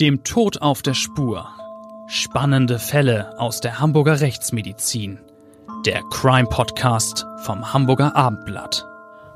Dem 0.00 0.22
Tod 0.22 0.62
auf 0.62 0.80
der 0.82 0.94
Spur. 0.94 1.48
Spannende 2.06 2.78
Fälle 2.78 3.36
aus 3.40 3.60
der 3.60 3.80
Hamburger 3.80 4.20
Rechtsmedizin. 4.20 5.18
Der 5.84 6.02
Crime 6.12 6.48
Podcast 6.48 7.26
vom 7.38 7.72
Hamburger 7.72 8.14
Abendblatt. 8.14 8.86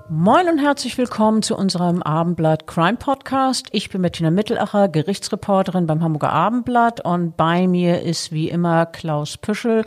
Moin 0.09 0.49
und 0.49 0.59
herzlich 0.59 0.97
willkommen 0.99 1.43
zu 1.43 1.57
unserem 1.57 2.01
Abendblatt 2.01 2.69
Crime 2.69 2.97
Podcast. 2.97 3.71
Ich 3.73 3.91
bin 3.91 4.03
Bettina 4.03 4.31
Mittelacher, 4.31 4.87
Gerichtsreporterin 4.87 5.89
beim 5.89 6.01
Hamburger 6.01 6.31
Abendblatt 6.31 7.05
und 7.05 7.37
bei 7.37 7.67
mir 7.67 8.03
ist 8.03 8.31
wie 8.31 8.49
immer 8.49 8.87
Klaus 8.87 9.37
Püschel, 9.39 9.85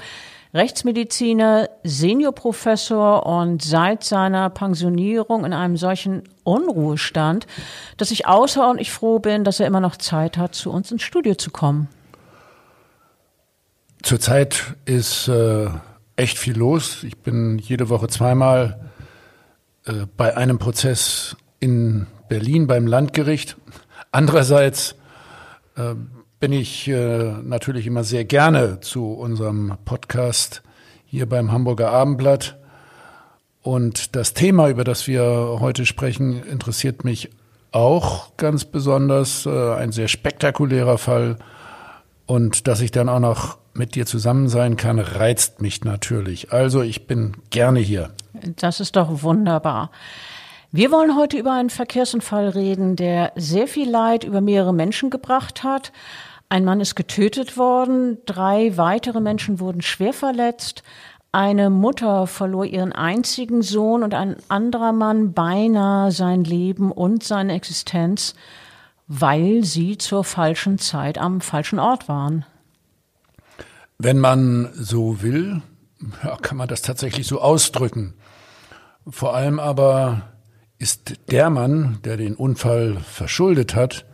Rechtsmediziner, 0.55 1.69
Seniorprofessor 1.83 3.25
und 3.25 3.61
seit 3.61 4.05
seiner 4.05 4.49
Pensionierung 4.49 5.43
in 5.43 5.51
einem 5.51 5.75
solchen 5.75 6.23
Unruhestand, 6.45 7.45
dass 7.97 8.09
ich 8.09 8.25
außerordentlich 8.25 8.91
froh 8.91 9.19
bin, 9.19 9.43
dass 9.43 9.60
er 9.60 9.68
immer 9.68 9.82
noch 9.82 9.97
Zeit 9.97 10.37
hat, 10.37 10.55
zu 10.55 10.71
uns 10.71 10.91
ins 10.91 11.04
Studio 11.04 11.36
zu 11.36 11.51
kommen. 11.51 11.89
Zurzeit 14.01 14.75
ist 14.86 15.27
äh, 15.27 15.68
echt 16.15 16.37
viel 16.37 16.57
los. 16.57 17.04
Ich 17.04 17.18
bin 17.18 17.57
jede 17.60 17.89
Woche 17.89 18.07
zweimal 18.07 18.79
äh, 19.85 20.05
bei 20.15 20.37
einem 20.37 20.57
Prozess 20.57 21.35
in 21.60 22.07
Berlin 22.29 22.65
beim 22.68 22.87
Landgericht. 22.87 23.57
Andererseits 24.11 24.96
äh, 25.75 25.96
bin 26.45 26.54
ich 26.54 26.87
äh, 26.87 27.33
natürlich 27.41 27.87
immer 27.87 28.04
sehr 28.04 28.23
gerne 28.23 28.79
zu 28.79 29.13
unserem 29.13 29.79
Podcast 29.83 30.61
hier 31.07 31.27
beim 31.27 31.51
Hamburger 31.51 31.89
Abendblatt. 31.89 32.55
Und 33.63 34.16
das 34.16 34.35
Thema, 34.35 34.69
über 34.69 34.83
das 34.83 35.08
wir 35.08 35.23
heute 35.59 35.88
sprechen, 35.88 36.44
interessiert 36.44 37.03
mich 37.03 37.31
auch 37.71 38.38
ganz 38.38 38.63
besonders. 38.63 39.47
Äh, 39.47 39.73
ein 39.73 39.91
sehr 39.91 40.08
spektakulärer 40.08 40.99
Fall. 40.99 41.37
Und 42.27 42.67
dass 42.67 42.80
ich 42.81 42.91
dann 42.91 43.09
auch 43.09 43.19
noch 43.19 43.57
mit 43.73 43.95
dir 43.95 44.05
zusammen 44.05 44.47
sein 44.47 44.77
kann, 44.77 44.99
reizt 44.99 45.63
mich 45.63 45.83
natürlich. 45.83 46.53
Also 46.53 46.83
ich 46.83 47.07
bin 47.07 47.37
gerne 47.49 47.80
hier. 47.80 48.11
Das 48.55 48.80
ist 48.80 48.95
doch 48.97 49.23
wunderbar. 49.23 49.89
Wir 50.71 50.91
wollen 50.91 51.15
heute 51.15 51.37
über 51.37 51.53
einen 51.53 51.71
Verkehrsunfall 51.71 52.49
reden, 52.49 52.95
der 52.95 53.31
sehr 53.35 53.67
viel 53.67 53.89
Leid 53.89 54.23
über 54.23 54.41
mehrere 54.41 54.75
Menschen 54.75 55.09
gebracht 55.09 55.63
hat. 55.63 55.91
Ein 56.49 56.63
Mann 56.63 56.79
ist 56.79 56.95
getötet 56.95 57.57
worden, 57.57 58.19
drei 58.25 58.77
weitere 58.77 59.19
Menschen 59.19 59.59
wurden 59.59 59.81
schwer 59.81 60.13
verletzt. 60.13 60.83
Eine 61.31 61.69
Mutter 61.69 62.27
verlor 62.27 62.65
ihren 62.65 62.93
einzigen 62.93 63.61
Sohn 63.61 64.03
und 64.03 64.13
ein 64.13 64.37
anderer 64.47 64.93
Mann 64.93 65.33
beinahe 65.33 66.11
sein 66.11 66.43
Leben 66.43 66.91
und 66.91 67.23
seine 67.23 67.53
Existenz, 67.53 68.35
weil 69.07 69.63
sie 69.63 69.97
zur 69.97 70.23
falschen 70.23 70.77
Zeit 70.77 71.17
am 71.17 71.41
falschen 71.41 71.79
Ort 71.79 72.07
waren. 72.07 72.45
Wenn 73.97 74.19
man 74.19 74.69
so 74.73 75.21
will, 75.21 75.61
kann 76.41 76.57
man 76.57 76.67
das 76.67 76.81
tatsächlich 76.81 77.27
so 77.27 77.41
ausdrücken. 77.41 78.13
Vor 79.07 79.35
allem 79.35 79.59
aber 79.59 80.21
ist 80.77 81.31
der 81.31 81.49
Mann, 81.49 81.99
der 82.03 82.17
den 82.17 82.35
Unfall 82.35 82.97
verschuldet 82.99 83.75
hat, 83.75 84.05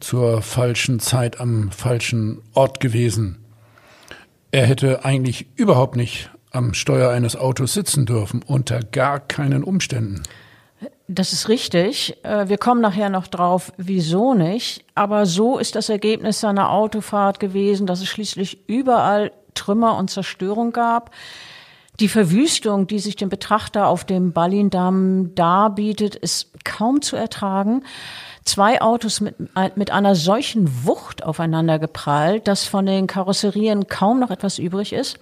zur 0.00 0.42
falschen 0.42 1.00
Zeit 1.00 1.40
am 1.40 1.70
falschen 1.70 2.42
Ort 2.54 2.80
gewesen. 2.80 3.44
Er 4.50 4.66
hätte 4.66 5.04
eigentlich 5.04 5.46
überhaupt 5.56 5.96
nicht 5.96 6.30
am 6.50 6.74
Steuer 6.74 7.10
eines 7.10 7.36
Autos 7.36 7.74
sitzen 7.74 8.06
dürfen, 8.06 8.42
unter 8.42 8.80
gar 8.80 9.20
keinen 9.20 9.62
Umständen. 9.62 10.22
Das 11.06 11.32
ist 11.32 11.48
richtig. 11.48 12.16
Äh, 12.22 12.48
wir 12.48 12.58
kommen 12.58 12.80
nachher 12.80 13.08
noch 13.08 13.26
drauf, 13.26 13.72
wieso 13.76 14.34
nicht. 14.34 14.84
Aber 14.94 15.26
so 15.26 15.58
ist 15.58 15.74
das 15.74 15.88
Ergebnis 15.88 16.40
seiner 16.40 16.70
Autofahrt 16.70 17.40
gewesen, 17.40 17.86
dass 17.86 18.00
es 18.00 18.08
schließlich 18.08 18.68
überall 18.68 19.32
Trümmer 19.54 19.96
und 19.96 20.10
Zerstörung 20.10 20.72
gab. 20.72 21.10
Die 22.00 22.08
Verwüstung, 22.08 22.86
die 22.86 23.00
sich 23.00 23.16
dem 23.16 23.28
Betrachter 23.28 23.88
auf 23.88 24.04
dem 24.04 24.32
Ballindamm 24.32 25.34
darbietet, 25.34 26.14
ist 26.14 26.52
kaum 26.64 27.02
zu 27.02 27.16
ertragen. 27.16 27.82
Zwei 28.48 28.80
Autos 28.80 29.20
mit, 29.20 29.34
mit 29.76 29.90
einer 29.90 30.14
solchen 30.14 30.86
Wucht 30.86 31.22
aufeinander 31.22 31.78
geprallt, 31.78 32.48
dass 32.48 32.64
von 32.64 32.86
den 32.86 33.06
Karosserien 33.06 33.88
kaum 33.88 34.20
noch 34.20 34.30
etwas 34.30 34.58
übrig 34.58 34.94
ist. 34.94 35.18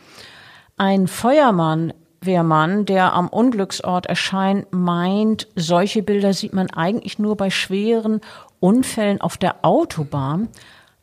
Ein 0.76 1.08
Feuermann, 1.08 1.92
Wehrmann, 2.20 2.86
der 2.86 3.14
am 3.14 3.26
Unglücksort 3.26 4.06
erscheint, 4.06 4.68
meint, 4.70 5.48
solche 5.56 6.04
Bilder 6.04 6.34
sieht 6.34 6.52
man 6.52 6.70
eigentlich 6.70 7.18
nur 7.18 7.36
bei 7.36 7.50
schweren 7.50 8.20
Unfällen 8.60 9.20
auf 9.20 9.36
der 9.36 9.64
Autobahn. 9.64 10.46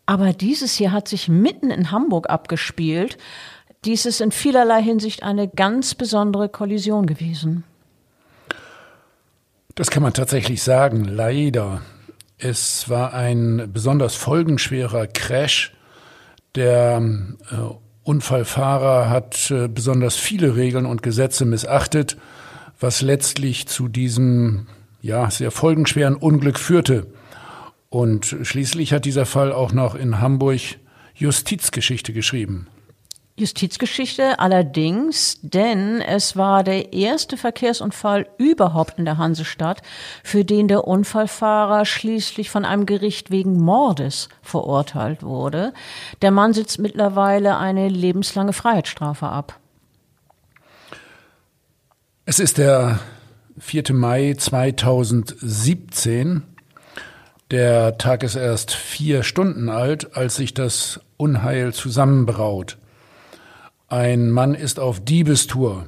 Aber 0.06 0.32
dieses 0.32 0.76
hier 0.76 0.94
hat 0.94 1.10
sich 1.10 1.28
mitten 1.28 1.72
in 1.72 1.92
Hamburg 1.92 2.30
abgespielt. 2.30 3.18
Dies 3.84 4.06
ist 4.06 4.22
in 4.22 4.32
vielerlei 4.32 4.82
Hinsicht 4.82 5.24
eine 5.24 5.50
ganz 5.50 5.94
besondere 5.94 6.48
Kollision 6.48 7.06
gewesen. 7.06 7.66
Das 9.76 9.90
kann 9.90 10.04
man 10.04 10.14
tatsächlich 10.14 10.64
sagen, 10.64 11.04
leider. 11.04 11.82
Es 12.46 12.90
war 12.90 13.14
ein 13.14 13.70
besonders 13.72 14.16
folgenschwerer 14.16 15.08
Crash. 15.08 15.72
Der 16.56 17.02
äh, 17.02 17.56
Unfallfahrer 18.04 19.10
hat 19.10 19.50
äh, 19.50 19.70
besonders 19.70 20.18
viele 20.18 20.58
Regeln 20.58 20.86
und 20.86 21.02
Gesetze 21.02 21.46
missachtet, 21.46 22.18
was 22.82 23.02
letztlich 23.02 23.68
zu 23.68 23.88
diesem 23.88 24.68
ja, 25.02 25.32
sehr 25.32 25.52
folgenschweren 25.52 26.18
Unglück 26.18 26.60
führte. 26.60 27.08
Und 27.88 28.36
schließlich 28.42 28.92
hat 28.92 29.06
dieser 29.06 29.26
Fall 29.26 29.54
auch 29.54 29.72
noch 29.72 29.96
in 29.96 30.20
Hamburg 30.20 30.60
Justizgeschichte 31.16 32.12
geschrieben. 32.12 32.68
Justizgeschichte 33.36 34.40
allerdings, 34.40 35.40
denn 35.42 36.02
es 36.02 36.38
war 36.38 36.64
der 36.64 36.94
erste 36.94 37.36
Verkehrsunfall 37.36 38.28
überhaupt 38.38 39.00
in 39.00 39.06
der 39.06 39.18
Hansestadt, 39.18 39.82
für 40.24 40.46
den 40.46 40.68
der 40.68 40.88
Unfallfahrer 40.88 41.86
schließlich 41.86 42.52
von 42.52 42.64
einem 42.64 42.86
Gericht 42.86 43.32
wegen 43.32 43.60
Mordes 43.60 44.30
verurteilt 44.44 45.24
wurde. 45.24 45.74
Der 46.22 46.30
Mann 46.30 46.54
sitzt 46.54 46.78
mittlerweile 46.78 47.58
eine 47.58 47.90
lebenslange 47.90 48.54
Freiheitsstrafe 48.54 49.28
ab. 49.28 49.60
Es 52.26 52.40
ist 52.40 52.60
der 52.60 53.00
4. 53.58 53.94
Mai 53.94 54.36
2017. 54.38 56.44
Der 57.50 57.98
Tag 57.98 58.22
ist 58.22 58.36
erst 58.36 58.74
vier 58.74 59.24
Stunden 59.24 59.70
alt, 59.70 60.16
als 60.16 60.36
sich 60.36 60.54
das 60.54 61.00
Unheil 61.18 61.74
zusammenbraut. 61.74 62.78
Ein 63.94 64.32
Mann 64.32 64.56
ist 64.56 64.80
auf 64.80 65.02
Diebestour. 65.02 65.86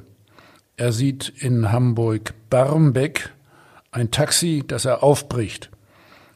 Er 0.76 0.92
sieht 0.92 1.28
in 1.28 1.72
Hamburg-Barmbek 1.72 3.34
ein 3.90 4.12
Taxi, 4.12 4.62
das 4.64 4.84
er 4.84 5.02
aufbricht. 5.02 5.70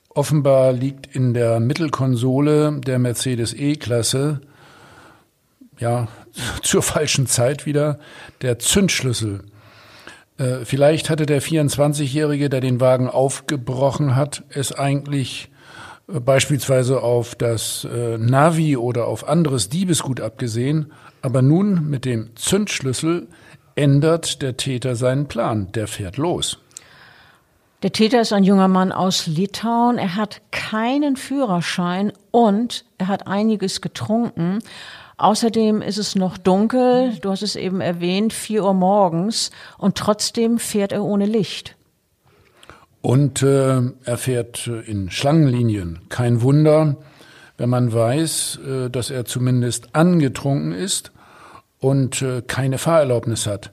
Offenbar 0.09 0.73
liegt 0.73 1.07
in 1.15 1.33
der 1.33 1.61
Mittelkonsole 1.61 2.81
der 2.85 2.99
Mercedes 2.99 3.55
E-Klasse, 3.55 4.41
ja, 5.79 6.09
zur 6.65 6.83
falschen 6.83 7.29
Zeit 7.29 7.67
wieder, 7.67 8.01
der 8.43 8.59
Zündschlüssel. 8.59 9.45
Äh, 10.39 10.65
vielleicht 10.65 11.09
hatte 11.09 11.25
der 11.25 11.41
24-Jährige, 11.41 12.49
der 12.49 12.61
den 12.61 12.81
Wagen 12.81 13.09
aufgebrochen 13.09 14.17
hat, 14.17 14.43
es 14.49 14.73
eigentlich 14.73 15.53
äh, 16.09 16.19
beispielsweise 16.19 17.01
auf 17.01 17.37
das 17.37 17.85
äh, 17.85 18.19
Navi 18.19 18.77
oder 18.77 19.07
auf 19.07 19.29
anderes 19.29 19.69
Diebesgut 19.69 20.21
abgesehen, 20.21 20.93
aber 21.23 21.43
nun 21.43 21.89
mit 21.89 22.05
dem 22.05 22.31
Zündschlüssel 22.37 23.29
ändert 23.75 24.43
der 24.43 24.57
Täter 24.57 24.97
seinen 24.97 25.27
Plan. 25.27 25.73
Der 25.73 25.87
fährt 25.87 26.17
los. 26.17 26.59
Der 27.83 27.93
Täter 27.93 28.21
ist 28.21 28.33
ein 28.33 28.45
junger 28.45 28.69
Mann 28.69 28.93
aus 28.93 29.27
Litauen. 29.27 29.97
Er 29.97 30.17
hat 30.17 30.43
keinen 30.51 31.17
Führerschein 31.17 32.13
und 32.31 32.85
er 32.99 33.09
hat 33.09 33.27
einiges 33.27 33.81
getrunken. 33.81 34.59
Außerdem 35.17 35.81
ist 35.81 35.97
es 35.97 36.15
noch 36.15 36.37
dunkel. 36.37 37.17
Du 37.21 37.31
hast 37.31 37.43
es 37.43 37.57
eben 37.57 37.81
erwähnt, 37.81 38.33
vier 38.33 38.65
Uhr 38.65 38.75
morgens. 38.75 39.51
Und 39.79 39.97
trotzdem 39.97 40.59
fährt 40.59 40.93
er 40.93 41.05
ohne 41.05 41.27
Licht. 41.27 41.77
Und 43.03 43.43
äh, 43.43 43.81
er 44.05 44.19
fährt 44.19 44.67
in 44.67 45.11
Schlangenlinien. 45.11 46.01
Kein 46.11 46.43
Wunder 46.43 46.97
wenn 47.61 47.69
man 47.69 47.93
weiß, 47.93 48.59
äh, 48.67 48.89
dass 48.89 49.11
er 49.11 49.27
zumindest 49.27 49.95
angetrunken 49.95 50.73
ist 50.73 51.13
und 51.79 52.23
äh, 52.23 52.41
keine 52.41 52.79
Fahrerlaubnis 52.79 53.47
hat. 53.47 53.71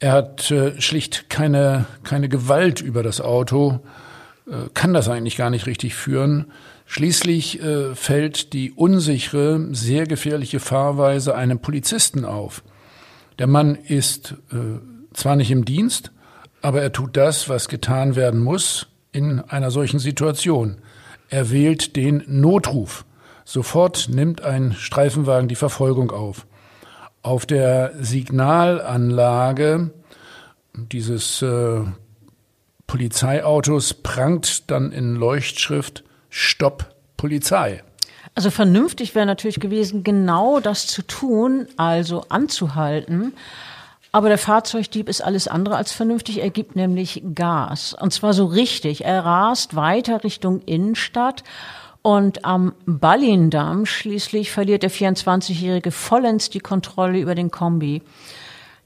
Er 0.00 0.10
hat 0.10 0.50
äh, 0.50 0.80
schlicht 0.80 1.30
keine, 1.30 1.86
keine 2.02 2.28
Gewalt 2.28 2.80
über 2.80 3.04
das 3.04 3.20
Auto, 3.20 3.80
kann 4.74 4.92
das 4.92 5.08
eigentlich 5.08 5.36
gar 5.36 5.50
nicht 5.50 5.66
richtig 5.66 5.94
führen. 5.94 6.46
Schließlich 6.84 7.60
fällt 7.94 8.52
die 8.52 8.72
unsichere, 8.72 9.68
sehr 9.70 10.04
gefährliche 10.04 10.58
Fahrweise 10.58 11.36
einem 11.36 11.60
Polizisten 11.60 12.24
auf. 12.24 12.64
Der 13.38 13.46
Mann 13.46 13.76
ist 13.76 14.34
zwar 15.14 15.36
nicht 15.36 15.52
im 15.52 15.64
Dienst, 15.64 16.10
aber 16.60 16.82
er 16.82 16.92
tut 16.92 17.16
das, 17.16 17.48
was 17.48 17.68
getan 17.68 18.16
werden 18.16 18.40
muss 18.40 18.88
in 19.12 19.38
einer 19.38 19.70
solchen 19.70 20.00
Situation. 20.00 20.78
Er 21.32 21.50
wählt 21.50 21.96
den 21.96 22.22
Notruf. 22.26 23.06
Sofort 23.46 24.10
nimmt 24.10 24.42
ein 24.42 24.74
Streifenwagen 24.74 25.48
die 25.48 25.54
Verfolgung 25.54 26.10
auf. 26.10 26.46
Auf 27.22 27.46
der 27.46 27.94
Signalanlage 27.98 29.92
dieses 30.74 31.40
äh, 31.40 31.80
Polizeiautos 32.86 33.94
prangt 33.94 34.70
dann 34.70 34.92
in 34.92 35.16
Leuchtschrift 35.16 36.04
Stopp 36.28 36.94
Polizei. 37.16 37.82
Also 38.34 38.50
vernünftig 38.50 39.14
wäre 39.14 39.24
natürlich 39.24 39.58
gewesen, 39.58 40.04
genau 40.04 40.60
das 40.60 40.86
zu 40.86 41.00
tun, 41.00 41.66
also 41.78 42.26
anzuhalten. 42.28 43.32
Aber 44.12 44.28
der 44.28 44.38
Fahrzeugdieb 44.38 45.08
ist 45.08 45.24
alles 45.24 45.48
andere 45.48 45.76
als 45.76 45.90
vernünftig. 45.92 46.42
Er 46.42 46.50
gibt 46.50 46.76
nämlich 46.76 47.22
Gas. 47.34 47.96
Und 47.98 48.12
zwar 48.12 48.34
so 48.34 48.44
richtig. 48.44 49.06
Er 49.06 49.24
rast 49.24 49.74
weiter 49.74 50.22
Richtung 50.22 50.60
Innenstadt. 50.66 51.42
Und 52.02 52.44
am 52.44 52.74
Ballindamm 52.84 53.86
schließlich 53.86 54.50
verliert 54.50 54.82
der 54.82 54.90
24-Jährige 54.90 55.92
vollends 55.92 56.50
die 56.50 56.60
Kontrolle 56.60 57.20
über 57.20 57.34
den 57.34 57.50
Kombi. 57.50 58.02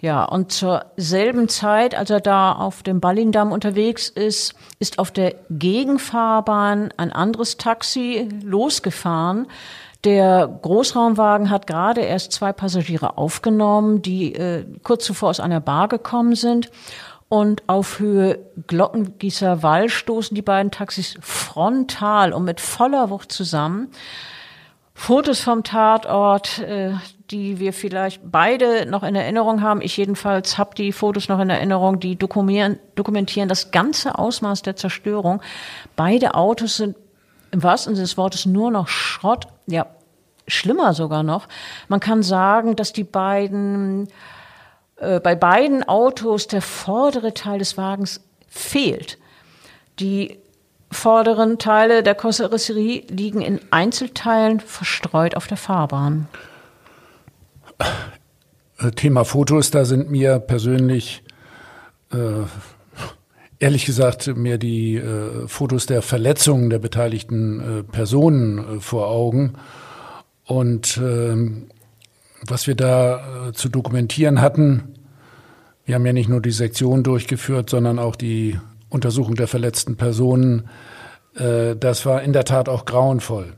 Ja, 0.01 0.25
und 0.25 0.53
zur 0.53 0.85
selben 0.99 1.49
Zeit, 1.49 1.95
als 1.95 2.11
er 2.11 2.21
da 2.21 2.53
auf 2.53 2.83
dem 2.83 3.01
Ballindamm 3.01 3.51
unterwegs 3.51 4.11
ist, 4.11 4.55
ist 4.79 4.99
auf 4.99 5.11
der 5.11 5.35
Gegenfahrbahn 5.49 6.91
ein 6.99 7.11
anderes 7.11 7.57
Taxi 7.57 8.29
losgefahren. 8.43 9.47
Der 10.07 10.47
Großraumwagen 10.63 11.51
hat 11.51 11.67
gerade 11.67 12.01
erst 12.01 12.31
zwei 12.31 12.53
Passagiere 12.53 13.19
aufgenommen, 13.19 14.03
die 14.03 14.37
äh, 14.37 14.65
kurz 14.85 15.05
zuvor 15.05 15.31
aus 15.31 15.41
einer 15.41 15.59
Bar 15.59 15.89
gekommen 15.89 16.37
sind. 16.37 16.71
Und 17.29 17.65
auf 17.67 17.99
Höhe 17.99 18.39
Glockengießer 18.69 19.65
Wall 19.65 19.89
stoßen 19.89 20.37
die 20.37 20.43
beiden 20.43 20.71
Taxis 20.71 21.19
frontal 21.21 22.33
und 22.33 22.45
mit 22.45 22.61
voller 22.61 23.11
Wucht 23.11 23.33
zusammen. 23.33 23.89
Fotos 24.95 25.41
vom 25.41 25.65
Tatort, 25.65 26.61
äh, 26.61 26.93
die 27.33 27.59
wir 27.59 27.73
vielleicht 27.73 28.21
beide 28.31 28.87
noch 28.87 29.03
in 29.03 29.17
Erinnerung 29.17 29.61
haben. 29.61 29.81
Ich 29.83 29.97
jedenfalls 29.97 30.57
habe 30.57 30.77
die 30.77 30.93
Fotos 30.93 31.29
noch 31.29 31.41
in 31.41 31.51
Erinnerung, 31.51 31.99
die 31.99 32.15
dokumentieren, 32.15 32.79
dokumentieren 32.95 33.49
das 33.49 33.73
ganze 33.73 34.17
Ausmaß 34.21 34.63
der 34.63 34.77
Zerstörung. 34.77 35.43
Beide 35.97 36.37
Autos 36.37 36.77
sind 36.77 36.95
im 37.51 37.65
wahrsten 37.65 37.97
Sinne 37.97 38.05
des 38.05 38.17
Wortes 38.17 38.47
nur 38.47 38.71
noch 38.71 38.87
Schrott. 38.87 39.49
Ja, 39.67 39.87
schlimmer 40.47 40.95
sogar 40.95 41.23
noch. 41.23 41.49
Man 41.89 42.01
kann 42.01 42.23
sagen, 42.23 42.77
dass 42.77 42.93
die 42.93 43.05
beiden, 43.05 44.09
äh, 44.97 45.21
bei 45.21 45.35
beiden 45.35 45.87
Autos 45.89 46.47
der 46.47 46.63
vordere 46.63 47.35
Teil 47.35 47.59
des 47.59 47.77
Wagens 47.77 48.21
fehlt. 48.49 49.19
Die 49.99 50.39
vorderen 50.91 51.59
Teile 51.59 52.03
der 52.03 52.15
Karosserie 52.15 53.05
liegen 53.09 53.41
in 53.41 53.61
Einzelteilen 53.71 54.61
verstreut 54.61 55.37
auf 55.37 55.47
der 55.47 55.57
Fahrbahn. 55.57 56.29
Thema 58.95 59.25
Fotos, 59.25 59.71
da 59.71 59.85
sind 59.85 60.11
mir 60.11 60.39
persönlich 60.39 61.23
äh, 62.13 62.17
ehrlich 63.59 63.87
gesagt 63.87 64.35
mir 64.37 64.59
die 64.59 64.97
äh, 64.97 65.49
Fotos 65.49 65.87
der 65.87 66.03
Verletzungen 66.03 66.71
der 66.71 66.79
beteiligten 66.79 67.61
äh, 67.61 67.83
Personen 67.83 68.59
äh, 68.59 68.81
vor 68.81 69.09
Augen. 69.09 69.55
Und 70.45 70.99
ähm, 70.99 71.69
was 72.47 72.67
wir 72.67 72.75
da 72.75 73.49
äh, 73.49 73.53
zu 73.53 73.69
dokumentieren 73.69 74.41
hatten, 74.41 74.95
wir 75.85 75.95
haben 75.95 76.07
ja 76.07 76.13
nicht 76.13 76.29
nur 76.29 76.43
die 76.43 76.51
Sektion 76.51 77.03
durchgeführt, 77.03 77.71
sondern 77.71 77.99
auch 77.99 78.17
die 78.17 78.59
Untersuchung 78.89 79.37
der 79.37 79.47
verletzten 79.47 79.97
Personen. 79.97 80.69
Äh, 81.37 81.77
das 81.77 82.07
war 82.07 82.23
in 82.23 82.33
der 82.33 82.45
Tat 82.45 82.69
auch 82.69 82.85
grauenvoll. 82.85 83.55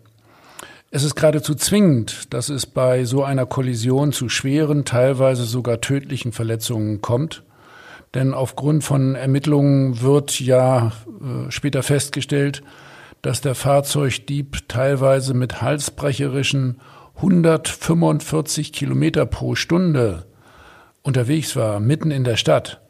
Es 0.90 1.04
ist 1.04 1.16
geradezu 1.16 1.54
zwingend, 1.54 2.32
dass 2.32 2.48
es 2.48 2.64
bei 2.64 3.04
so 3.04 3.22
einer 3.22 3.44
Kollision 3.44 4.12
zu 4.12 4.30
schweren, 4.30 4.86
teilweise 4.86 5.44
sogar 5.44 5.82
tödlichen 5.82 6.32
Verletzungen 6.32 7.02
kommt. 7.02 7.42
Denn 8.14 8.34
aufgrund 8.34 8.84
von 8.84 9.14
Ermittlungen 9.14 10.00
wird 10.00 10.40
ja 10.40 10.92
äh, 11.20 11.50
später 11.50 11.82
festgestellt, 11.82 12.62
dass 13.22 13.40
der 13.40 13.54
Fahrzeugdieb 13.54 14.68
teilweise 14.68 15.34
mit 15.34 15.60
halsbrecherischen 15.60 16.80
145 17.16 18.72
Kilometer 18.72 19.26
pro 19.26 19.54
Stunde 19.54 20.26
unterwegs 21.02 21.56
war, 21.56 21.80
mitten 21.80 22.10
in 22.10 22.24
der 22.24 22.36
Stadt. 22.36 22.80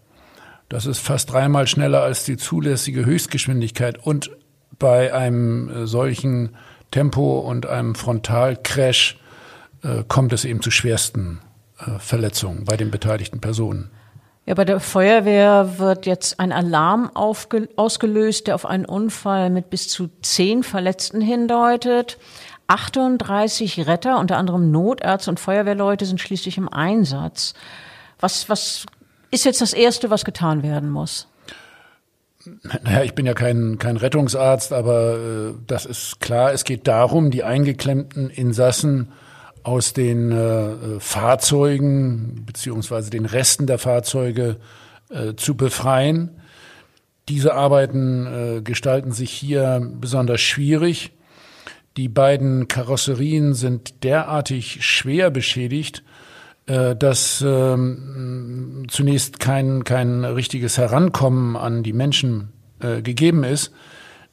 Das 0.68 0.84
ist 0.84 0.98
fast 0.98 1.32
dreimal 1.32 1.66
schneller 1.66 2.02
als 2.02 2.24
die 2.24 2.36
zulässige 2.36 3.06
Höchstgeschwindigkeit. 3.06 3.98
Und 3.98 4.30
bei 4.78 5.14
einem 5.14 5.70
äh, 5.70 5.86
solchen 5.86 6.56
Tempo 6.90 7.40
und 7.40 7.66
einem 7.66 7.94
Frontalcrash 7.94 9.18
äh, 9.82 10.04
kommt 10.06 10.32
es 10.32 10.44
eben 10.44 10.60
zu 10.62 10.70
schwersten 10.70 11.40
äh, 11.78 11.98
Verletzungen 11.98 12.64
bei 12.64 12.76
den 12.76 12.90
beteiligten 12.90 13.40
Personen. 13.40 13.90
Ja, 14.48 14.54
bei 14.54 14.64
der 14.64 14.80
Feuerwehr 14.80 15.74
wird 15.76 16.06
jetzt 16.06 16.40
ein 16.40 16.52
Alarm 16.52 17.10
ausgelöst, 17.14 18.46
der 18.46 18.54
auf 18.54 18.64
einen 18.64 18.86
Unfall 18.86 19.50
mit 19.50 19.68
bis 19.68 19.90
zu 19.90 20.08
zehn 20.22 20.62
Verletzten 20.62 21.20
hindeutet. 21.20 22.16
38 22.66 23.86
Retter, 23.86 24.18
unter 24.18 24.38
anderem 24.38 24.70
Notärzte 24.70 25.28
und 25.28 25.38
Feuerwehrleute, 25.38 26.06
sind 26.06 26.18
schließlich 26.18 26.56
im 26.56 26.66
Einsatz. 26.66 27.52
Was, 28.20 28.48
was 28.48 28.86
ist 29.30 29.44
jetzt 29.44 29.60
das 29.60 29.74
Erste, 29.74 30.08
was 30.08 30.24
getan 30.24 30.62
werden 30.62 30.88
muss? 30.88 31.28
Naja, 32.84 33.02
ich 33.02 33.14
bin 33.14 33.26
ja 33.26 33.34
kein, 33.34 33.76
kein 33.78 33.98
Rettungsarzt, 33.98 34.72
aber 34.72 35.18
äh, 35.18 35.54
das 35.66 35.84
ist 35.84 36.20
klar. 36.20 36.54
Es 36.54 36.64
geht 36.64 36.88
darum, 36.88 37.30
die 37.30 37.44
eingeklemmten 37.44 38.30
Insassen 38.30 39.12
aus 39.62 39.92
den 39.92 40.32
äh, 40.32 41.00
Fahrzeugen 41.00 42.44
beziehungsweise 42.46 43.10
den 43.10 43.26
Resten 43.26 43.66
der 43.66 43.78
Fahrzeuge 43.78 44.56
äh, 45.10 45.34
zu 45.34 45.56
befreien. 45.56 46.30
Diese 47.28 47.54
Arbeiten 47.54 48.26
äh, 48.26 48.62
gestalten 48.62 49.12
sich 49.12 49.30
hier 49.30 49.86
besonders 50.00 50.40
schwierig. 50.40 51.12
Die 51.96 52.08
beiden 52.08 52.68
Karosserien 52.68 53.54
sind 53.54 54.04
derartig 54.04 54.84
schwer 54.84 55.30
beschädigt, 55.30 56.04
äh, 56.66 56.94
dass 56.96 57.44
ähm, 57.46 58.86
zunächst 58.88 59.40
kein, 59.40 59.84
kein 59.84 60.24
richtiges 60.24 60.78
Herankommen 60.78 61.56
an 61.56 61.82
die 61.82 61.92
Menschen 61.92 62.52
äh, 62.80 63.02
gegeben 63.02 63.44
ist. 63.44 63.72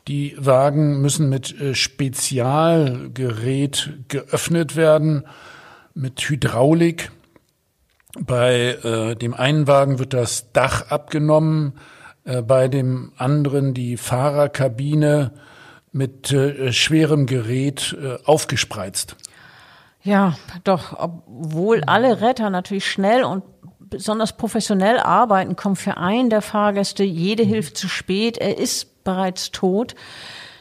Die 0.07 0.35
Wagen 0.37 1.01
müssen 1.01 1.29
mit 1.29 1.59
äh, 1.59 1.73
Spezialgerät 1.73 3.93
geöffnet 4.07 4.75
werden, 4.75 5.25
mit 5.95 6.21
Hydraulik. 6.21 7.11
Bei 8.19 8.77
äh, 8.83 9.15
dem 9.15 9.33
einen 9.33 9.65
Wagen 9.67 9.97
wird 9.97 10.13
das 10.13 10.51
Dach 10.53 10.91
abgenommen, 10.91 11.73
äh, 12.23 12.43
bei 12.43 12.67
dem 12.67 13.13
anderen 13.17 13.73
die 13.73 13.97
Fahrerkabine 13.97 15.31
mit 15.91 16.31
äh, 16.31 16.71
schwerem 16.71 17.25
Gerät 17.25 17.97
äh, 17.99 18.17
aufgespreizt. 18.25 19.15
Ja, 20.03 20.37
doch, 20.63 20.93
obwohl 20.99 21.83
alle 21.85 22.21
Retter 22.21 22.51
natürlich 22.51 22.85
schnell 22.85 23.23
und 23.23 23.43
besonders 23.79 24.37
professionell 24.37 24.99
arbeiten, 24.99 25.55
kommt 25.55 25.79
für 25.79 25.97
einen 25.97 26.29
der 26.29 26.41
Fahrgäste 26.41 27.03
jede 27.03 27.43
Hilfe 27.43 27.73
zu 27.73 27.87
spät. 27.87 28.37
Er 28.37 28.59
ist 28.59 28.94
bereits 29.05 29.51
tot. 29.51 29.95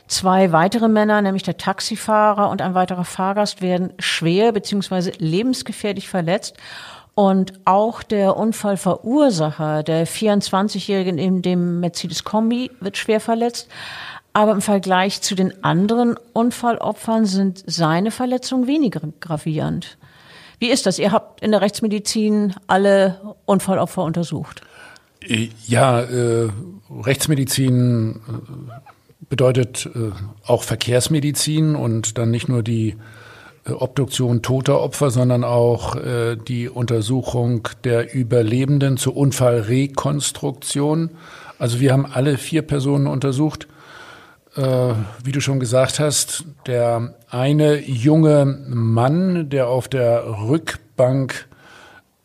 Zwei 0.06 0.52
weitere 0.52 0.86
Männer, 0.86 1.20
nämlich 1.22 1.42
der 1.42 1.56
Taxifahrer 1.56 2.50
und 2.50 2.62
ein 2.62 2.74
weiterer 2.74 3.04
Fahrgast, 3.04 3.62
werden 3.62 3.92
schwer 3.98 4.52
bzw. 4.52 5.12
lebensgefährlich 5.18 6.08
verletzt. 6.08 6.56
Und 7.14 7.52
auch 7.64 8.02
der 8.02 8.36
Unfallverursacher, 8.36 9.82
der 9.82 10.06
24-Jährige 10.06 11.10
in 11.10 11.42
dem 11.42 11.80
Mercedes 11.80 12.24
Kombi, 12.24 12.70
wird 12.80 12.96
schwer 12.96 13.20
verletzt. 13.20 13.68
Aber 14.32 14.52
im 14.52 14.60
Vergleich 14.60 15.22
zu 15.22 15.36
den 15.36 15.62
anderen 15.62 16.16
Unfallopfern 16.32 17.24
sind 17.24 17.62
seine 17.66 18.10
Verletzungen 18.10 18.66
weniger 18.66 19.00
gravierend. 19.20 19.96
Wie 20.58 20.70
ist 20.70 20.86
das? 20.86 20.98
Ihr 20.98 21.12
habt 21.12 21.40
in 21.40 21.52
der 21.52 21.60
Rechtsmedizin 21.60 22.54
alle 22.66 23.36
Unfallopfer 23.44 24.02
untersucht. 24.02 24.62
Ja, 25.66 26.00
äh, 26.00 26.48
Rechtsmedizin 26.90 28.16
äh, 28.16 28.18
bedeutet 29.28 29.88
äh, 29.94 30.10
auch 30.46 30.62
Verkehrsmedizin 30.62 31.76
und 31.76 32.18
dann 32.18 32.30
nicht 32.30 32.48
nur 32.48 32.62
die 32.62 32.96
äh, 33.66 33.72
Obduktion 33.72 34.42
toter 34.42 34.80
Opfer, 34.80 35.10
sondern 35.10 35.44
auch 35.44 35.96
äh, 35.96 36.36
die 36.36 36.68
Untersuchung 36.68 37.68
der 37.84 38.14
Überlebenden 38.14 38.96
zur 38.96 39.16
Unfallrekonstruktion. 39.16 41.10
Also 41.58 41.80
wir 41.80 41.92
haben 41.92 42.06
alle 42.06 42.36
vier 42.36 42.62
Personen 42.62 43.06
untersucht 43.06 43.66
äh, 44.56 44.94
wie 45.22 45.32
du 45.32 45.40
schon 45.40 45.60
gesagt 45.60 45.98
hast, 45.98 46.44
der 46.66 47.14
eine 47.28 47.80
junge 47.80 48.44
Mann, 48.44 49.48
der 49.50 49.68
auf 49.68 49.88
der 49.88 50.24
Rückbank 50.46 51.48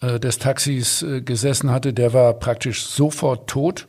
äh, 0.02 0.20
des 0.20 0.40
Taxis 0.40 1.02
äh, 1.02 1.22
gesessen 1.22 1.72
hatte, 1.72 1.94
der 1.94 2.14
war 2.14 2.34
praktisch 2.34 2.86
sofort 2.86 3.50
tot. 3.50 3.88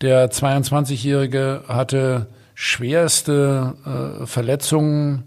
Der 0.00 0.30
22-Jährige 0.30 1.62
hatte 1.68 2.26
schwerste 2.54 3.74
äh, 4.22 4.26
Verletzungen 4.26 5.24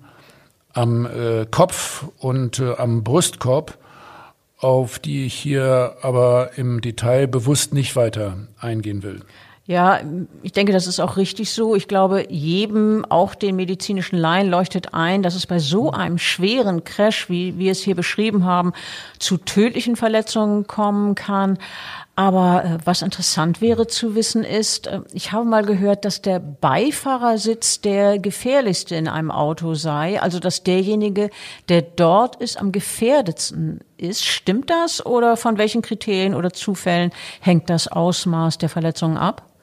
am 0.74 1.08
Kopf 1.52 2.04
und 2.18 2.60
am 2.60 3.06
Brustkorb, 3.06 3.78
auf 4.58 5.00
die 5.00 5.26
ich 5.26 5.34
hier 5.34 5.96
aber 6.02 6.50
im 6.58 6.82
Detail 6.82 7.28
bewusst 7.28 7.74
nicht 7.74 7.96
weiter 7.96 8.36
eingehen 8.60 9.02
will. 9.02 9.22
Ja, 9.68 10.00
ich 10.44 10.52
denke, 10.52 10.74
das 10.74 10.86
ist 10.86 11.00
auch 11.00 11.18
richtig 11.18 11.50
so. 11.50 11.76
Ich 11.76 11.88
glaube, 11.88 12.28
jedem, 12.30 13.04
auch 13.10 13.34
den 13.34 13.56
medizinischen 13.56 14.16
Laien, 14.16 14.48
leuchtet 14.48 14.94
ein, 14.94 15.24
dass 15.24 15.34
es 15.34 15.48
bei 15.48 15.58
so 15.58 15.90
einem 15.90 16.20
schweren 16.20 16.84
Crash, 16.84 17.32
wie 17.32 17.58
wir 17.58 17.72
es 17.72 17.82
hier 17.82 17.96
beschrieben 17.96 18.46
haben, 18.46 18.74
zu 19.18 19.38
tödlichen 19.38 19.96
Verletzungen 19.96 20.68
kommen 20.68 21.16
kann. 21.16 21.58
Aber 22.16 22.64
äh, 22.64 22.78
was 22.86 23.02
interessant 23.02 23.60
wäre 23.60 23.88
zu 23.88 24.14
wissen 24.14 24.44
ist, 24.44 24.86
äh, 24.86 25.02
ich 25.14 25.32
habe 25.32 25.46
mal 25.46 25.66
gehört, 25.66 26.06
dass 26.06 26.22
der 26.22 26.40
Beifahrersitz 26.40 27.82
der 27.82 28.20
gefährlichste 28.20 28.96
in 28.96 29.08
einem 29.08 29.32
Auto 29.32 29.74
sei, 29.74 30.22
also 30.22 30.40
dass 30.40 30.62
derjenige, 30.62 31.32
der 31.70 31.82
dort 31.82 32.36
ist, 32.36 32.62
am 32.62 32.72
gefährdetsten 32.72 33.80
ist. 33.98 34.24
Stimmt 34.24 34.70
das 34.70 35.04
oder 35.04 35.38
von 35.38 35.58
welchen 35.58 35.82
Kriterien 35.82 36.36
oder 36.36 36.54
Zufällen 36.54 37.10
hängt 37.42 37.72
das 37.72 37.88
Ausmaß 37.88 38.60
der 38.60 38.70
Verletzungen 38.70 39.18
ab? 39.18 39.55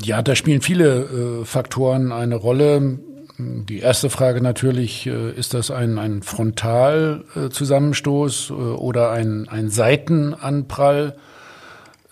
Ja, 0.00 0.22
da 0.22 0.34
spielen 0.34 0.62
viele 0.62 1.42
äh, 1.42 1.44
Faktoren 1.44 2.12
eine 2.12 2.36
Rolle. 2.36 2.98
Die 3.38 3.80
erste 3.80 4.08
Frage 4.08 4.40
natürlich, 4.40 5.06
äh, 5.06 5.32
ist 5.32 5.52
das 5.54 5.70
ein, 5.70 5.98
ein 5.98 6.22
Frontalzusammenstoß 6.22 8.50
äh, 8.50 8.52
oder 8.52 9.10
ein, 9.10 9.48
ein 9.48 9.68
Seitenanprall? 9.68 11.16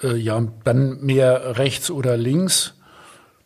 Äh, 0.03 0.17
ja, 0.17 0.43
dann 0.65 1.01
mehr 1.01 1.59
rechts 1.59 1.91
oder 1.91 2.17
links. 2.17 2.75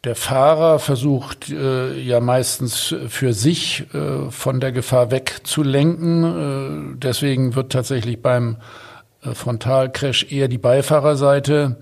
Der 0.04 0.14
Fahrer 0.16 0.78
versucht 0.80 1.48
ja 1.48 2.20
meistens 2.20 2.94
für 3.08 3.32
sich 3.32 3.86
von 4.28 4.60
der 4.60 4.70
Gefahr 4.70 5.10
wegzulenken. 5.10 7.00
deswegen 7.00 7.54
wird 7.54 7.72
tatsächlich 7.72 8.20
beim 8.20 8.58
Frontalcrash 9.22 10.30
eher 10.30 10.48
die 10.48 10.58
Beifahrerseite 10.58 11.78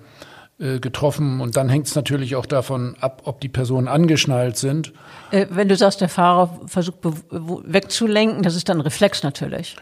äh, 0.62 0.78
getroffen. 0.78 1.40
Und 1.40 1.57
dann 1.57 1.69
hängt 1.69 1.88
es 1.88 1.95
natürlich 1.97 2.37
auch 2.37 2.47
davon 2.47 2.95
ab, 3.00 3.23
ob 3.25 3.40
die 3.40 3.49
Personen 3.49 3.88
angeschnallt 3.88 4.57
sind. 4.57 4.92
Äh, 5.33 5.47
wenn 5.50 5.69
du 5.69 5.76
sagst, 5.76 6.00
der 6.00 6.09
Fahrer 6.09 6.61
versucht 6.66 6.99
wegzulenken, 7.31 8.42
das 8.42 8.54
ist 8.54 8.69
dann 8.69 8.81
Reflex 8.81 9.23
natürlich. 9.23 9.76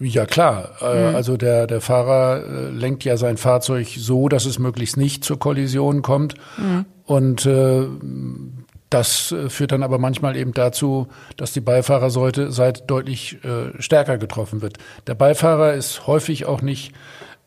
Ja 0.00 0.26
klar, 0.26 0.70
mhm. 0.80 1.14
also 1.14 1.36
der, 1.36 1.68
der 1.68 1.80
Fahrer 1.80 2.70
lenkt 2.72 3.04
ja 3.04 3.16
sein 3.16 3.36
Fahrzeug 3.36 3.86
so, 3.96 4.28
dass 4.28 4.46
es 4.46 4.58
möglichst 4.58 4.96
nicht 4.96 5.22
zur 5.24 5.38
Kollision 5.38 6.02
kommt. 6.02 6.34
Mhm. 6.58 6.84
Und 7.04 7.46
äh, 7.46 7.86
das 8.90 9.34
führt 9.48 9.72
dann 9.72 9.82
aber 9.82 9.98
manchmal 9.98 10.36
eben 10.36 10.52
dazu, 10.52 11.08
dass 11.36 11.52
die 11.52 11.60
Beifahrerseite 11.60 12.82
deutlich 12.86 13.38
äh, 13.44 13.80
stärker 13.80 14.18
getroffen 14.18 14.60
wird. 14.60 14.78
Der 15.06 15.14
Beifahrer 15.14 15.74
ist 15.74 16.06
häufig 16.06 16.46
auch 16.46 16.62
nicht 16.62 16.92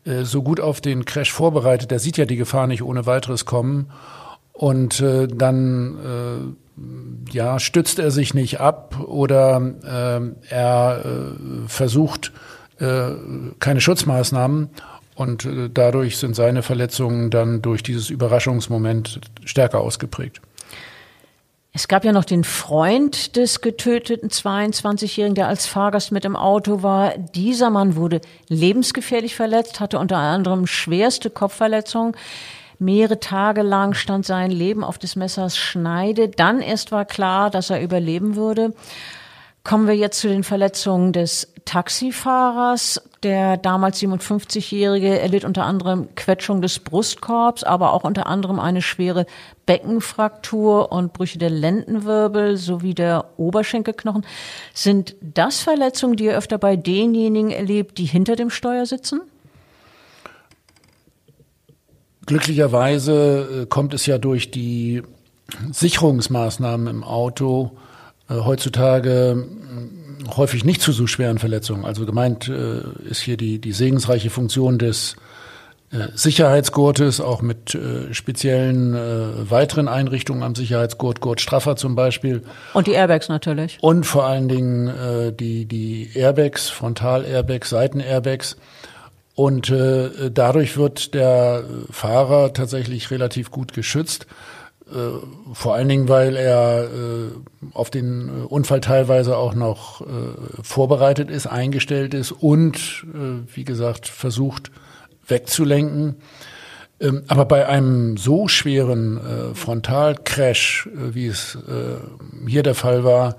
äh, 0.07 0.23
so 0.23 0.41
gut 0.41 0.59
auf 0.59 0.81
den 0.81 1.05
Crash 1.05 1.31
vorbereitet. 1.31 1.91
Der 1.91 1.99
sieht 1.99 2.17
ja 2.17 2.25
die 2.25 2.37
Gefahr 2.37 2.67
nicht 2.67 2.83
ohne 2.83 3.05
weiteres 3.05 3.45
kommen. 3.45 3.91
Und 4.53 5.01
äh, 5.01 5.27
dann 5.27 6.55
äh, 7.29 7.31
ja, 7.31 7.59
stützt 7.59 7.99
er 7.99 8.11
sich 8.11 8.33
nicht 8.33 8.59
ab 8.59 8.99
oder 9.05 9.61
äh, 9.83 10.53
er 10.53 11.05
äh, 11.05 11.67
versucht 11.67 12.31
äh, 12.79 13.11
keine 13.59 13.81
Schutzmaßnahmen. 13.81 14.69
Und 15.15 15.45
äh, 15.45 15.69
dadurch 15.73 16.17
sind 16.17 16.35
seine 16.35 16.63
Verletzungen 16.63 17.29
dann 17.29 17.61
durch 17.61 17.83
dieses 17.83 18.09
Überraschungsmoment 18.09 19.19
stärker 19.45 19.79
ausgeprägt. 19.79 20.41
Es 21.77 21.87
gab 21.87 22.03
ja 22.03 22.11
noch 22.11 22.25
den 22.25 22.43
Freund 22.43 23.35
des 23.35 23.61
getöteten 23.61 24.29
22-Jährigen, 24.29 25.35
der 25.35 25.47
als 25.47 25.67
Fahrgast 25.67 26.11
mit 26.11 26.25
im 26.25 26.35
Auto 26.35 26.81
war. 26.81 27.15
Dieser 27.35 27.69
Mann 27.69 27.95
wurde 27.95 28.19
lebensgefährlich 28.47 29.35
verletzt, 29.35 29.79
hatte 29.79 29.99
unter 29.99 30.17
anderem 30.17 30.65
schwerste 30.65 31.29
Kopfverletzungen. 31.29 32.15
Mehrere 32.79 33.19
Tage 33.19 33.61
lang 33.61 33.93
stand 33.93 34.25
sein 34.25 34.49
Leben 34.49 34.83
auf 34.83 34.97
des 34.97 35.15
Messers 35.15 35.55
Schneide. 35.55 36.29
Dann 36.29 36.61
erst 36.61 36.91
war 36.91 37.05
klar, 37.05 37.51
dass 37.51 37.69
er 37.69 37.79
überleben 37.79 38.35
würde. 38.35 38.73
Kommen 39.67 39.85
wir 39.85 39.97
jetzt 39.97 40.21
zu 40.21 40.29
den 40.29 40.45
Verletzungen 40.45 41.11
des 41.11 41.51
Taxifahrers. 41.65 43.01
Der 43.21 43.57
damals 43.57 44.01
57-Jährige 44.01 45.19
erlitt 45.19 45.43
unter 45.43 45.65
anderem 45.65 46.07
Quetschung 46.15 46.61
des 46.61 46.79
Brustkorbs, 46.79 47.65
aber 47.65 47.91
auch 47.91 48.05
unter 48.05 48.27
anderem 48.27 48.61
eine 48.61 48.81
schwere 48.81 49.25
Beckenfraktur 49.65 50.89
und 50.93 51.11
Brüche 51.11 51.37
der 51.37 51.49
Lendenwirbel 51.49 52.55
sowie 52.55 52.93
der 52.93 53.25
Oberschenkelknochen. 53.35 54.25
Sind 54.73 55.17
das 55.19 55.59
Verletzungen, 55.59 56.15
die 56.15 56.23
ihr 56.23 56.37
öfter 56.37 56.57
bei 56.57 56.77
denjenigen 56.77 57.51
erlebt, 57.51 57.97
die 57.97 58.05
hinter 58.05 58.37
dem 58.37 58.49
Steuer 58.49 58.85
sitzen? 58.85 59.19
Glücklicherweise 62.25 63.63
äh, 63.63 63.65
kommt 63.65 63.93
es 63.93 64.05
ja 64.05 64.17
durch 64.17 64.49
die 64.49 65.03
Sicherungsmaßnahmen 65.73 66.87
im 66.87 67.03
Auto 67.03 67.77
heutzutage 68.33 69.45
äh, 69.45 70.35
häufig 70.35 70.65
nicht 70.65 70.81
zu 70.81 70.91
so 70.91 71.07
schweren 71.07 71.39
Verletzungen. 71.39 71.85
Also 71.85 72.05
gemeint 72.05 72.47
äh, 72.49 72.81
ist 73.09 73.21
hier 73.21 73.37
die, 73.37 73.59
die 73.59 73.71
segensreiche 73.71 74.29
Funktion 74.29 74.77
des 74.77 75.15
äh, 75.89 76.07
Sicherheitsgurtes, 76.15 77.21
auch 77.21 77.41
mit 77.41 77.73
äh, 77.73 78.13
speziellen 78.13 78.93
äh, 78.93 79.49
weiteren 79.49 79.87
Einrichtungen 79.87 80.43
am 80.43 80.53
Sicherheitsgurt, 80.53 81.21
Gurt 81.21 81.39
Straffer 81.39 81.77
zum 81.77 81.95
Beispiel. 81.95 82.43
Und 82.73 82.87
die 82.87 82.91
Airbags 82.91 83.29
natürlich. 83.29 83.77
Und 83.79 84.05
vor 84.05 84.25
allen 84.25 84.49
Dingen 84.49 84.87
äh, 84.87 85.31
die, 85.31 85.65
die 85.65 86.09
Airbags, 86.13 86.69
Frontal-Airbags, 86.69 87.69
Seiten-Airbags. 87.69 88.57
Und 89.33 89.69
äh, 89.69 90.31
dadurch 90.31 90.77
wird 90.77 91.13
der 91.13 91.63
Fahrer 91.91 92.53
tatsächlich 92.53 93.11
relativ 93.11 93.51
gut 93.51 93.71
geschützt. 93.71 94.25
Äh, 94.89 95.53
vor 95.53 95.75
allen 95.75 95.89
Dingen, 95.89 96.07
weil 96.07 96.37
er 96.37 96.85
äh, 96.85 97.31
auf 97.73 97.89
den 97.89 98.29
äh, 98.29 98.31
Unfall 98.47 98.79
teilweise 98.79 99.35
auch 99.35 99.53
noch 99.53 100.01
vorbereitet 100.61 101.29
ist, 101.29 101.47
eingestellt 101.47 102.13
ist 102.13 102.31
und, 102.31 103.05
wie 103.53 103.63
gesagt, 103.63 104.07
versucht 104.07 104.71
wegzulenken. 105.27 106.15
Ähm, 106.99 107.23
aber 107.27 107.45
bei 107.45 107.67
einem 107.67 108.17
so 108.17 108.47
schweren 108.47 109.19
Frontalcrash, 109.53 110.89
wie 110.93 111.27
es 111.27 111.57
hier 112.47 112.63
der 112.63 112.75
Fall 112.75 113.03
war, 113.03 113.37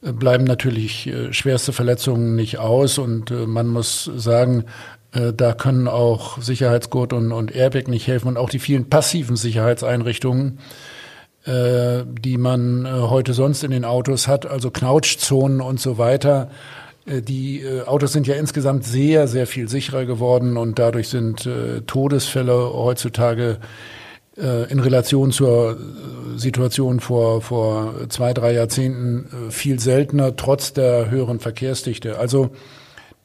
bleiben 0.00 0.44
natürlich 0.44 1.12
schwerste 1.30 1.72
Verletzungen 1.72 2.36
nicht 2.36 2.58
aus 2.58 2.98
und 2.98 3.30
man 3.30 3.66
muss 3.66 4.10
sagen, 4.16 4.64
da 5.12 5.54
können 5.54 5.88
auch 5.88 6.42
Sicherheitsgurt 6.42 7.12
und, 7.12 7.32
und 7.32 7.54
Airbag 7.54 7.88
nicht 7.88 8.06
helfen 8.06 8.28
und 8.28 8.36
auch 8.36 8.50
die 8.50 8.58
vielen 8.58 8.90
passiven 8.90 9.36
Sicherheitseinrichtungen, 9.36 10.58
äh, 11.46 12.04
die 12.20 12.38
man 12.38 12.84
äh, 12.86 12.88
heute 12.90 13.32
sonst 13.32 13.62
in 13.62 13.70
den 13.70 13.84
Autos 13.84 14.26
hat, 14.26 14.46
also 14.46 14.70
Knautschzonen 14.70 15.60
und 15.60 15.80
so 15.80 15.96
weiter. 15.96 16.50
Äh, 17.06 17.22
die 17.22 17.62
äh, 17.62 17.82
Autos 17.82 18.12
sind 18.12 18.26
ja 18.26 18.34
insgesamt 18.34 18.84
sehr, 18.84 19.28
sehr 19.28 19.46
viel 19.46 19.68
sicherer 19.68 20.04
geworden 20.06 20.56
und 20.56 20.78
dadurch 20.78 21.08
sind 21.08 21.46
äh, 21.46 21.82
Todesfälle 21.82 22.72
heutzutage 22.74 23.58
äh, 24.36 24.70
in 24.70 24.80
Relation 24.80 25.30
zur 25.30 25.78
Situation 26.34 27.00
vor, 27.00 27.42
vor 27.42 27.94
zwei, 28.08 28.34
drei 28.34 28.52
Jahrzehnten 28.52 29.50
viel 29.50 29.78
seltener, 29.78 30.36
trotz 30.36 30.72
der 30.72 31.10
höheren 31.10 31.38
Verkehrsdichte. 31.38 32.18
Also 32.18 32.50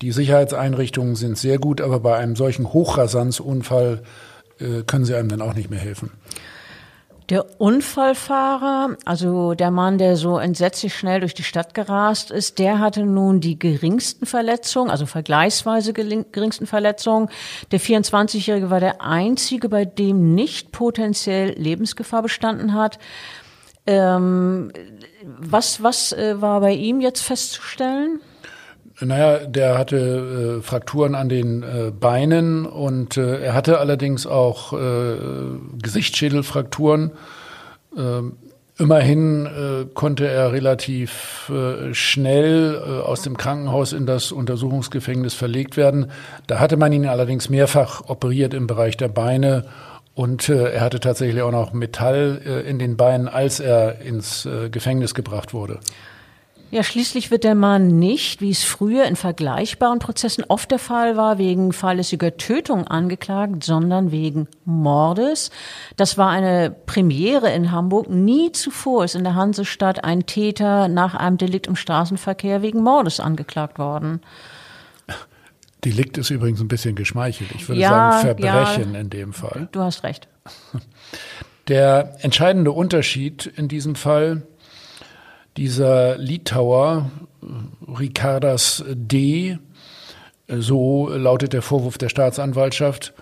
die 0.02 0.12
Sicherheitseinrichtungen 0.12 1.16
sind 1.16 1.38
sehr 1.38 1.60
gut, 1.60 1.82
aber 1.82 2.00
bei 2.00 2.18
einem 2.18 2.36
solchen 2.36 2.74
Hochrasanzunfall 2.74 4.04
äh, 4.60 4.84
können 4.84 5.06
sie 5.06 5.16
einem 5.16 5.30
dann 5.30 5.42
auch 5.42 5.54
nicht 5.54 5.70
mehr 5.70 5.80
helfen. 5.80 6.12
Der 7.30 7.62
Unfallfahrer, 7.62 8.98
also 9.06 9.54
der 9.54 9.72
Mann, 9.72 9.98
der 9.98 10.18
so 10.18 10.38
entsetzlich 10.38 10.94
schnell 10.94 11.22
durch 11.22 11.34
die 11.34 11.44
Stadt 11.44 11.74
gerast 11.74 12.30
ist, 12.30 12.60
der 12.60 12.80
hatte 12.80 13.06
nun 13.06 13.40
die 13.40 13.58
geringsten 13.58 14.26
Verletzungen, 14.26 14.90
also 14.92 15.06
vergleichsweise 15.06 15.94
geringsten 15.94 16.68
Verletzungen. 16.68 17.30
Der 17.72 17.80
24-Jährige 17.80 18.70
war 18.70 18.82
der 18.82 19.02
einzige, 19.02 19.70
bei 19.70 19.86
dem 19.86 20.36
nicht 20.36 20.74
potenziell 20.74 21.52
Lebensgefahr 21.52 22.22
bestanden 22.22 22.74
hat. 22.74 23.00
Ähm, 23.88 24.74
was 25.24 25.82
was 25.82 26.12
äh, 26.12 26.42
war 26.42 26.60
bei 26.60 26.74
ihm 26.74 27.00
jetzt 27.00 27.22
festzustellen? 27.22 28.20
Naja, 29.04 29.40
der 29.40 29.80
hatte 29.80 30.60
äh, 30.60 30.62
Frakturen 30.62 31.16
an 31.16 31.28
den 31.28 31.64
äh, 31.64 31.92
Beinen 31.92 32.68
und 32.68 33.18
äh, 33.18 33.42
er 33.42 33.56
hatte 33.56 33.80
allerdings 33.80 34.28
auch 34.28 34.74
äh, 34.74 35.16
Gesichtsschädelfrakturen. 35.82 37.12
Ähm, 37.98 38.34
immerhin 38.78 39.48
äh, 39.48 39.86
konnte 39.94 40.28
er 40.28 40.52
relativ 40.54 41.52
äh, 41.52 41.96
schnell 41.96 42.78
aus 43.04 43.24
dem 43.24 43.38
Krankenhaus 43.38 43.92
in 43.92 44.06
das 44.06 44.32
Untersuchungsgefängnis 44.32 45.34
verlegt 45.34 45.78
werden. 45.78 46.12
Da 46.46 46.60
hatte 46.60 46.78
man 46.78 46.94
ihn 46.94 47.08
allerdings 47.08 47.50
mehrfach 47.50 48.08
operiert 48.08 48.54
im 48.54 48.68
Bereich 48.68 48.98
der 48.98 49.10
Beine 49.10 49.66
Und 50.14 50.50
er 50.50 50.82
hatte 50.82 51.00
tatsächlich 51.00 51.42
auch 51.42 51.52
noch 51.52 51.72
Metall 51.72 52.64
in 52.68 52.80
den 52.80 52.98
Beinen, 52.98 53.30
als 53.30 53.62
er 53.62 54.02
ins 54.02 54.48
Gefängnis 54.70 55.14
gebracht 55.14 55.54
wurde. 55.54 55.80
Ja, 56.72 56.84
schließlich 56.84 57.32
wird 57.32 57.44
der 57.44 57.54
Mann 57.54 58.00
nicht, 58.00 58.40
wie 58.40 58.50
es 58.50 58.64
früher 58.64 59.04
in 59.04 59.18
vergleichbaren 59.18 60.00
Prozessen 60.00 60.46
oft 60.48 60.72
der 60.72 60.80
Fall 60.80 61.18
war, 61.18 61.38
wegen 61.38 61.74
fahrlässiger 61.74 62.38
Tötung 62.38 62.88
angeklagt, 62.88 63.66
sondern 63.66 64.12
wegen 64.12 64.48
Mordes. 64.64 65.52
Das 65.98 66.18
war 66.18 66.30
eine 66.30 66.72
Premiere 66.72 67.52
in 67.52 67.74
Hamburg. 67.74 68.10
Nie 68.10 68.54
zuvor 68.54 69.04
ist 69.04 69.16
in 69.16 69.26
der 69.26 69.36
Hansestadt 69.36 70.06
ein 70.06 70.26
Täter 70.26 70.88
nach 70.88 71.14
einem 71.14 71.38
Delikt 71.38 71.68
im 71.68 71.76
Straßenverkehr 71.76 72.62
wegen 72.62 72.82
Mordes 72.82 73.20
angeklagt 73.20 73.78
worden. 73.78 74.22
Delikt 75.84 76.18
ist 76.18 76.30
übrigens 76.30 76.62
ein 76.62 76.70
bisschen 76.70 76.96
geschmeichelt. 76.96 77.52
Ich 77.54 77.68
würde 77.68 77.82
ja, 77.82 77.90
sagen 77.90 78.22
Verbrechen 78.22 78.94
ja, 78.94 79.00
in 79.02 79.10
dem 79.10 79.34
Fall. 79.34 79.68
Du 79.74 79.82
hast 79.82 80.04
recht. 80.04 80.30
Der 81.68 82.18
entscheidende 82.22 82.72
Unterschied 82.72 83.46
in 83.46 83.68
diesem 83.68 83.96
Fall 83.96 84.44
dieser 85.58 86.18
Litauer, 86.18 87.12
Ricardas 87.88 88.84
D., 88.88 89.58
so 90.48 91.10
lautet 91.10 91.54
der 91.54 91.62
Vorwurf 91.62 91.98
der 91.98 92.10
Staatsanwaltschaft, 92.10 93.14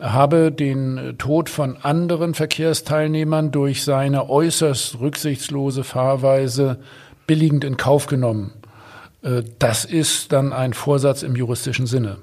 habe 0.00 0.50
den 0.50 1.14
Tod 1.18 1.48
von 1.48 1.76
anderen 1.76 2.34
Verkehrsteilnehmern 2.34 3.52
durch 3.52 3.84
seine 3.84 4.28
äußerst 4.28 4.98
rücksichtslose 4.98 5.84
Fahrweise 5.84 6.78
billigend 7.26 7.62
in 7.64 7.76
Kauf 7.76 8.06
genommen. 8.06 8.52
Äh, 9.22 9.42
das 9.58 9.84
ist 9.84 10.32
dann 10.32 10.52
ein 10.52 10.72
Vorsatz 10.72 11.22
im 11.22 11.36
juristischen 11.36 11.86
Sinne. 11.86 12.18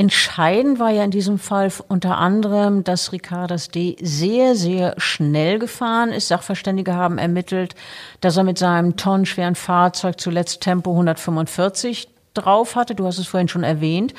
Entscheidend 0.00 0.78
war 0.78 0.90
ja 0.90 1.02
in 1.02 1.10
diesem 1.10 1.40
Fall 1.40 1.72
unter 1.88 2.18
anderem, 2.18 2.84
dass 2.84 3.10
Ricardas 3.10 3.68
D. 3.70 3.96
sehr, 4.00 4.54
sehr 4.54 4.94
schnell 4.98 5.58
gefahren 5.58 6.10
ist. 6.10 6.28
Sachverständige 6.28 6.94
haben 6.94 7.18
ermittelt, 7.18 7.74
dass 8.20 8.36
er 8.36 8.44
mit 8.44 8.58
seinem 8.58 8.96
tonnenschweren 8.96 9.56
Fahrzeug 9.56 10.20
zuletzt 10.20 10.60
Tempo 10.60 10.92
145 10.92 12.08
drauf 12.32 12.76
hatte. 12.76 12.94
Du 12.94 13.06
hast 13.06 13.18
es 13.18 13.26
vorhin 13.26 13.48
schon 13.48 13.64
erwähnt. 13.64 14.14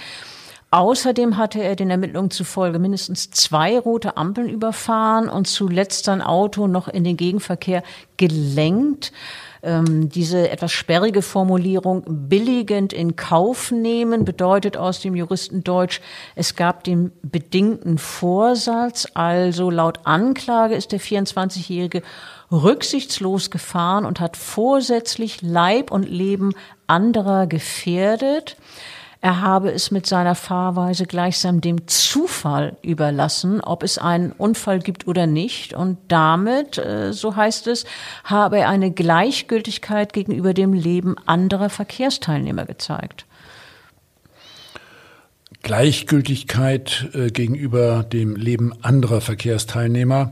Außerdem 0.69 1.38
hatte 1.38 1.63
er 1.63 1.77
den 1.77 1.91
Ermittlungen 1.91 2.29
zufolge 2.29 2.77
mindestens 2.77 3.31
zwei 3.31 3.79
rote 3.79 4.17
Ampeln 4.17 4.50
überfahren 4.50 5.29
und 5.29 5.48
zuletzt 5.48 6.03
sein 6.03 6.21
Auto 6.21 6.67
noch 6.67 6.89
in 6.89 7.05
den 7.05 7.15
Gegenverkehr 7.15 7.83
gelenkt 8.17 9.13
ähm, 9.61 10.09
diese 10.09 10.49
etwas 10.49 10.71
sperrige 10.71 11.21
Formulierung 11.21 12.03
billigend 12.07 12.93
in 12.93 13.15
Kauf 13.15 13.71
nehmen 13.71 14.25
bedeutet 14.25 14.77
aus 14.77 15.01
dem 15.01 15.15
Juristendeutsch, 15.15 16.01
es 16.35 16.55
gab 16.55 16.83
den 16.83 17.11
bedingten 17.21 17.97
Vorsatz, 17.97 19.07
also 19.13 19.69
laut 19.69 19.99
Anklage 20.05 20.75
ist 20.75 20.91
der 20.91 21.01
24-Jährige 21.01 22.01
rücksichtslos 22.51 23.51
gefahren 23.51 24.05
und 24.05 24.19
hat 24.19 24.37
vorsätzlich 24.37 25.41
Leib 25.41 25.91
und 25.91 26.09
Leben 26.09 26.53
anderer 26.87 27.47
gefährdet. 27.47 28.57
Er 29.21 29.41
habe 29.41 29.71
es 29.71 29.91
mit 29.91 30.05
seiner 30.05 30.33
Fahrweise 30.33 31.05
gleichsam 31.05 31.59
dem 31.59 31.88
Zufall 31.88 32.77
überlassen, 32.81 33.59
ob 33.59 33.83
es 33.83 33.97
einen 33.97 34.31
Unfall 34.31 34.79
gibt 34.79 35.07
oder 35.07 35.27
nicht. 35.27 35.73
Und 35.73 35.97
damit, 36.07 36.77
äh, 36.77 37.11
so 37.11 37.35
heißt 37.35 37.67
es, 37.67 37.85
habe 38.23 38.59
er 38.59 38.69
eine 38.69 38.91
Gleichgültigkeit 38.91 40.13
gegenüber 40.13 40.53
dem 40.53 40.71
Leben 40.71 41.17
anderer 41.25 41.69
Verkehrsteilnehmer 41.69 42.65
gezeigt. 42.65 43.25
Gleichgültigkeit 45.63 47.09
äh, 47.13 47.27
gegenüber 47.27 48.03
dem 48.03 48.38
Leben 48.38 48.71
anderer 48.81 49.19
Verkehrsteilnehmer. 49.19 50.31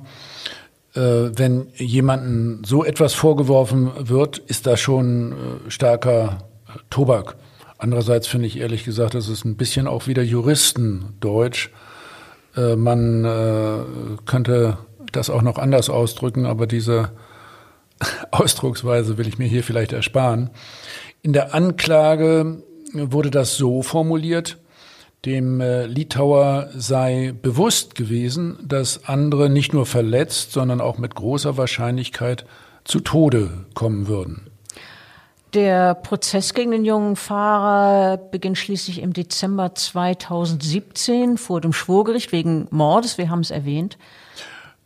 Äh, 0.95 1.01
wenn 1.01 1.67
jemandem 1.75 2.63
so 2.63 2.85
etwas 2.85 3.13
vorgeworfen 3.13 3.91
wird, 4.07 4.37
ist 4.37 4.65
da 4.65 4.77
schon 4.77 5.35
starker 5.67 6.37
Tobak. 6.89 7.35
Andererseits 7.77 8.27
finde 8.27 8.47
ich 8.47 8.57
ehrlich 8.57 8.83
gesagt, 8.83 9.13
das 9.13 9.29
ist 9.29 9.45
ein 9.45 9.55
bisschen 9.55 9.87
auch 9.87 10.07
wieder 10.07 10.23
Juristendeutsch. 10.23 11.69
Äh, 12.55 12.75
man 12.75 13.23
äh, 13.23 13.79
könnte 14.25 14.77
das 15.11 15.29
auch 15.29 15.41
noch 15.41 15.57
anders 15.57 15.89
ausdrücken, 15.89 16.45
aber 16.45 16.67
diese 16.67 17.11
Ausdrucksweise 18.31 19.17
will 19.17 19.27
ich 19.27 19.37
mir 19.37 19.47
hier 19.47 19.63
vielleicht 19.63 19.93
ersparen. 19.93 20.49
In 21.21 21.33
der 21.33 21.53
Anklage 21.53 22.63
wurde 22.93 23.31
das 23.31 23.55
so 23.55 23.81
formuliert, 23.83 24.57
dem 25.25 25.61
äh, 25.61 25.85
Litauer 25.85 26.69
sei 26.75 27.33
bewusst 27.41 27.95
gewesen, 27.95 28.57
dass 28.63 29.05
andere 29.05 29.49
nicht 29.49 29.73
nur 29.73 29.85
verletzt, 29.85 30.51
sondern 30.51 30.79
auch 30.79 30.97
mit 30.97 31.15
großer 31.15 31.57
Wahrscheinlichkeit 31.57 32.45
zu 32.85 33.01
Tode 33.01 33.65
kommen 33.73 34.07
würden. 34.07 34.46
Der 35.57 35.95
Prozess 35.95 36.53
gegen 36.53 36.69
den 36.69 36.85
jungen 36.85 37.15
Fahrer 37.15 38.17
beginnt 38.17 38.59
schließlich 38.59 39.01
im 39.01 39.13
Dezember 39.13 39.73
2017 39.73 41.39
vor 41.39 41.61
dem 41.61 41.73
Schwurgericht 41.73 42.31
wegen 42.31 42.67
Mordes. 42.69 43.17
Wir 43.17 43.31
haben 43.31 43.39
es 43.39 43.49
erwähnt. 43.49 43.97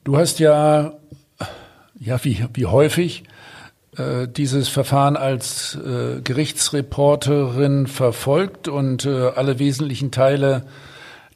Du 0.05 0.15
hast 0.15 0.39
ja, 0.39 0.93
ja 1.99 2.23
wie, 2.23 2.45
wie 2.53 2.67
häufig, 2.67 3.25
äh, 3.97 4.29
dieses 4.29 4.69
Verfahren 4.69 5.17
als 5.17 5.75
äh, 5.75 6.21
Gerichtsreporterin 6.21 7.87
verfolgt 7.87 8.69
und 8.69 9.05
äh, 9.05 9.27
alle 9.35 9.59
wesentlichen 9.59 10.11
Teile 10.11 10.65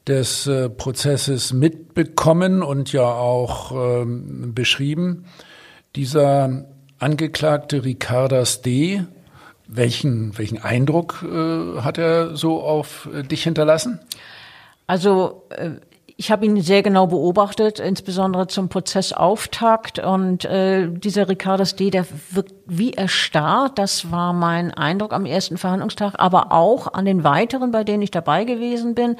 des 0.08 0.48
äh, 0.48 0.70
Prozesses 0.70 1.52
mitbekommen 1.52 2.64
und 2.64 2.94
ja 2.94 3.04
auch 3.04 3.74
ähm, 3.74 4.54
beschrieben. 4.56 5.26
Dieser 5.98 6.68
Angeklagte 7.00 7.84
Ricardas 7.84 8.62
D., 8.62 9.04
welchen, 9.68 10.38
welchen 10.38 10.62
Eindruck 10.62 11.24
äh, 11.24 11.82
hat 11.82 11.98
er 11.98 12.36
so 12.36 12.62
auf 12.62 13.10
äh, 13.14 13.24
dich 13.24 13.44
hinterlassen? 13.44 14.00
Also 14.88 15.44
äh, 15.50 15.72
ich 16.18 16.32
habe 16.32 16.46
ihn 16.46 16.62
sehr 16.62 16.82
genau 16.82 17.08
beobachtet, 17.08 17.80
insbesondere 17.80 18.48
zum 18.48 18.70
Prozessauftakt. 18.70 20.00
Und 20.00 20.46
äh, 20.46 20.88
dieser 20.90 21.28
Ricardas 21.28 21.76
D., 21.76 21.90
der 21.90 22.06
wirkt 22.32 22.54
wie 22.68 22.94
erstarrt. 22.94 23.78
Das 23.78 24.12
war 24.12 24.32
mein 24.32 24.74
Eindruck 24.74 25.12
am 25.12 25.26
ersten 25.26 25.58
Verhandlungstag, 25.58 26.14
aber 26.18 26.54
auch 26.54 26.94
an 26.94 27.04
den 27.04 27.26
weiteren, 27.26 27.72
bei 27.72 27.84
denen 27.84 28.02
ich 28.02 28.12
dabei 28.12 28.46
gewesen 28.46 28.96
bin. 28.96 29.18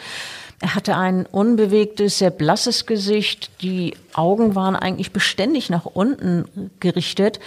Er 0.62 0.74
hatte 0.74 0.96
ein 0.96 1.26
unbewegtes, 1.26 2.18
sehr 2.18 2.30
blasses 2.30 2.86
Gesicht. 2.86 3.52
Die 3.62 3.96
Augen 4.14 4.56
waren 4.56 4.78
eigentlich 4.78 5.12
beständig 5.12 5.70
nach 5.70 5.86
unten 5.86 6.72
gerichtet. 6.80 7.42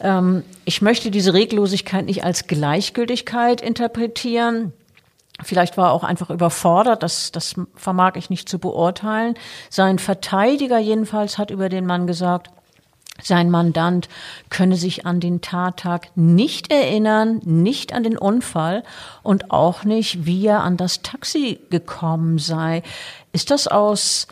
Ähm, 0.00 0.44
ich 0.64 0.82
möchte 0.82 1.10
diese 1.10 1.34
Reglosigkeit 1.34 2.06
nicht 2.06 2.24
als 2.24 2.46
Gleichgültigkeit 2.46 3.60
interpretieren. 3.60 4.72
Vielleicht 5.42 5.76
war 5.76 5.88
er 5.88 5.92
auch 5.92 6.04
einfach 6.04 6.30
überfordert, 6.30 7.02
das, 7.02 7.30
das 7.30 7.54
vermag 7.74 8.12
ich 8.16 8.30
nicht 8.30 8.48
zu 8.48 8.58
beurteilen. 8.58 9.34
Sein 9.68 9.98
Verteidiger 9.98 10.78
jedenfalls 10.78 11.36
hat 11.36 11.50
über 11.50 11.68
den 11.68 11.84
Mann 11.84 12.06
gesagt, 12.06 12.50
sein 13.22 13.50
Mandant 13.50 14.08
könne 14.50 14.76
sich 14.76 15.06
an 15.06 15.20
den 15.20 15.40
Tattag 15.40 16.08
nicht 16.16 16.70
erinnern, 16.70 17.40
nicht 17.44 17.92
an 17.94 18.02
den 18.02 18.18
Unfall 18.18 18.82
und 19.22 19.50
auch 19.50 19.84
nicht, 19.84 20.26
wie 20.26 20.46
er 20.46 20.62
an 20.62 20.76
das 20.76 21.02
Taxi 21.02 21.60
gekommen 21.70 22.38
sei. 22.38 22.82
Ist 23.32 23.50
das 23.50 23.68
aus 23.68 24.26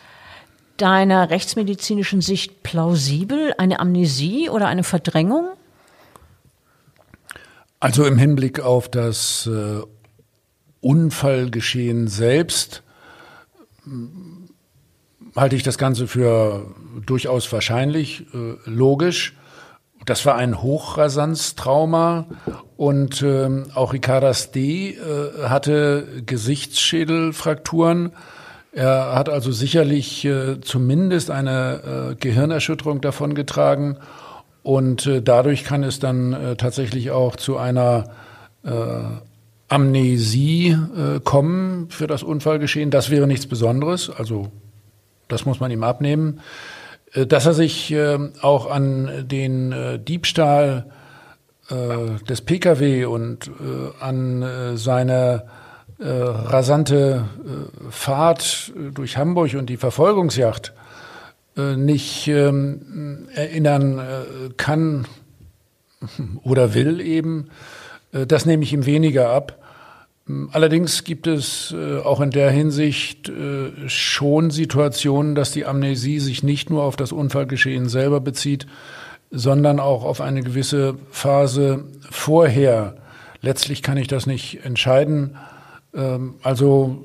deiner 0.77 1.29
rechtsmedizinischen 1.29 2.21
Sicht 2.21 2.63
plausibel, 2.63 3.53
eine 3.57 3.79
Amnesie 3.79 4.49
oder 4.49 4.67
eine 4.67 4.83
Verdrängung? 4.83 5.47
Also 7.79 8.05
im 8.05 8.17
Hinblick 8.17 8.59
auf 8.59 8.89
das 8.89 9.47
äh, 9.47 9.81
Unfallgeschehen 10.81 12.07
selbst 12.07 12.83
hm, 13.83 14.49
halte 15.35 15.55
ich 15.55 15.63
das 15.63 15.77
Ganze 15.77 16.07
für 16.07 16.73
durchaus 17.05 17.51
wahrscheinlich, 17.51 18.25
äh, 18.33 18.55
logisch. 18.65 19.35
Das 20.05 20.25
war 20.25 20.35
ein 20.35 20.61
Hochrasanztrauma 20.61 22.27
und 22.77 23.21
äh, 23.21 23.63
auch 23.73 23.93
Ricardas 23.93 24.51
D. 24.51 24.91
Äh, 24.91 25.47
hatte 25.47 26.21
Gesichtsschädelfrakturen. 26.25 28.11
Er 28.75 29.15
hat 29.15 29.29
also 29.29 29.53
sicherlich 29.53 30.25
äh, 30.25 30.59
zumindest 30.59 31.31
eine 31.31 32.11
äh, 32.11 32.15
Gehirnerschütterung 32.15 32.99
davongetragen 32.99 33.99
und 34.63 35.05
äh, 35.05 35.21
dadurch 35.21 35.63
kann 35.63 35.81
es 35.83 35.99
dann 35.99 36.33
äh, 36.33 36.55
tatsächlich 36.57 37.11
auch 37.11 37.37
zu 37.37 37.55
einer 37.55 38.09
äh, 38.65 38.71
Amnesie 39.69 40.71
äh, 40.71 41.21
kommen 41.23 41.89
für 41.89 42.05
das 42.05 42.21
Unfallgeschehen. 42.21 42.91
Das 42.91 43.09
wäre 43.09 43.27
nichts 43.27 43.47
Besonderes. 43.47 44.09
Also 44.09 44.51
das 45.29 45.45
muss 45.45 45.61
man 45.61 45.71
ihm 45.71 45.83
abnehmen. 45.83 46.41
Dass 47.13 47.45
er 47.45 47.53
sich 47.53 47.95
auch 48.41 48.69
an 48.69 49.25
den 49.29 50.03
Diebstahl 50.05 50.91
des 51.71 52.41
Pkw 52.41 53.05
und 53.05 53.49
an 54.01 54.75
seine 54.75 55.45
äh, 55.99 56.07
rasante 56.07 57.25
äh, 57.45 57.91
Fahrt 57.91 58.73
durch 58.93 59.17
Hamburg 59.17 59.53
und 59.55 59.69
die 59.69 59.77
Verfolgungsjacht 59.77 60.73
äh, 61.57 61.75
nicht 61.75 62.27
ähm, 62.27 63.27
erinnern 63.33 63.99
äh, 63.99 64.49
kann 64.57 65.07
oder 66.43 66.73
will 66.73 66.99
eben, 66.99 67.49
äh, 68.11 68.25
das 68.25 68.45
nehme 68.45 68.63
ich 68.63 68.73
ihm 68.73 68.85
weniger 68.85 69.29
ab. 69.29 69.61
Allerdings 70.51 71.03
gibt 71.03 71.27
es 71.27 71.73
äh, 71.77 71.99
auch 71.99 72.19
in 72.19 72.31
der 72.31 72.49
Hinsicht 72.49 73.29
äh, 73.29 73.87
schon 73.87 74.49
Situationen, 74.49 75.35
dass 75.35 75.51
die 75.51 75.65
Amnesie 75.65 76.19
sich 76.19 76.41
nicht 76.41 76.71
nur 76.71 76.83
auf 76.83 76.95
das 76.95 77.11
Unfallgeschehen 77.11 77.89
selber 77.89 78.21
bezieht, 78.21 78.65
sondern 79.29 79.79
auch 79.79 80.03
auf 80.03 80.21
eine 80.21 80.41
gewisse 80.41 80.95
Phase 81.11 81.85
vorher. 82.09 82.95
Letztlich 83.41 83.83
kann 83.83 83.97
ich 83.97 84.07
das 84.07 84.25
nicht 84.25 84.65
entscheiden. 84.65 85.37
Ähm, 85.95 86.35
also 86.43 86.97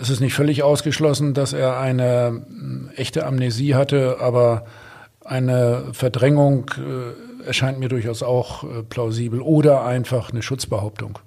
es 0.00 0.10
ist 0.10 0.20
nicht 0.20 0.34
völlig 0.34 0.62
ausgeschlossen, 0.62 1.34
dass 1.34 1.52
er 1.52 1.78
eine 1.78 2.90
echte 2.96 3.24
Amnesie 3.24 3.74
hatte, 3.74 4.16
aber 4.20 4.64
eine 5.24 5.84
Verdrängung 5.92 6.68
erscheint 7.46 7.78
mir 7.78 7.88
durchaus 7.88 8.24
auch 8.24 8.64
plausibel 8.88 9.40
oder 9.40 9.84
einfach 9.84 10.32
eine 10.32 10.42
Schutzbehauptung. 10.42 11.20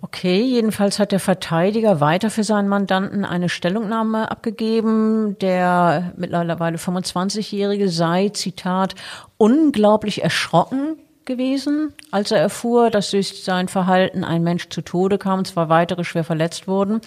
Okay, 0.00 0.42
jedenfalls 0.42 1.00
hat 1.00 1.10
der 1.10 1.18
Verteidiger 1.18 2.00
weiter 2.00 2.30
für 2.30 2.44
seinen 2.44 2.68
Mandanten 2.68 3.24
eine 3.24 3.48
Stellungnahme 3.48 4.30
abgegeben. 4.30 5.36
Der 5.40 6.12
mittlerweile 6.16 6.76
25-Jährige 6.76 7.88
sei, 7.88 8.28
Zitat, 8.28 8.94
unglaublich 9.38 10.22
erschrocken 10.22 10.96
gewesen, 11.28 11.92
als 12.10 12.32
er 12.32 12.38
erfuhr, 12.38 12.90
dass 12.90 13.12
durch 13.12 13.44
sein 13.44 13.68
Verhalten 13.68 14.24
ein 14.24 14.42
Mensch 14.42 14.68
zu 14.68 14.82
Tode 14.82 15.18
kam 15.18 15.38
und 15.38 15.46
zwei 15.46 15.68
weitere 15.68 16.02
schwer 16.02 16.24
verletzt 16.24 16.66
wurden. 16.66 17.00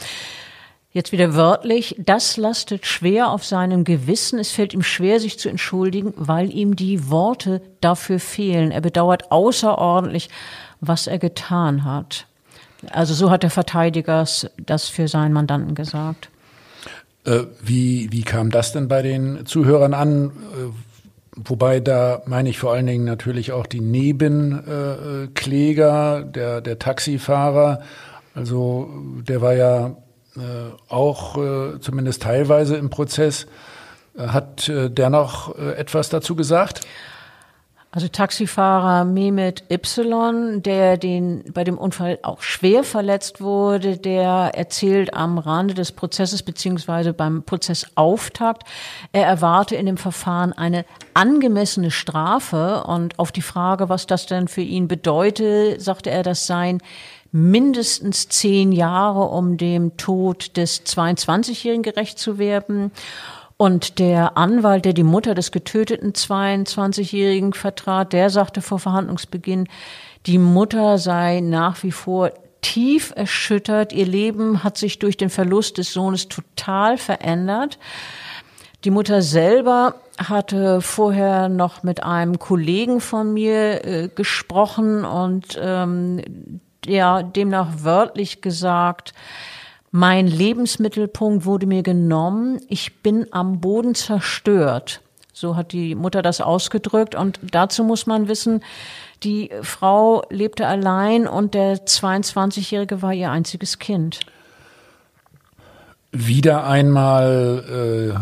Jetzt 0.94 1.12
wieder 1.12 1.36
wörtlich, 1.36 1.96
das 2.00 2.38
lastet 2.38 2.86
schwer 2.86 3.30
auf 3.30 3.46
seinem 3.46 3.84
Gewissen. 3.84 4.40
Es 4.40 4.52
fällt 4.52 4.74
ihm 4.74 4.84
schwer, 4.84 5.20
sich 5.20 5.40
zu 5.40 5.50
entschuldigen, 5.50 6.14
weil 6.18 6.54
ihm 6.54 6.76
die 6.76 7.10
Worte 7.10 7.62
dafür 7.80 8.20
fehlen. 8.20 8.72
Er 8.72 8.82
bedauert 8.82 9.32
außerordentlich, 9.32 10.30
was 10.82 11.08
er 11.08 11.18
getan 11.18 11.84
hat. 11.86 12.28
Also 12.90 13.14
so 13.14 13.30
hat 13.30 13.44
der 13.44 13.52
Verteidiger 13.52 14.26
das 14.58 14.90
für 14.90 15.08
seinen 15.08 15.34
Mandanten 15.34 15.76
gesagt. 15.76 16.30
Äh, 17.24 17.44
wie, 17.62 18.12
wie 18.12 18.24
kam 18.24 18.50
das 18.50 18.74
denn 18.74 18.88
bei 18.88 19.02
den 19.02 19.46
Zuhörern 19.46 19.94
an? 19.94 20.32
Äh, 21.36 21.42
wobei 21.46 21.80
da 21.80 22.22
meine 22.26 22.50
ich 22.50 22.60
vor 22.60 22.74
allen 22.74 22.88
Dingen 22.88 23.06
natürlich 23.06 23.52
auch 23.52 23.66
die 23.66 23.82
Nebenkläger, 23.82 26.24
der, 26.24 26.62
der 26.62 26.80
Taxifahrer. 26.80 27.82
Also 28.34 28.90
der 29.28 29.42
war 29.42 29.54
ja 29.54 29.98
äh, 30.36 30.40
auch 30.88 31.38
äh, 31.38 31.80
zumindest 31.80 32.24
teilweise 32.24 32.78
im 32.78 32.90
Prozess. 32.90 33.48
Äh, 34.18 34.28
hat 34.28 34.70
äh, 34.70 34.90
der 34.90 35.10
noch 35.10 35.58
äh, 35.58 35.74
etwas 35.74 36.10
dazu 36.10 36.36
gesagt? 36.36 36.82
Also 37.94 38.08
Taxifahrer 38.08 39.04
Mehmet 39.04 39.66
Y, 39.70 40.64
der 40.64 40.96
den, 40.96 41.44
bei 41.54 41.66
dem 41.66 41.78
Unfall 41.78 42.20
auch 42.22 42.42
schwer 42.42 42.86
verletzt 42.86 43.42
wurde, 43.42 43.98
der 43.98 44.52
erzählt 44.54 45.14
am 45.14 45.38
Rande 45.38 45.74
des 45.74 45.92
Prozesses 45.92 46.42
beziehungsweise 46.42 47.12
beim 47.12 47.44
Prozessauftakt, 47.44 48.64
er 49.12 49.26
erwarte 49.26 49.76
in 49.76 49.88
dem 49.88 49.98
Verfahren 49.98 50.54
eine 50.54 50.86
angemessene 51.14 51.92
Strafe 51.92 52.86
und 52.86 53.20
auf 53.20 53.34
die 53.34 53.42
Frage, 53.42 53.90
was 53.90 54.08
das 54.08 54.26
denn 54.26 54.48
für 54.48 54.62
ihn 54.62 54.88
bedeutet, 54.88 55.82
sagte 55.82 56.12
er, 56.12 56.24
das 56.24 56.48
seien 56.48 56.78
mindestens 57.34 58.30
zehn 58.30 58.72
Jahre, 58.72 59.24
um 59.24 59.58
dem 59.58 59.98
Tod 59.98 60.56
des 60.56 60.86
22-Jährigen 60.86 61.84
gerecht 61.84 62.20
zu 62.20 62.38
werden. 62.38 62.92
Und 63.62 64.00
der 64.00 64.40
Anwalt, 64.40 64.86
der 64.86 64.94
die 64.94 65.04
Mutter 65.04 65.36
des 65.36 65.52
getöteten 65.52 66.14
22-Jährigen 66.14 67.54
vertrat, 67.54 68.12
der 68.12 68.32
sagte 68.32 68.60
vor 68.60 68.80
Verhandlungsbeginn, 68.80 69.68
die 70.26 70.40
Mutter 70.40 70.98
sei 70.98 71.42
nach 71.42 71.84
wie 71.84 71.92
vor 71.92 72.32
tief 72.62 73.14
erschüttert. 73.16 73.94
Ihr 73.94 74.08
Leben 74.08 74.64
hat 74.64 74.80
sich 74.80 74.98
durch 74.98 75.16
den 75.16 75.30
Verlust 75.30 75.78
des 75.78 75.94
Sohnes 75.94 76.28
total 76.28 76.98
verändert. 76.98 77.78
Die 78.84 78.90
Mutter 78.90 79.22
selber 79.22 79.94
hatte 80.18 80.82
vorher 80.82 81.48
noch 81.48 81.84
mit 81.84 82.02
einem 82.02 82.40
Kollegen 82.40 83.00
von 83.00 83.32
mir 83.32 83.86
äh, 83.86 84.08
gesprochen 84.08 85.06
und 85.06 85.60
ähm, 85.62 86.60
ja, 86.84 87.22
demnach 87.22 87.68
wörtlich 87.84 88.42
gesagt, 88.42 89.14
mein 89.92 90.28
Lebensmittelpunkt 90.28 91.46
wurde 91.46 91.68
mir 91.68 91.84
genommen. 91.84 92.60
Ich 92.70 93.02
bin 93.02 93.28
am 93.32 93.60
Boden 93.60 93.94
zerstört. 93.94 95.02
So 95.34 95.56
hat 95.56 95.74
die 95.74 95.96
Mutter 95.96 96.22
das 96.22 96.40
ausgedrückt. 96.40 97.14
Und 97.14 97.40
dazu 97.52 97.84
muss 97.84 98.08
man 98.08 98.30
wissen, 98.30 98.62
die 99.24 99.52
Frau 99.62 100.24
lebte 100.30 100.66
allein 100.66 101.28
und 101.28 101.54
der 101.54 101.86
22-Jährige 101.86 103.02
war 103.02 103.14
ihr 103.14 103.32
einziges 103.32 103.80
Kind. 103.80 104.22
Wieder 106.12 106.66
einmal 106.66 108.16
äh, 108.16 108.20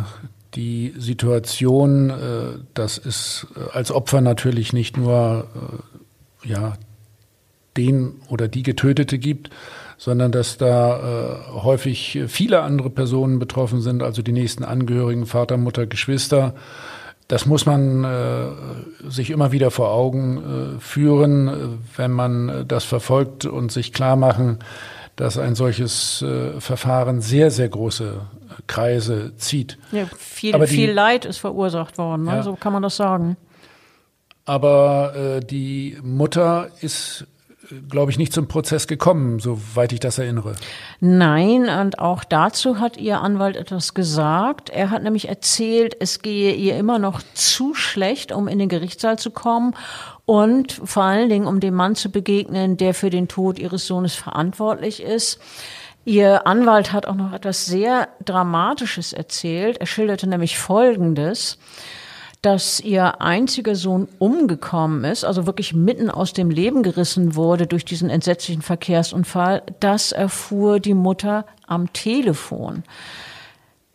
die 0.56 0.94
Situation, 0.98 2.10
äh, 2.10 2.16
dass 2.74 2.98
es 2.98 3.48
äh, 3.56 3.72
als 3.72 3.92
Opfer 3.92 4.22
natürlich 4.22 4.74
nicht 4.74 4.98
nur 4.98 5.48
äh, 6.44 6.50
ja, 6.50 6.74
den 7.78 8.22
oder 8.30 8.48
die 8.48 8.64
Getötete 8.64 9.20
gibt, 9.20 9.50
sondern 10.00 10.32
dass 10.32 10.58
da 10.58 10.98
äh, 10.98 11.62
häufig 11.62 12.20
viele 12.28 12.62
andere 12.62 12.90
Personen 12.90 13.38
betroffen 13.38 13.82
sind, 13.82 14.02
also 14.02 14.22
die 14.22 14.32
nächsten 14.32 14.64
Angehörigen, 14.64 15.26
Vater, 15.26 15.58
Mutter, 15.58 15.86
Geschwister. 15.86 16.56
Das 17.28 17.46
muss 17.46 17.66
man 17.66 18.06
äh, 18.06 19.10
sich 19.10 19.30
immer 19.30 19.52
wieder 19.52 19.72
vor 19.72 19.92
Augen 19.92 20.78
äh, 20.78 20.80
führen, 20.80 21.80
wenn 21.98 22.12
man 22.12 22.66
das 22.68 22.86
verfolgt 22.86 23.46
und 23.46 23.74
sich 23.74 23.92
klar 23.92 24.16
machen, 24.16 24.60
dass 25.18 25.38
ein 25.38 25.54
solches 25.54 26.22
äh, 26.22 26.62
Verfahren 26.62 27.20
sehr, 27.20 27.52
sehr 27.52 27.68
große 27.68 28.22
Kreise 28.68 29.34
zieht. 29.36 29.78
Ja, 29.92 30.06
viel, 30.18 30.54
die, 30.54 30.68
viel 30.68 30.92
Leid 30.92 31.26
ist 31.26 31.40
verursacht 31.40 31.98
worden, 31.98 32.24
ne? 32.24 32.36
ja. 32.36 32.44
so 32.44 32.56
kann 32.56 32.72
man 32.72 32.82
das 32.82 32.96
sagen. 32.96 33.36
Aber 34.46 35.14
äh, 35.16 35.46
die 35.46 35.98
Mutter 36.02 36.70
ist 36.80 37.28
glaube 37.90 38.12
ich, 38.12 38.18
nicht 38.18 38.34
zum 38.34 38.48
Prozess 38.48 38.88
gekommen, 38.88 39.40
soweit 39.40 39.92
ich 39.92 40.00
das 40.00 40.18
erinnere. 40.18 40.56
Nein, 41.00 41.70
und 41.70 42.00
auch 42.00 42.24
dazu 42.24 42.80
hat 42.80 42.98
ihr 42.98 43.22
Anwalt 43.22 43.56
etwas 43.56 43.94
gesagt. 43.94 44.70
Er 44.70 44.90
hat 44.90 45.04
nämlich 45.04 45.30
erzählt, 45.30 45.96
es 46.00 46.22
gehe 46.22 46.54
ihr 46.54 46.78
immer 46.78 47.00
noch 47.00 47.22
zu 47.34 47.74
schlecht, 47.74 48.32
um 48.32 48.48
in 48.48 48.60
den 48.60 48.70
Gerichtssaal 48.70 49.20
zu 49.20 49.32
kommen 49.32 49.76
und 50.26 50.74
vor 50.84 51.04
allen 51.04 51.30
Dingen, 51.30 51.48
um 51.48 51.60
dem 51.60 51.76
Mann 51.76 51.96
zu 51.96 52.10
begegnen, 52.10 52.78
der 52.78 52.94
für 52.94 53.10
den 53.10 53.28
Tod 53.28 53.60
ihres 53.60 53.86
Sohnes 53.86 54.16
verantwortlich 54.16 55.02
ist. 55.02 55.40
Ihr 56.06 56.48
Anwalt 56.48 56.92
hat 56.92 57.06
auch 57.06 57.16
noch 57.16 57.34
etwas 57.34 57.66
sehr 57.66 58.08
Dramatisches 58.24 59.14
erzählt. 59.14 59.78
Er 59.78 59.86
schilderte 59.86 60.28
nämlich 60.28 60.58
Folgendes 60.58 61.60
dass 62.42 62.80
ihr 62.80 63.22
einziger 63.22 63.76
Sohn 63.76 64.08
umgekommen 64.18 65.04
ist, 65.04 65.26
also 65.26 65.46
wirklich 65.46 65.74
mitten 65.74 66.10
aus 66.10 66.34
dem 66.34 66.50
Leben 66.50 66.84
gerissen 66.84 67.36
wurde 67.36 67.68
durch 67.68 67.84
diesen 67.84 68.10
entsetzlichen 68.10 68.62
Verkehrsunfall, 68.62 69.64
das 69.80 70.12
erfuhr 70.12 70.80
die 70.80 70.94
Mutter 70.94 71.46
am 71.68 71.92
Telefon. 71.92 72.84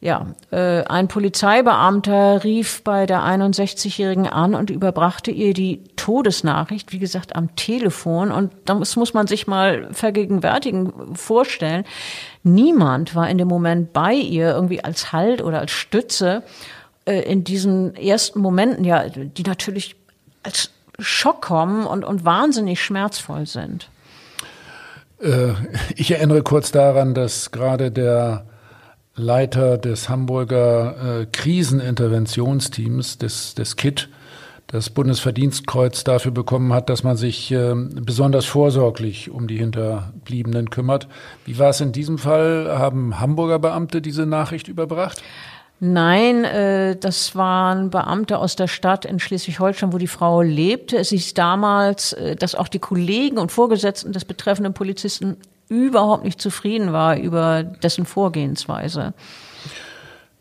Ja, 0.04 0.26
äh, 0.50 0.84
ein 0.84 1.08
Polizeibeamter 1.08 2.44
rief 2.44 2.82
bei 2.82 3.06
der 3.06 3.20
61-Jährigen 3.20 4.26
an 4.26 4.54
und 4.54 4.68
überbrachte 4.68 5.30
ihr 5.30 5.54
die 5.54 5.82
Todesnachricht, 5.96 6.92
wie 6.92 6.98
gesagt, 6.98 7.34
am 7.34 7.56
Telefon. 7.56 8.30
Und 8.30 8.52
das 8.66 8.96
muss 8.96 9.14
man 9.14 9.26
sich 9.26 9.46
mal 9.46 9.88
vergegenwärtigen, 9.92 11.16
vorstellen. 11.16 11.84
Niemand 12.42 13.14
war 13.14 13.30
in 13.30 13.38
dem 13.38 13.48
Moment 13.48 13.94
bei 13.94 14.12
ihr 14.12 14.50
irgendwie 14.50 14.84
als 14.84 15.10
Halt 15.12 15.40
oder 15.40 15.60
als 15.60 15.70
Stütze. 15.70 16.42
Äh, 17.06 17.20
in 17.20 17.44
diesen 17.44 17.94
ersten 17.96 18.40
Momenten, 18.40 18.84
ja, 18.84 19.08
die 19.08 19.42
natürlich 19.42 19.96
als 20.42 20.70
Schock 20.98 21.42
kommen 21.42 21.86
und, 21.86 22.04
und 22.04 22.24
wahnsinnig 22.24 22.82
schmerzvoll 22.82 23.46
sind. 23.46 23.90
Äh, 25.20 25.52
ich 25.96 26.12
erinnere 26.12 26.42
kurz 26.42 26.72
daran, 26.72 27.14
dass 27.14 27.50
gerade 27.50 27.90
der 27.90 28.46
Leiter 29.16 29.76
des 29.76 30.08
Hamburger 30.08 31.20
äh, 31.20 31.26
Kriseninterventionsteams, 31.26 33.18
des, 33.18 33.54
des 33.54 33.76
KIT, 33.76 34.08
das 34.66 34.88
Bundesverdienstkreuz 34.88 36.04
dafür 36.04 36.32
bekommen 36.32 36.72
hat, 36.72 36.88
dass 36.88 37.04
man 37.04 37.18
sich 37.18 37.54
besonders 37.54 38.46
vorsorglich 38.46 39.30
um 39.30 39.46
die 39.46 39.58
Hinterbliebenen 39.58 40.70
kümmert. 40.70 41.06
Wie 41.44 41.58
war 41.58 41.68
es 41.68 41.82
in 41.82 41.92
diesem 41.92 42.16
Fall? 42.16 42.76
Haben 42.76 43.20
Hamburger 43.20 43.58
Beamte 43.58 44.00
diese 44.00 44.24
Nachricht 44.24 44.66
überbracht? 44.66 45.22
Nein, 45.86 46.44
äh, 46.44 46.96
das 46.96 47.36
waren 47.36 47.90
Beamte 47.90 48.38
aus 48.38 48.56
der 48.56 48.68
Stadt 48.68 49.04
in 49.04 49.20
Schleswig-Holstein, 49.20 49.92
wo 49.92 49.98
die 49.98 50.06
Frau 50.06 50.40
lebte. 50.40 50.96
Es 50.96 51.10
hieß 51.10 51.34
damals, 51.34 52.14
äh, 52.14 52.36
dass 52.36 52.54
auch 52.54 52.68
die 52.68 52.78
Kollegen 52.78 53.36
und 53.36 53.52
Vorgesetzten 53.52 54.12
des 54.12 54.24
betreffenden 54.24 54.72
Polizisten 54.72 55.36
überhaupt 55.68 56.24
nicht 56.24 56.40
zufrieden 56.40 56.94
war 56.94 57.18
über 57.18 57.62
dessen 57.62 58.06
Vorgehensweise. 58.06 59.12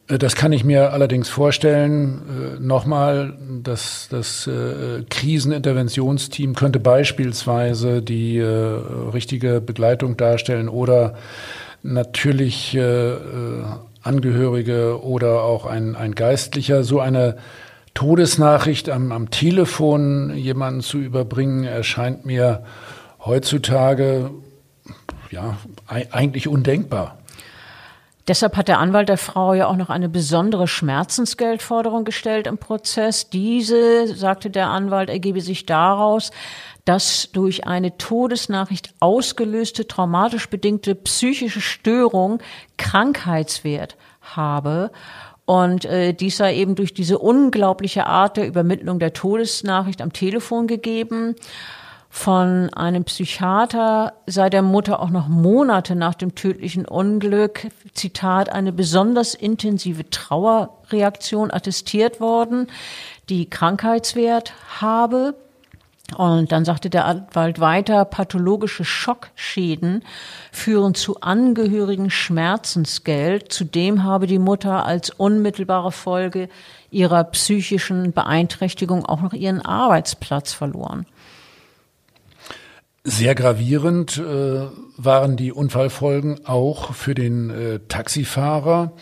Äh, 0.08 0.18
das 0.18 0.36
kann 0.36 0.54
ich 0.54 0.64
mir 0.64 0.94
allerdings 0.94 1.28
vorstellen. 1.28 2.22
Äh, 2.58 2.62
nochmal, 2.62 3.38
das, 3.62 4.08
das 4.10 4.48
äh, 4.48 5.04
Kriseninterventionsteam 5.10 6.56
könnte 6.56 6.80
beispielsweise 6.80 8.02
die 8.02 8.38
äh, 8.38 8.46
richtige 9.14 9.60
Begleitung 9.60 10.16
darstellen 10.16 10.70
oder 10.70 11.16
natürlich 11.82 12.74
äh, 12.76 13.16
Angehörige 14.04 15.02
oder 15.02 15.44
auch 15.44 15.66
ein, 15.66 15.96
ein 15.96 16.14
Geistlicher. 16.14 16.84
So 16.84 17.00
eine 17.00 17.38
Todesnachricht 17.94 18.90
am, 18.90 19.12
am 19.12 19.32
Telefon 19.32 20.36
jemanden 20.36 20.82
zu 20.82 21.00
überbringen, 21.00 21.64
erscheint 21.64 22.26
mir 22.26 22.64
heutzutage 23.20 24.32
ja 25.32 25.58
eigentlich 25.88 26.48
undenkbar. 26.48 27.18
Deshalb 28.28 28.56
hat 28.56 28.70
der 28.70 28.80
Anwalt 28.80 29.10
der 29.10 29.18
Frau 29.18 29.54
ja 29.54 29.68
auch 29.68 29.76
noch 29.76 29.90
eine 29.90 30.08
besondere 30.08 30.66
Schmerzensgeldforderung 30.66 32.06
gestellt 32.06 32.48
im 32.48 32.58
Prozess. 32.58 33.30
Diese, 33.30 34.08
sagte 34.16 34.50
der 34.50 34.70
Anwalt, 34.70 35.10
ergebe 35.10 35.42
sich 35.42 35.66
daraus, 35.66 36.32
dass 36.86 37.30
durch 37.32 37.66
eine 37.66 37.98
Todesnachricht 37.98 38.94
ausgelöste 39.00 39.88
traumatisch 39.88 40.50
bedingte 40.50 40.96
psychische 40.96 41.62
Störung 41.62 42.40
Krankheitswert 42.78 43.96
habe. 44.22 44.92
Und 45.46 45.86
äh, 45.86 46.14
dies 46.14 46.38
sei 46.38 46.56
eben 46.56 46.76
durch 46.76 46.94
diese 46.94 47.20
unglaubliche 47.20 48.06
Art 48.06 48.38
der 48.38 48.48
Übermittlung 48.48 49.00
der 49.00 49.14
Todesnachricht 49.14 50.02
am 50.02 50.14
Telefon 50.14 50.68
gegeben. 50.68 51.36
Von 52.10 52.72
einem 52.76 53.06
Psychiater 53.06 54.14
sei 54.28 54.50
der 54.52 54.62
Mutter 54.62 55.00
auch 55.02 55.10
noch 55.10 55.28
Monate 55.28 55.96
nach 55.96 56.14
dem 56.14 56.36
tödlichen 56.36 56.86
Unglück, 56.86 57.68
Zitat, 57.94 58.50
eine 58.50 58.72
besonders 58.72 59.34
intensive 59.34 60.08
Trauerreaktion 60.12 61.50
attestiert 61.52 62.22
worden, 62.22 62.68
die 63.30 63.50
Krankheitswert 63.50 64.54
habe. 64.80 65.34
Und 66.14 66.52
dann 66.52 66.66
sagte 66.66 66.90
der 66.90 67.06
Anwalt 67.06 67.60
weiter, 67.60 68.06
pathologische 68.06 68.86
Schockschäden 68.86 70.04
führen 70.52 70.94
zu 70.94 71.22
angehörigen 71.22 72.10
Schmerzensgeld. 72.10 73.52
Zudem 73.52 74.04
habe 74.04 74.28
die 74.28 74.40
Mutter 74.40 74.86
als 74.86 75.10
unmittelbare 75.10 75.92
Folge 75.92 76.50
ihrer 76.92 77.24
psychischen 77.26 78.14
Beeinträchtigung 78.14 79.06
auch 79.06 79.22
noch 79.22 79.34
ihren 79.34 79.62
Arbeitsplatz 79.62 80.54
verloren. 80.54 81.06
Sehr 83.04 83.36
gravierend 83.36 84.18
äh, 84.18 84.68
waren 84.96 85.36
die 85.36 85.52
Unfallfolgen 85.52 86.46
auch 86.46 86.94
für 86.94 87.14
den 87.14 87.50
äh, 87.50 87.80
Taxifahrer. 87.90 88.94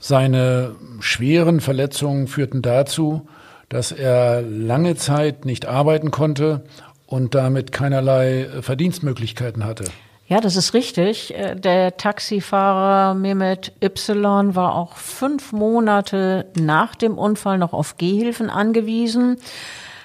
Seine 0.00 0.74
schweren 1.00 1.60
Verletzungen 1.60 2.26
führten 2.26 2.62
dazu, 2.62 3.28
dass 3.68 3.92
er 3.92 4.42
lange 4.42 4.96
Zeit 4.96 5.44
nicht 5.44 5.66
arbeiten 5.66 6.10
konnte 6.10 6.62
und 7.06 7.34
damit 7.34 7.72
keinerlei 7.72 8.42
äh, 8.42 8.62
Verdienstmöglichkeiten 8.62 9.64
hatte. 9.64 9.84
Ja, 10.26 10.42
das 10.42 10.56
ist 10.56 10.74
richtig. 10.74 11.34
Äh, 11.34 11.56
der 11.56 11.96
Taxifahrer 11.96 13.14
Mehmet 13.14 13.72
Y 13.82 14.54
war 14.54 14.74
auch 14.74 14.96
fünf 14.96 15.52
Monate 15.52 16.46
nach 16.54 16.94
dem 16.94 17.16
Unfall 17.16 17.58
noch 17.58 17.72
auf 17.72 17.96
Gehhilfen 17.96 18.50
angewiesen. 18.50 19.38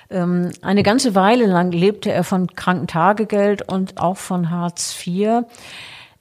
Ähm, 0.09 0.51
eine 0.61 0.83
ganze 0.83 1.15
Weile 1.15 1.45
lang 1.45 1.71
lebte 1.71 2.11
er 2.11 2.23
von 2.23 2.47
Krankentagegeld 2.47 3.69
und 3.69 3.99
auch 3.99 4.17
von 4.17 4.49
Hartz 4.49 4.95
IV. 5.05 5.43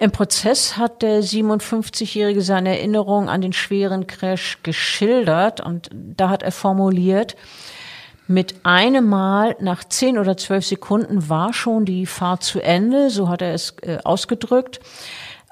Im 0.02 0.10
Prozess 0.10 0.76
hat 0.76 1.02
der 1.02 1.22
57-Jährige 1.22 2.42
seine 2.42 2.70
Erinnerung 2.70 3.28
an 3.28 3.40
den 3.40 3.52
schweren 3.52 4.08
Crash 4.08 4.58
geschildert 4.64 5.60
und 5.60 5.90
da 5.92 6.28
hat 6.28 6.42
er 6.42 6.50
formuliert, 6.50 7.36
mit 8.26 8.66
einem 8.66 9.08
Mal 9.08 9.54
nach 9.60 9.84
zehn 9.84 10.18
oder 10.18 10.36
zwölf 10.36 10.66
Sekunden 10.66 11.28
war 11.28 11.52
schon 11.52 11.84
die 11.84 12.06
Fahrt 12.06 12.42
zu 12.42 12.60
Ende, 12.60 13.10
so 13.10 13.28
hat 13.28 13.42
er 13.42 13.54
es 13.54 13.76
äh, 13.82 13.98
ausgedrückt. 14.02 14.80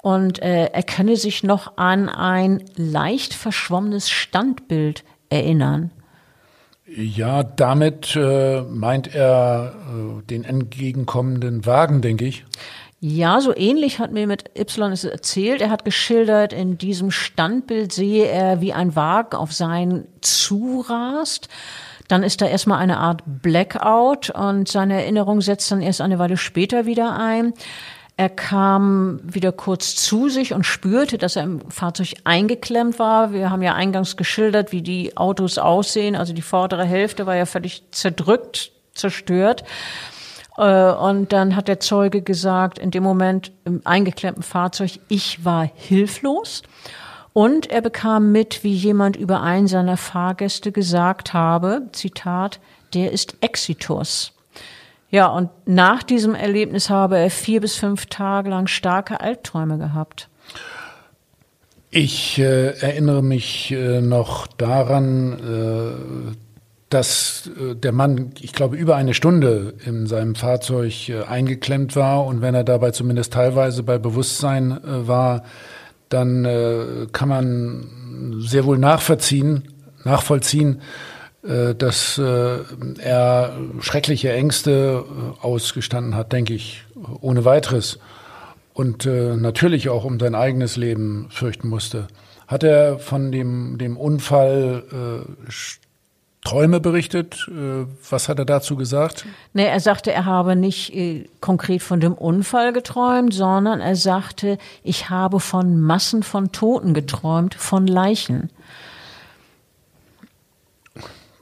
Und 0.01 0.41
äh, 0.41 0.65
er 0.65 0.83
könne 0.83 1.15
sich 1.15 1.43
noch 1.43 1.77
an 1.77 2.09
ein 2.09 2.61
leicht 2.75 3.33
verschwommenes 3.33 4.09
Standbild 4.09 5.05
erinnern. 5.29 5.91
Ja, 6.85 7.43
damit 7.43 8.17
äh, 8.17 8.63
meint 8.63 9.15
er 9.15 9.75
äh, 9.75 10.23
den 10.23 10.43
entgegenkommenden 10.43 11.65
Wagen, 11.65 12.01
denke 12.01 12.25
ich. 12.25 12.43
Ja, 13.03 13.41
so 13.41 13.55
ähnlich 13.55 13.97
hat 13.97 14.11
mir 14.11 14.27
mit 14.27 14.51
Y 14.55 14.91
es 14.91 15.03
erzählt. 15.03 15.59
Er 15.59 15.71
hat 15.71 15.85
geschildert, 15.85 16.53
in 16.53 16.77
diesem 16.77 17.09
Standbild 17.09 17.91
sehe 17.91 18.27
er, 18.27 18.61
wie 18.61 18.73
ein 18.73 18.95
Wagen 18.95 19.35
auf 19.35 19.53
seinen 19.53 20.07
zurast. 20.21 21.49
Dann 22.07 22.21
ist 22.21 22.41
da 22.41 22.45
erstmal 22.45 22.77
eine 22.77 22.99
Art 22.99 23.23
Blackout 23.25 24.29
und 24.29 24.67
seine 24.67 25.01
Erinnerung 25.01 25.41
setzt 25.41 25.71
dann 25.71 25.81
erst 25.81 25.99
eine 25.99 26.19
Weile 26.19 26.37
später 26.37 26.85
wieder 26.85 27.17
ein. 27.17 27.53
Er 28.17 28.29
kam 28.29 29.19
wieder 29.23 29.51
kurz 29.51 29.95
zu 29.95 30.29
sich 30.29 30.53
und 30.53 30.63
spürte, 30.63 31.17
dass 31.17 31.37
er 31.37 31.43
im 31.43 31.71
Fahrzeug 31.71 32.13
eingeklemmt 32.23 32.99
war. 32.99 33.33
Wir 33.33 33.49
haben 33.49 33.63
ja 33.63 33.73
eingangs 33.73 34.15
geschildert, 34.15 34.71
wie 34.71 34.83
die 34.83 35.17
Autos 35.17 35.57
aussehen. 35.57 36.15
Also 36.15 36.33
die 36.33 36.43
vordere 36.43 36.85
Hälfte 36.85 37.25
war 37.25 37.35
ja 37.35 37.47
völlig 37.47 37.81
zerdrückt, 37.89 38.73
zerstört. 38.93 39.63
Äh, 40.61 40.93
und 40.93 41.33
dann 41.33 41.55
hat 41.55 41.67
der 41.67 41.79
Zeuge 41.79 42.21
gesagt, 42.21 42.77
in 42.77 42.91
dem 42.91 43.03
Moment 43.03 43.51
im 43.65 43.81
eingeklemmten 43.83 44.43
Fahrzeug, 44.43 44.99
ich 45.09 45.43
war 45.43 45.67
hilflos. 45.73 46.61
Und 47.33 47.71
er 47.71 47.81
bekam 47.81 48.31
mit, 48.31 48.63
wie 48.63 48.73
jemand 48.73 49.15
über 49.15 49.41
einen 49.41 49.67
seiner 49.67 49.97
Fahrgäste 49.97 50.71
gesagt 50.71 51.33
habe, 51.33 51.87
Zitat, 51.93 52.59
der 52.93 53.11
ist 53.11 53.37
Exitus. 53.41 54.33
Ja, 55.09 55.27
und 55.27 55.49
nach 55.65 56.03
diesem 56.03 56.35
Erlebnis 56.35 56.89
habe 56.89 57.17
er 57.17 57.29
vier 57.29 57.61
bis 57.61 57.75
fünf 57.75 58.05
Tage 58.05 58.49
lang 58.49 58.67
starke 58.67 59.19
Albträume 59.19 59.77
gehabt. 59.77 60.29
Ich 61.89 62.37
äh, 62.37 62.77
erinnere 62.79 63.21
mich 63.21 63.71
äh, 63.71 63.99
noch 63.99 64.47
daran, 64.47 65.33
äh, 66.33 66.35
dass 66.91 67.49
äh, 67.59 67.75
der 67.75 67.91
Mann, 67.91 68.31
ich 68.39 68.53
glaube, 68.53 68.77
über 68.77 68.95
eine 68.95 69.13
Stunde 69.13 69.73
in 69.85 70.05
seinem 70.07 70.35
Fahrzeug 70.35 71.09
äh, 71.09 71.23
eingeklemmt 71.23 71.95
war 71.95 72.25
und 72.25 72.41
wenn 72.41 72.53
er 72.53 72.63
dabei 72.63 72.91
zumindest 72.91 73.33
teilweise 73.33 73.83
bei 73.83 73.97
Bewusstsein 73.97 74.71
äh, 74.71 75.07
war, 75.07 75.43
dann 76.09 77.07
kann 77.13 77.29
man 77.29 78.35
sehr 78.41 78.65
wohl 78.65 78.77
nachvollziehen, 78.77 79.69
nachvollziehen, 80.03 80.81
äh, 81.43 81.73
dass 81.73 82.19
äh, 82.19 82.59
er 82.99 83.57
schreckliche 83.79 84.31
Ängste 84.31 85.03
äh, 85.03 85.43
ausgestanden 85.45 86.15
hat, 86.15 86.33
denke 86.33 86.53
ich, 86.53 86.83
ohne 87.21 87.45
weiteres. 87.45 87.99
Und 88.73 89.05
natürlich 89.05 89.89
auch 89.89 90.05
um 90.05 90.17
sein 90.17 90.33
eigenes 90.33 90.77
Leben 90.77 91.27
fürchten 91.29 91.67
musste. 91.67 92.07
Hat 92.47 92.63
er 92.63 92.99
von 92.99 93.31
dem, 93.31 93.77
dem 93.77 93.97
Unfall 93.97 95.25
Träume 96.43 96.79
berichtet? 96.79 97.47
Was 98.09 98.27
hat 98.27 98.39
er 98.39 98.45
dazu 98.45 98.75
gesagt? 98.75 99.25
Nee, 99.53 99.65
er 99.65 99.79
sagte, 99.79 100.11
er 100.11 100.25
habe 100.25 100.55
nicht 100.55 100.91
konkret 101.39 101.83
von 101.83 101.99
dem 101.99 102.13
Unfall 102.13 102.73
geträumt, 102.73 103.33
sondern 103.33 103.79
er 103.79 103.95
sagte, 103.95 104.57
ich 104.83 105.11
habe 105.11 105.39
von 105.39 105.79
Massen 105.79 106.23
von 106.23 106.51
Toten 106.51 106.95
geträumt, 106.95 107.53
von 107.53 107.85
Leichen. 107.85 108.49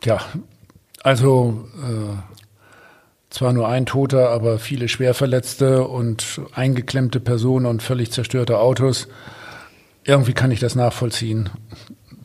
Ja, 0.04 0.20
also 1.02 1.66
äh, 1.78 2.16
zwar 3.30 3.54
nur 3.54 3.70
ein 3.70 3.86
Toter, 3.86 4.30
aber 4.32 4.60
viele 4.60 4.90
Schwerverletzte 4.90 5.88
und 5.88 6.42
eingeklemmte 6.54 7.22
Personen 7.22 7.66
und 7.66 7.82
völlig 7.84 8.12
zerstörte 8.12 8.60
Autos. 8.60 9.08
Irgendwie 10.04 10.34
kann 10.34 10.52
ich 10.52 10.60
das 10.60 10.76
nachvollziehen. 10.76 11.50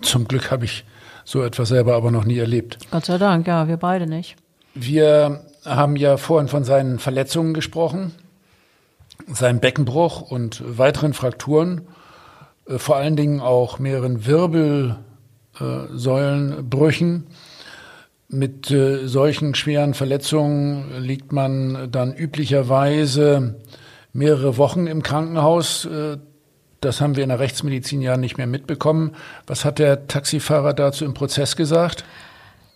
Zum 0.03 0.27
Glück 0.27 0.51
habe 0.51 0.65
ich 0.65 0.85
so 1.25 1.43
etwas 1.43 1.69
selber 1.69 1.95
aber 1.95 2.11
noch 2.11 2.25
nie 2.25 2.39
erlebt. 2.39 2.79
Gott 2.91 3.07
sei 3.07 3.19
Dank, 3.19 3.47
ja, 3.47 3.69
wir 3.69 3.77
beide 3.77 4.07
nicht. 4.07 4.37
Wir 4.75 5.45
haben 5.65 5.97
ja 5.97 6.17
vorhin 6.17 6.49
von 6.49 6.65
seinen 6.65 6.99
Verletzungen 6.99 7.55
gesprochen, 7.55 8.13
seinem 9.33 9.61
Beckenbruch 9.61 10.21
und 10.21 10.63
weiteren 10.79 11.15
Frakturen, 11.15 11.83
äh, 12.69 12.79
vor 12.79 12.97
allen 12.97 13.17
Dingen 13.17 13.41
auch 13.41 13.79
mehreren 13.79 14.27
Wirbelsäulenbrüchen. 14.27 17.27
Mit 18.29 18.71
äh, 18.71 19.07
solchen 19.07 19.55
schweren 19.55 19.95
Verletzungen 19.95 21.01
liegt 21.01 21.33
man 21.33 21.91
dann 21.93 22.13
üblicherweise 22.13 23.61
mehrere 24.13 24.57
Wochen 24.57 24.87
im 24.87 25.03
Krankenhaus. 25.03 25.89
Das 26.85 27.01
haben 27.01 27.17
wir 27.17 27.23
in 27.23 27.31
der 27.31 27.39
Rechtsmedizin 27.39 28.03
ja 28.03 28.17
nicht 28.17 28.37
mehr 28.37 28.47
mitbekommen. 28.47 29.17
Was 29.47 29.65
hat 29.65 29.79
der 29.79 30.07
Taxifahrer 30.07 30.75
dazu 30.75 31.05
im 31.05 31.15
Prozess 31.15 31.57
gesagt? 31.57 32.05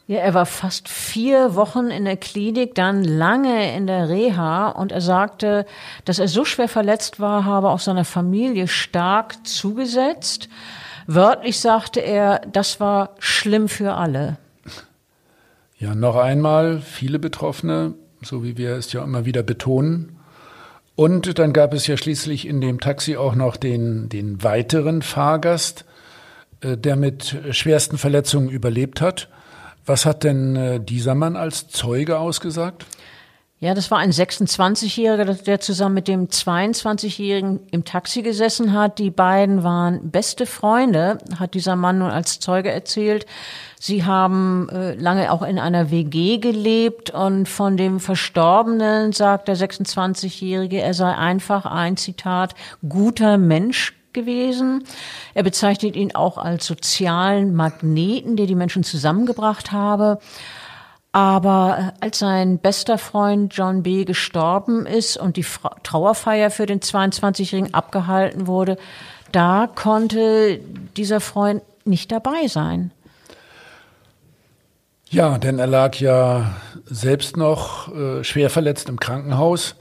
Ja, 0.06 0.20
er 0.20 0.32
war 0.32 0.46
fast 0.46 0.88
vier 0.88 1.54
Wochen 1.54 1.88
in 1.88 2.06
der 2.06 2.16
Klinik, 2.16 2.74
dann 2.74 3.04
lange 3.04 3.76
in 3.76 3.86
der 3.86 4.08
Reha 4.08 4.70
und 4.70 4.90
er 4.90 5.02
sagte, 5.02 5.66
dass 6.06 6.18
er 6.18 6.28
so 6.28 6.46
schwer 6.46 6.68
verletzt 6.68 7.20
war, 7.20 7.44
habe 7.44 7.68
auch 7.68 7.80
seiner 7.80 8.06
Familie 8.06 8.68
stark 8.68 9.46
zugesetzt. 9.46 10.48
Wörtlich 11.06 11.60
sagte 11.60 12.00
er, 12.00 12.40
das 12.50 12.80
war 12.80 13.10
schlimm 13.18 13.68
für 13.68 13.94
alle. 13.94 14.38
Ja, 15.78 15.94
noch 15.94 16.16
einmal, 16.16 16.80
viele 16.80 17.18
Betroffene, 17.18 17.92
so 18.22 18.42
wie 18.42 18.56
wir 18.56 18.76
es 18.76 18.92
ja 18.94 19.04
immer 19.04 19.26
wieder 19.26 19.42
betonen. 19.42 20.17
Und 20.98 21.38
dann 21.38 21.52
gab 21.52 21.74
es 21.74 21.86
ja 21.86 21.96
schließlich 21.96 22.44
in 22.44 22.60
dem 22.60 22.80
Taxi 22.80 23.16
auch 23.16 23.36
noch 23.36 23.56
den, 23.56 24.08
den 24.08 24.42
weiteren 24.42 25.02
Fahrgast, 25.02 25.84
äh, 26.60 26.76
der 26.76 26.96
mit 26.96 27.36
schwersten 27.52 27.98
Verletzungen 27.98 28.48
überlebt 28.48 29.00
hat. 29.00 29.28
Was 29.86 30.04
hat 30.04 30.24
denn 30.24 30.56
äh, 30.56 30.80
dieser 30.80 31.14
Mann 31.14 31.36
als 31.36 31.68
Zeuge 31.68 32.18
ausgesagt? 32.18 32.84
Ja, 33.60 33.74
das 33.74 33.92
war 33.92 33.98
ein 33.98 34.10
26-Jähriger, 34.10 35.40
der 35.44 35.60
zusammen 35.60 35.94
mit 35.94 36.08
dem 36.08 36.26
22-Jährigen 36.26 37.60
im 37.70 37.84
Taxi 37.84 38.22
gesessen 38.22 38.72
hat. 38.72 38.98
Die 38.98 39.12
beiden 39.12 39.62
waren 39.62 40.10
beste 40.10 40.46
Freunde, 40.46 41.18
hat 41.38 41.54
dieser 41.54 41.76
Mann 41.76 41.98
nun 41.98 42.10
als 42.10 42.40
Zeuge 42.40 42.72
erzählt. 42.72 43.24
Sie 43.80 44.04
haben 44.04 44.68
äh, 44.70 44.94
lange 44.94 45.30
auch 45.30 45.42
in 45.42 45.58
einer 45.58 45.90
WG 45.90 46.38
gelebt 46.38 47.10
und 47.10 47.48
von 47.48 47.76
dem 47.76 48.00
Verstorbenen 48.00 49.12
sagt 49.12 49.48
der 49.48 49.56
26-Jährige, 49.56 50.80
er 50.80 50.94
sei 50.94 51.14
einfach 51.14 51.64
ein 51.64 51.96
Zitat 51.96 52.54
guter 52.88 53.38
Mensch 53.38 53.94
gewesen. 54.12 54.84
Er 55.34 55.44
bezeichnet 55.44 55.94
ihn 55.94 56.14
auch 56.14 56.38
als 56.38 56.66
sozialen 56.66 57.54
Magneten, 57.54 58.36
der 58.36 58.46
die 58.46 58.56
Menschen 58.56 58.82
zusammengebracht 58.82 59.70
habe. 59.70 60.18
Aber 61.12 61.92
äh, 62.00 62.04
als 62.04 62.18
sein 62.18 62.58
bester 62.58 62.98
Freund 62.98 63.54
John 63.54 63.82
B. 63.82 64.04
gestorben 64.04 64.86
ist 64.86 65.16
und 65.16 65.36
die 65.36 65.46
Trauerfeier 65.82 66.50
für 66.50 66.66
den 66.66 66.80
22-Jährigen 66.80 67.74
abgehalten 67.74 68.46
wurde, 68.46 68.76
da 69.30 69.68
konnte 69.72 70.60
dieser 70.96 71.20
Freund 71.20 71.62
nicht 71.84 72.12
dabei 72.12 72.48
sein. 72.48 72.92
Ja, 75.10 75.38
denn 75.38 75.58
er 75.58 75.66
lag 75.66 75.96
ja 75.96 76.54
selbst 76.84 77.36
noch 77.36 77.94
äh, 77.94 78.22
schwer 78.24 78.50
verletzt 78.50 78.90
im 78.90 79.00
Krankenhaus. 79.00 79.74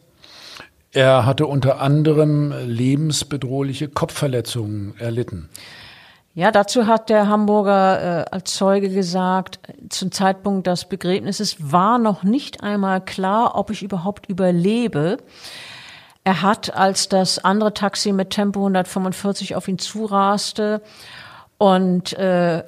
Er 0.91 1.25
hatte 1.25 1.47
unter 1.47 1.81
anderem 1.81 2.53
lebensbedrohliche 2.65 3.89
Kopfverletzungen 3.89 4.97
erlitten. 4.97 5.49
Ja, 6.33 6.51
dazu 6.51 6.87
hat 6.87 7.09
der 7.09 7.27
Hamburger 7.27 8.21
äh, 8.21 8.25
als 8.31 8.53
Zeuge 8.53 8.89
gesagt, 8.89 9.59
zum 9.89 10.11
Zeitpunkt 10.11 10.67
des 10.67 10.85
Begräbnisses 10.85 11.57
war 11.59 11.97
noch 11.97 12.23
nicht 12.23 12.63
einmal 12.63 13.01
klar, 13.03 13.55
ob 13.55 13.69
ich 13.69 13.83
überhaupt 13.83 14.29
überlebe. 14.29 15.17
Er 16.23 16.41
hat, 16.41 16.73
als 16.73 17.09
das 17.09 17.43
andere 17.43 17.73
Taxi 17.73 18.13
mit 18.13 18.29
Tempo 18.29 18.59
145 18.59 19.55
auf 19.55 19.67
ihn 19.67 19.79
zuraste 19.79 20.81
und 21.57 22.13
äh, 22.13 22.63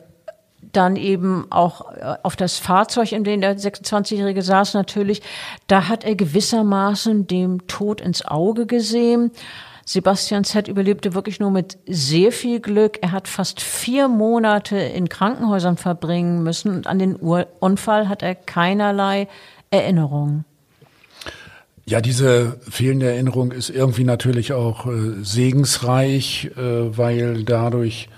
dann 0.61 0.95
eben 0.95 1.47
auch 1.51 1.91
äh, 1.91 2.15
auf 2.23 2.35
das 2.35 2.57
Fahrzeug, 2.57 3.11
in 3.11 3.23
dem 3.23 3.41
der 3.41 3.57
26-Jährige 3.57 4.41
saß, 4.41 4.73
natürlich, 4.73 5.21
da 5.67 5.87
hat 5.87 6.03
er 6.03 6.15
gewissermaßen 6.15 7.27
dem 7.27 7.67
Tod 7.67 8.01
ins 8.01 8.25
Auge 8.25 8.65
gesehen 8.65 9.31
Sebastian 9.89 10.43
Z 10.43 10.67
überlebte 10.67 11.15
wirklich 11.15 11.39
nur 11.39 11.49
mit 11.49 11.79
sehr 11.87 12.31
viel 12.31 12.59
Glück. 12.59 12.99
Er 13.01 13.11
hat 13.11 13.27
fast 13.27 13.59
vier 13.59 14.07
Monate 14.07 14.77
in 14.77 15.09
Krankenhäusern 15.09 15.77
verbringen 15.77 16.43
müssen 16.43 16.75
und 16.75 16.85
an 16.85 16.99
den 16.99 17.15
Unfall 17.15 18.07
hat 18.07 18.21
er 18.21 18.35
keinerlei 18.35 19.27
Erinnerung. 19.71 20.45
Ja, 21.87 22.01
diese 22.01 22.59
fehlende 22.69 23.07
Erinnerung 23.07 23.51
ist 23.51 23.71
irgendwie 23.71 24.03
natürlich 24.03 24.53
auch 24.53 24.85
äh, 24.85 25.23
segensreich, 25.23 26.51
äh, 26.55 26.95
weil 26.95 27.43
dadurch 27.43 28.09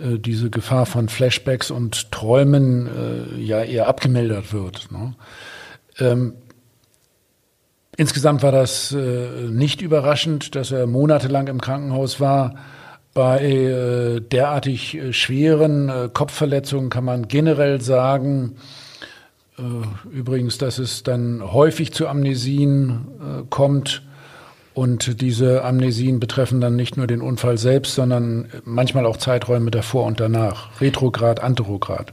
äh, 0.00 0.18
diese 0.18 0.50
Gefahr 0.50 0.86
von 0.86 1.08
Flashbacks 1.08 1.70
und 1.70 2.10
Träumen 2.12 2.86
äh, 2.86 3.40
ja 3.40 3.62
eher 3.62 3.88
abgemildert 3.88 4.52
wird. 4.52 4.88
Ne? 4.90 5.14
Ähm, 5.98 6.34
Insgesamt 7.96 8.42
war 8.42 8.52
das 8.52 8.92
äh, 8.92 9.48
nicht 9.48 9.80
überraschend, 9.80 10.54
dass 10.54 10.70
er 10.70 10.86
monatelang 10.86 11.48
im 11.48 11.60
Krankenhaus 11.60 12.20
war. 12.20 12.56
Bei 13.14 13.40
äh, 13.40 14.20
derartig 14.20 14.96
äh, 14.96 15.12
schweren 15.14 16.10
Kopfverletzungen 16.12 16.90
kann 16.90 17.04
man 17.04 17.28
generell 17.28 17.80
sagen, 17.80 18.56
übrigens, 20.10 20.58
dass 20.58 20.78
es 20.78 21.02
dann 21.02 21.42
häufig 21.42 21.94
zu 21.94 22.08
Amnesien 22.08 23.46
kommt. 23.48 24.02
Und 24.76 25.22
diese 25.22 25.64
Amnesien 25.64 26.20
betreffen 26.20 26.60
dann 26.60 26.76
nicht 26.76 26.98
nur 26.98 27.06
den 27.06 27.22
Unfall 27.22 27.56
selbst, 27.56 27.94
sondern 27.94 28.50
manchmal 28.66 29.06
auch 29.06 29.16
Zeiträume 29.16 29.70
davor 29.70 30.04
und 30.04 30.20
danach. 30.20 30.82
Retrograd, 30.82 31.42
Anterograd. 31.42 32.12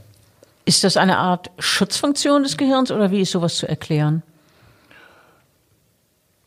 Ist 0.63 0.86
das 0.86 0.95
eine 0.95 1.17
Art 1.17 1.52
Schutzfunktion 1.60 2.43
des 2.43 2.56
Gehirns 2.56 2.89
oder 2.89 3.12
wie 3.12 3.19
ist 3.19 3.32
sowas 3.32 3.58
zu 3.58 3.67
erklären? 3.67 4.23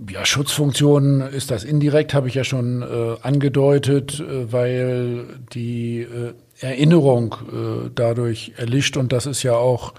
Ja, 0.08 0.24
Schutzfunktion 0.24 1.20
ist 1.20 1.50
das 1.50 1.64
indirekt, 1.64 2.14
habe 2.14 2.28
ich 2.28 2.34
ja 2.34 2.44
schon 2.44 2.80
äh, 2.80 3.16
angedeutet, 3.20 4.18
äh, 4.18 4.50
weil 4.50 5.26
die 5.52 6.00
äh, 6.00 6.32
Erinnerung 6.60 7.34
äh, 7.52 7.90
dadurch 7.94 8.54
erlischt 8.56 8.96
und 8.96 9.12
das 9.12 9.26
ist 9.26 9.42
ja 9.42 9.52
auch 9.52 9.92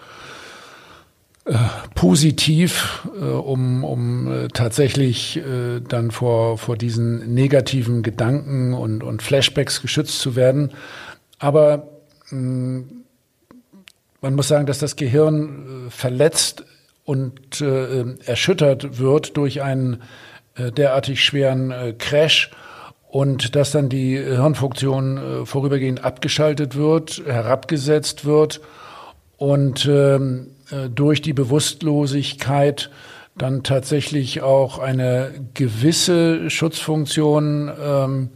äh, 1.48 1.54
positiv, 1.96 3.08
äh, 3.20 3.24
um, 3.24 3.84
um 3.84 4.48
tatsächlich 4.54 5.42
dann 5.88 6.12
vor, 6.12 6.58
vor 6.58 6.78
diesen 6.78 7.34
negativen 7.34 8.04
Gedanken 8.04 8.74
und, 8.74 9.04
und 9.04 9.22
Flashbacks 9.22 9.82
geschützt 9.82 10.20
zu 10.20 10.36
werden. 10.36 10.72
Aber 11.40 11.88
mh, 12.30 12.40
mm, 12.40 13.04
man 14.20 14.34
muss 14.34 14.48
sagen, 14.48 14.66
dass 14.66 14.80
das 14.80 14.96
Gehirn 14.96 15.90
verletzt 15.90 16.66
und 17.06 17.62
äh, 17.62 18.04
erschüttert 18.26 18.98
wird 19.00 19.38
durch 19.38 19.62
einen 19.62 20.02
äh, 20.58 20.72
derartig 20.72 21.24
schweren 21.24 21.72
äh, 21.72 21.94
Crash 21.98 22.52
und 23.08 23.56
dass 23.56 23.72
dann 23.72 23.90
die 23.90 24.18
Hirnfunktion 24.18 25.18
äh, 25.18 25.46
vorübergehend 25.46 26.04
abgeschaltet 26.04 26.76
wird, 26.76 27.22
herabgesetzt 27.26 28.26
wird 28.26 28.60
und 29.38 29.86
ähm, 29.86 30.48
äh, 30.48 30.57
durch 30.94 31.22
die 31.22 31.34
Bewusstlosigkeit 31.34 32.90
dann 33.38 33.64
tatsächlich 33.64 34.42
auch 34.42 34.80
eine 34.80 35.32
gewisse 35.54 36.50
Schutzfunktion 36.50 37.72
ähm, 37.82 38.30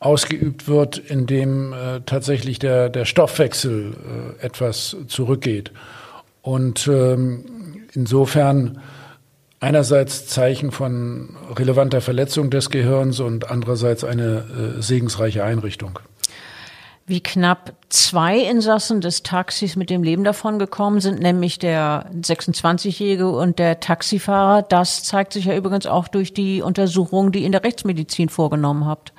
ausgeübt 0.00 0.66
wird, 0.68 0.98
indem 0.98 1.72
äh, 1.72 2.00
tatsächlich 2.04 2.58
der, 2.58 2.88
der 2.88 3.04
Stoffwechsel 3.04 3.92
äh, 4.40 4.44
etwas 4.44 4.96
zurückgeht. 5.06 5.72
Und 6.40 6.88
ähm, 6.88 7.44
insofern 7.92 8.80
einerseits 9.60 10.26
Zeichen 10.26 10.72
von 10.72 11.36
relevanter 11.56 12.00
Verletzung 12.00 12.50
des 12.50 12.70
Gehirns 12.70 13.20
und 13.20 13.48
andererseits 13.48 14.02
eine 14.02 14.74
äh, 14.78 14.82
segensreiche 14.82 15.44
Einrichtung. 15.44 16.00
Wie 17.12 17.20
knapp 17.20 17.74
zwei 17.90 18.38
Insassen 18.38 19.02
des 19.02 19.22
Taxis 19.22 19.76
mit 19.76 19.90
dem 19.90 20.02
Leben 20.02 20.24
davon 20.24 20.58
gekommen 20.58 20.98
sind, 20.98 21.20
nämlich 21.20 21.58
der 21.58 22.06
26-Jährige 22.10 23.28
und 23.28 23.58
der 23.58 23.80
Taxifahrer, 23.80 24.62
das 24.62 25.04
zeigt 25.04 25.34
sich 25.34 25.44
ja 25.44 25.54
übrigens 25.54 25.84
auch 25.84 26.08
durch 26.08 26.32
die 26.32 26.62
Untersuchung, 26.62 27.30
die 27.30 27.40
ihr 27.40 27.44
in 27.44 27.52
der 27.52 27.64
Rechtsmedizin 27.64 28.30
vorgenommen 28.30 28.86
habt. 28.86 29.12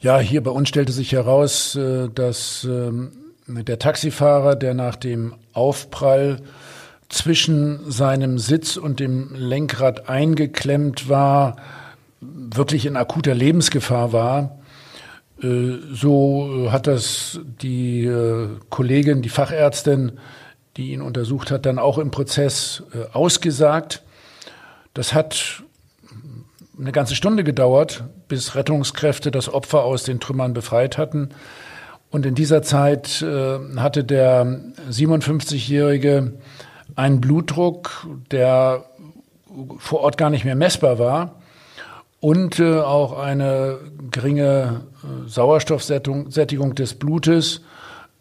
Ja, 0.00 0.18
hier 0.18 0.42
bei 0.42 0.50
uns 0.50 0.70
stellte 0.70 0.92
sich 0.92 1.12
heraus, 1.12 1.76
äh, 1.76 2.08
dass 2.08 2.64
ähm, 2.64 3.12
der 3.46 3.78
Taxifahrer, 3.78 4.56
der 4.56 4.72
nach 4.72 4.96
dem 4.96 5.34
Aufprall 5.52 6.40
zwischen 7.10 7.90
seinem 7.90 8.38
Sitz 8.38 8.78
und 8.78 8.98
dem 8.98 9.34
Lenkrad 9.34 10.08
eingeklemmt 10.08 11.10
war, 11.10 11.56
wirklich 12.22 12.86
in 12.86 12.96
akuter 12.96 13.34
Lebensgefahr 13.34 14.14
war. 14.14 14.56
Äh, 15.42 15.78
so 15.92 16.68
hat 16.70 16.86
das 16.86 17.40
die 17.62 18.04
äh, 18.04 18.48
Kollegin, 18.70 19.22
die 19.22 19.28
Fachärztin, 19.28 20.12
die 20.76 20.92
ihn 20.92 21.02
untersucht 21.02 21.50
hat, 21.50 21.66
dann 21.66 21.78
auch 21.78 21.98
im 21.98 22.10
Prozess 22.10 22.82
äh, 22.94 23.12
ausgesagt. 23.12 24.02
Das 24.92 25.12
hat 25.12 25.62
eine 26.78 26.92
ganze 26.92 27.14
Stunde 27.14 27.44
gedauert, 27.44 28.04
bis 28.28 28.54
Rettungskräfte 28.54 29.30
das 29.30 29.52
Opfer 29.52 29.84
aus 29.84 30.04
den 30.04 30.20
Trümmern 30.20 30.54
befreit 30.54 30.98
hatten. 30.98 31.30
Und 32.10 32.26
in 32.26 32.36
dieser 32.36 32.62
Zeit 32.62 33.24
hatte 33.76 34.04
der 34.04 34.60
57-Jährige 34.88 36.34
einen 36.94 37.20
Blutdruck, 37.20 38.06
der 38.30 38.84
vor 39.78 40.00
Ort 40.00 40.16
gar 40.16 40.30
nicht 40.30 40.44
mehr 40.44 40.54
messbar 40.54 41.00
war 41.00 41.40
und 42.24 42.58
äh, 42.58 42.80
auch 42.80 43.18
eine 43.18 43.80
geringe 44.10 44.80
äh, 45.02 45.28
Sauerstoffsättigung 45.28 46.74
des 46.74 46.94
Blutes, 46.94 47.60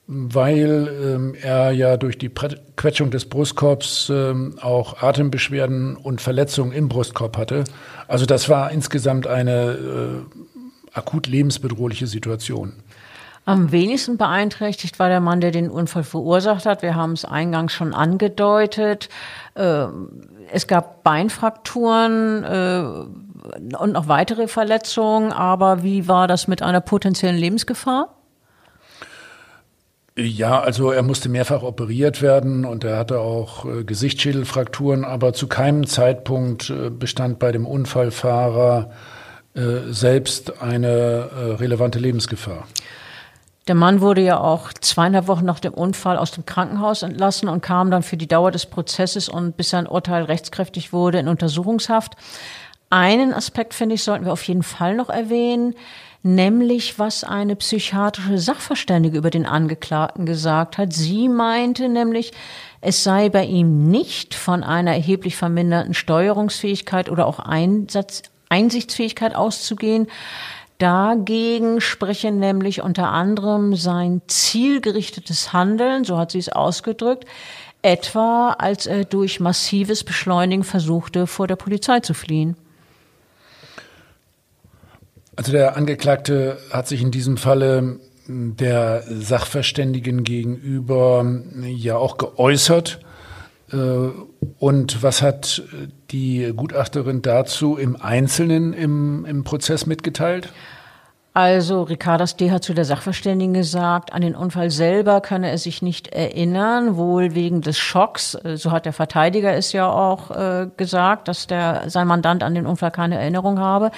weil 0.07 0.89
ähm, 1.01 1.35
er 1.41 1.71
ja 1.71 1.95
durch 1.95 2.17
die 2.17 2.27
Quetschung 2.27 3.11
des 3.11 3.23
Brustkorbs 3.29 4.11
ähm, 4.13 4.55
auch 4.59 5.01
Atembeschwerden 5.01 5.95
und 5.95 6.19
Verletzungen 6.19 6.73
im 6.73 6.89
Brustkorb 6.89 7.37
hatte. 7.37 7.63
Also 8.09 8.25
das 8.25 8.49
war 8.49 8.71
insgesamt 8.71 9.25
eine, 9.25 9.71
äh, 9.71 10.41
akut 10.91 11.27
lebensbedrohliche 11.27 12.05
Situation. 12.05 12.73
Am 13.45 13.73
wenigsten 13.73 14.17
beeinträchtigt 14.17 14.99
war 14.99 15.09
der 15.09 15.19
Mann, 15.19 15.41
der 15.41 15.51
den 15.51 15.69
Unfall 15.69 16.03
verursacht 16.03 16.65
hat. 16.65 16.81
Wir 16.81 16.95
haben 16.95 17.13
es 17.13 17.23
eingangs 17.25 17.71
schon 17.73 17.93
angedeutet. 17.93 19.07
Äh, 19.55 19.85
es 20.51 20.67
gab 20.67 21.03
Beinfrakturen 21.03 22.43
äh, 22.43 22.83
und 23.77 23.93
noch 23.93 24.07
weitere 24.07 24.47
Verletzungen. 24.47 25.31
Aber 25.31 25.83
wie 25.83 26.07
war 26.07 26.27
das 26.27 26.47
mit 26.47 26.61
einer 26.61 26.81
potenziellen 26.81 27.37
Lebensgefahr? 27.37 28.15
Ja, 30.15 30.59
also 30.59 30.91
er 30.91 31.01
musste 31.01 31.27
mehrfach 31.27 31.63
operiert 31.63 32.21
werden 32.21 32.65
und 32.65 32.83
er 32.83 32.97
hatte 32.97 33.19
auch 33.19 33.65
äh, 33.65 33.83
Gesichtsschädelfrakturen, 33.83 35.05
aber 35.05 35.33
zu 35.33 35.47
keinem 35.47 35.87
Zeitpunkt 35.87 36.69
äh, 36.69 36.91
bestand 36.91 37.39
bei 37.39 37.51
dem 37.51 37.65
Unfallfahrer 37.65 38.91
äh, 39.55 39.91
selbst 39.91 40.61
eine 40.61 40.87
äh, 40.87 41.53
relevante 41.55 41.97
Lebensgefahr. 41.97 42.67
Der 43.67 43.75
Mann 43.75 44.01
wurde 44.01 44.21
ja 44.21 44.39
auch 44.39 44.73
zweieinhalb 44.73 45.27
Wochen 45.27 45.45
nach 45.45 45.59
dem 45.59 45.73
Unfall 45.73 46.17
aus 46.17 46.31
dem 46.31 46.45
Krankenhaus 46.45 47.01
entlassen 47.01 47.47
und 47.47 47.61
kam 47.61 47.89
dann 47.89 48.03
für 48.03 48.17
die 48.17 48.27
Dauer 48.27 48.51
des 48.51 48.65
Prozesses 48.65 49.29
und 49.29 49.55
bis 49.55 49.69
sein 49.69 49.87
Urteil 49.87 50.23
rechtskräftig 50.23 50.91
wurde 50.91 51.19
in 51.19 51.27
Untersuchungshaft. 51.27 52.17
Einen 52.93 53.33
Aspekt, 53.33 53.73
finde 53.73 53.95
ich, 53.95 54.03
sollten 54.03 54.25
wir 54.25 54.33
auf 54.33 54.43
jeden 54.43 54.61
Fall 54.61 54.95
noch 54.95 55.09
erwähnen, 55.09 55.73
nämlich 56.21 56.99
was 56.99 57.23
eine 57.23 57.55
psychiatrische 57.55 58.37
Sachverständige 58.37 59.17
über 59.17 59.31
den 59.31 59.47
Angeklagten 59.47 60.27
gesagt 60.27 60.77
hat. 60.77 60.93
Sie 60.93 61.27
meinte 61.27 61.89
nämlich, 61.89 62.33
es 62.81 63.03
sei 63.03 63.29
bei 63.29 63.45
ihm 63.45 63.89
nicht 63.89 64.35
von 64.35 64.63
einer 64.63 64.93
erheblich 64.93 65.35
verminderten 65.35 65.95
Steuerungsfähigkeit 65.95 67.09
oder 67.09 67.25
auch 67.25 67.39
Einsatz, 67.39 68.21
Einsichtsfähigkeit 68.49 69.33
auszugehen. 69.33 70.05
Dagegen 70.77 71.81
spreche 71.81 72.31
nämlich 72.31 72.83
unter 72.83 73.09
anderem 73.09 73.75
sein 73.75 74.21
zielgerichtetes 74.27 75.51
Handeln, 75.51 76.03
so 76.03 76.19
hat 76.19 76.29
sie 76.29 76.37
es 76.37 76.49
ausgedrückt, 76.49 77.25
etwa 77.81 78.51
als 78.51 78.85
er 78.85 79.03
durch 79.03 79.39
massives 79.39 80.03
Beschleunigen 80.03 80.63
versuchte, 80.63 81.25
vor 81.25 81.47
der 81.47 81.55
Polizei 81.55 81.99
zu 82.01 82.13
fliehen. 82.13 82.55
Also 85.35 85.51
der 85.51 85.75
Angeklagte 85.75 86.57
hat 86.71 86.87
sich 86.87 87.01
in 87.01 87.11
diesem 87.11 87.37
Falle 87.37 87.99
der 88.27 89.03
Sachverständigen 89.07 90.23
gegenüber 90.23 91.25
ja 91.65 91.97
auch 91.97 92.17
geäußert. 92.17 92.99
Äh, 93.71 93.77
und 94.59 95.03
was 95.03 95.21
hat 95.21 95.63
die 96.11 96.53
Gutachterin 96.55 97.21
dazu 97.21 97.77
im 97.77 97.99
Einzelnen 97.99 98.73
im, 98.73 99.25
im 99.25 99.43
Prozess 99.43 99.85
mitgeteilt? 99.85 100.49
Also 101.35 101.81
Ricardas 101.81 102.37
D. 102.37 102.51
hat 102.51 102.63
zu 102.63 102.75
der 102.75 102.85
Sachverständigen 102.85 103.55
gesagt, 103.55 104.13
an 104.13 104.21
den 104.21 104.35
Unfall 104.35 104.69
selber 104.69 105.19
könne 105.19 105.49
er 105.49 105.57
sich 105.57 105.81
nicht 105.81 106.09
erinnern, 106.09 106.95
wohl 106.95 107.33
wegen 107.33 107.61
des 107.61 107.79
Schocks. 107.79 108.37
So 108.53 108.71
hat 108.71 108.85
der 108.85 108.93
Verteidiger 108.93 109.51
es 109.51 109.73
ja 109.73 109.91
auch 109.91 110.29
äh, 110.29 110.67
gesagt, 110.77 111.27
dass 111.27 111.47
der, 111.47 111.89
sein 111.89 112.05
Mandant 112.05 112.43
an 112.43 112.53
den 112.53 112.67
Unfall 112.67 112.91
keine 112.91 113.17
Erinnerung 113.17 113.57
habe. 113.59 113.89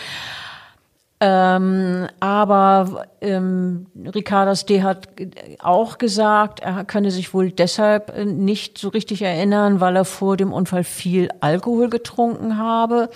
Ähm, 1.22 2.08
aber 2.20 3.08
ähm, 3.22 3.88
Ricardas 4.14 4.66
D. 4.66 4.84
hat 4.84 5.08
auch 5.60 5.98
gesagt, 5.98 6.60
er 6.60 6.84
könne 6.84 7.10
sich 7.10 7.34
wohl 7.34 7.52
deshalb 7.52 8.14
nicht 8.26 8.78
so 8.78 8.90
richtig 8.90 9.22
erinnern, 9.22 9.80
weil 9.80 9.96
er 9.96 10.04
vor 10.04 10.36
dem 10.36 10.52
Unfall 10.52 10.84
viel 10.84 11.30
Alkohol 11.40 11.90
getrunken 11.90 12.58
habe. 12.58 13.10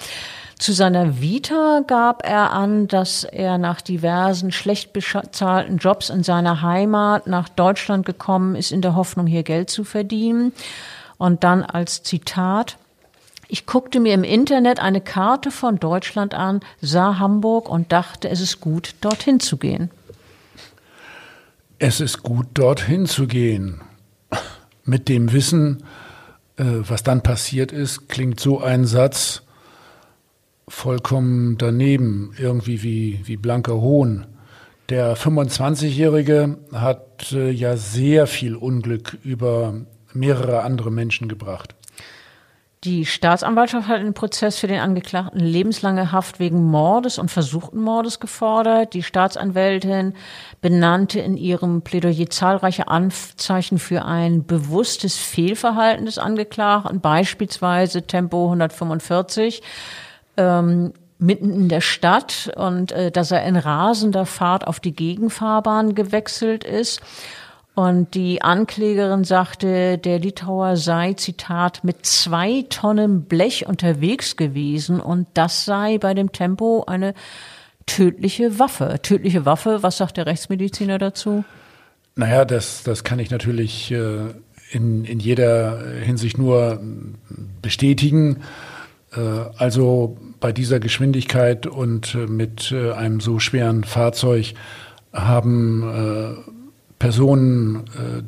Zu 0.58 0.74
seiner 0.74 1.22
Vita 1.22 1.82
gab 1.88 2.26
er 2.26 2.52
an, 2.52 2.88
dass 2.88 3.24
er 3.26 3.58
nach 3.58 3.82
diversen 3.82 4.52
schlecht 4.52 4.91
bezahlten 4.91 5.78
Jobs 5.78 6.10
in 6.10 6.24
seiner 6.24 6.62
Heimat 6.62 7.28
nach 7.28 7.47
Deutschland 7.50 8.06
gekommen 8.06 8.56
ist, 8.56 8.72
in 8.72 8.82
der 8.82 8.95
Hoffnung, 8.95 9.26
hier 9.26 9.43
Geld 9.43 9.70
zu 9.70 9.84
verdienen. 9.84 10.54
Und 11.18 11.43
dann 11.43 11.64
als 11.64 12.04
Zitat, 12.04 12.78
ich 13.50 13.66
guckte 13.66 14.00
mir 14.00 14.14
im 14.14 14.24
Internet 14.24 14.80
eine 14.80 15.02
Karte 15.02 15.50
von 15.50 15.78
Deutschland 15.78 16.36
an, 16.36 16.62
sah 16.82 17.18
Hamburg 17.18 17.68
und 17.68 17.91
dachte, 17.91 18.30
es 18.30 18.41
ist 18.41 18.62
gut, 18.62 18.93
dorthin 19.02 19.39
zu 19.39 19.58
gehen. 19.58 19.89
Es 21.80 22.00
ist 22.00 22.22
gut, 22.22 22.45
dorthin 22.54 23.08
zu 23.08 23.26
gehen. 23.26 23.82
Mit 24.86 25.10
dem 25.10 25.34
Wissen, 25.34 25.84
äh, 26.58 26.64
was 26.64 27.02
dann 27.02 27.24
passiert 27.24 27.72
ist, 27.72 28.08
klingt 28.08 28.39
so 28.39 28.62
ein 28.62 28.86
Satz, 28.86 29.41
vollkommen 30.68 31.58
daneben, 31.58 32.36
irgendwie 32.38 32.84
wie, 32.84 33.22
wie 33.24 33.38
blanker 33.38 33.82
Hohn. 33.82 34.28
Der 34.89 35.18
25-Jährige 35.18 36.60
hat 36.72 37.32
äh, 37.32 37.50
ja 37.50 37.78
sehr 37.78 38.28
viel 38.28 38.56
Unglück 38.56 39.18
über 39.24 39.74
mehrere 40.14 40.62
andere 40.62 40.91
Menschen 40.91 41.28
gebracht. 41.28 41.74
Die 42.86 43.05
Staatsanwaltschaft 43.05 43.89
hat 43.89 43.99
im 43.99 44.13
Prozess 44.13 44.57
für 44.57 44.67
den 44.67 44.80
Angeklagten 44.80 45.41
lebenslange 45.41 46.13
Haft 46.13 46.39
wegen 46.39 46.63
Mordes 46.63 47.17
und 47.17 47.30
versuchten 47.30 47.82
Mordes 47.82 48.21
gefordert. 48.21 48.93
Die 48.93 49.03
Staatsanwältin 49.03 50.13
benannte 50.61 51.19
in 51.19 51.36
ihrem 51.36 51.82
Plädoyer 51.82 52.30
zahlreiche 52.30 52.88
Anzeichen 52.88 53.80
für 53.80 54.05
ein 54.05 54.45
bewusstes 54.45 55.17
Fehlverhalten 55.17 56.05
des 56.05 56.19
Angeklagten, 56.19 57.01
beispielsweise 57.01 58.03
Tempo 58.03 58.45
145 58.45 59.61
ähm, 60.38 60.93
mitten 61.17 61.51
in 61.51 61.67
der 61.67 61.82
Stadt 61.82 62.49
und 62.55 62.93
äh, 62.93 63.11
dass 63.11 63.32
er 63.32 63.43
in 63.43 63.57
rasender 63.57 64.25
Fahrt 64.25 64.65
auf 64.65 64.80
die 64.80 64.95
Gegenfahrbahn 64.95 65.95
gewechselt 65.95 66.63
ist. 66.63 67.01
Und 67.80 68.13
die 68.13 68.41
Anklägerin 68.41 69.23
sagte, 69.23 69.97
der 69.97 70.19
Litauer 70.19 70.75
sei, 70.75 71.13
Zitat, 71.13 71.82
mit 71.86 72.05
zwei 72.05 72.65
Tonnen 72.69 73.23
Blech 73.23 73.67
unterwegs 73.69 74.36
gewesen 74.36 74.99
und 74.99 75.27
das 75.34 75.63
sei 75.63 75.97
bei 75.97 76.13
dem 76.13 76.34
Tempo 76.34 76.84
eine 76.88 77.13
tödliche 77.86 78.59
Waffe. 78.59 78.99
Tödliche 79.01 79.45
Waffe, 79.45 79.82
was 79.82 79.95
sagt 79.95 80.17
der 80.17 80.25
Rechtsmediziner 80.25 80.97
dazu? 80.97 81.45
Naja, 82.17 82.43
das, 82.43 82.84
das 82.84 83.05
kann 83.05 83.17
ich 83.17 83.32
natürlich 83.32 83.91
äh, 83.91 84.25
in, 84.71 85.05
in 85.05 85.21
jeder 85.21 85.82
Hinsicht 86.01 86.38
nur 86.38 86.82
bestätigen. 87.61 88.41
Äh, 89.15 89.21
also 89.55 90.17
bei 90.41 90.51
dieser 90.51 90.82
Geschwindigkeit 90.82 91.65
und 91.65 92.13
äh, 92.13 92.27
mit 92.27 92.73
einem 92.73 93.21
so 93.21 93.39
schweren 93.39 93.86
Fahrzeug 93.86 94.53
haben 95.13 96.45
Personen, 97.00 97.86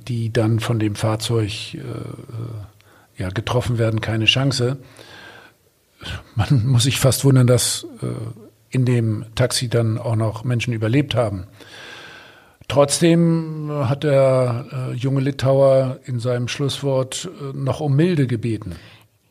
die 0.08 0.32
dann 0.32 0.60
von 0.60 0.80
dem 0.80 0.96
Fahrzeug 0.96 1.78
ja, 3.18 3.30
getroffen 3.30 3.78
werden, 3.78 4.02
keine 4.02 4.26
Chance. 4.26 4.78
Man 6.36 6.66
muss 6.66 6.84
sich 6.84 7.00
fast 7.00 7.26
wundern, 7.26 7.48
dass 7.48 7.86
in 8.70 8.86
dem 8.86 9.26
Taxi 9.36 9.68
dann 9.68 9.98
auch 9.98 10.16
noch 10.16 10.44
Menschen 10.46 10.74
überlebt 10.74 11.16
haben. 11.16 11.48
Trotzdem 12.70 13.70
hat 13.70 14.04
der 14.04 14.94
junge 14.96 15.20
Litauer 15.20 16.00
in 16.06 16.20
seinem 16.20 16.48
Schlusswort 16.48 17.30
noch 17.54 17.82
um 17.82 17.96
Milde 17.98 18.28
gebeten. 18.28 18.78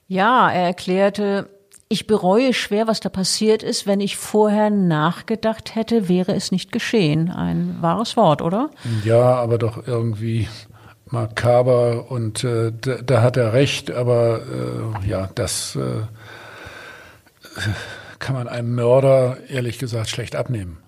Ja, 0.09 0.51
er 0.51 0.67
erklärte, 0.67 1.49
ich 1.93 2.07
bereue 2.07 2.55
schwer, 2.55 2.87
was 2.87 3.01
da 3.01 3.09
passiert 3.09 3.65
ist. 3.65 3.85
Wenn 3.85 4.01
ich 4.01 4.17
vorher 4.17 4.71
nachgedacht 4.71 5.75
hätte, 5.75 6.09
wäre 6.09 6.33
es 6.35 6.53
nicht 6.53 6.71
geschehen. 6.71 7.31
Ein 7.31 7.79
wahres 7.81 8.17
Wort, 8.17 8.43
oder? 8.43 8.71
Ja, 9.05 9.35
aber 9.35 9.59
doch 9.59 9.89
irgendwie 9.89 10.49
makaber 11.07 12.09
und 12.09 12.45
äh, 12.45 12.73
da, 12.81 13.03
da, 13.03 13.23
hat 13.23 13.37
er 13.37 13.53
recht, 13.53 13.91
aber 13.91 14.41
äh, 15.03 15.09
ja, 15.09 15.29
das 15.35 15.75
äh, 15.75 16.03
kann 18.21 18.37
man 18.37 18.47
einem 18.47 18.77
Mörder 18.77 19.39
ehrlich 19.49 19.81
gesagt 19.81 20.11
schlecht 20.11 20.37
abnehmen. 20.37 20.79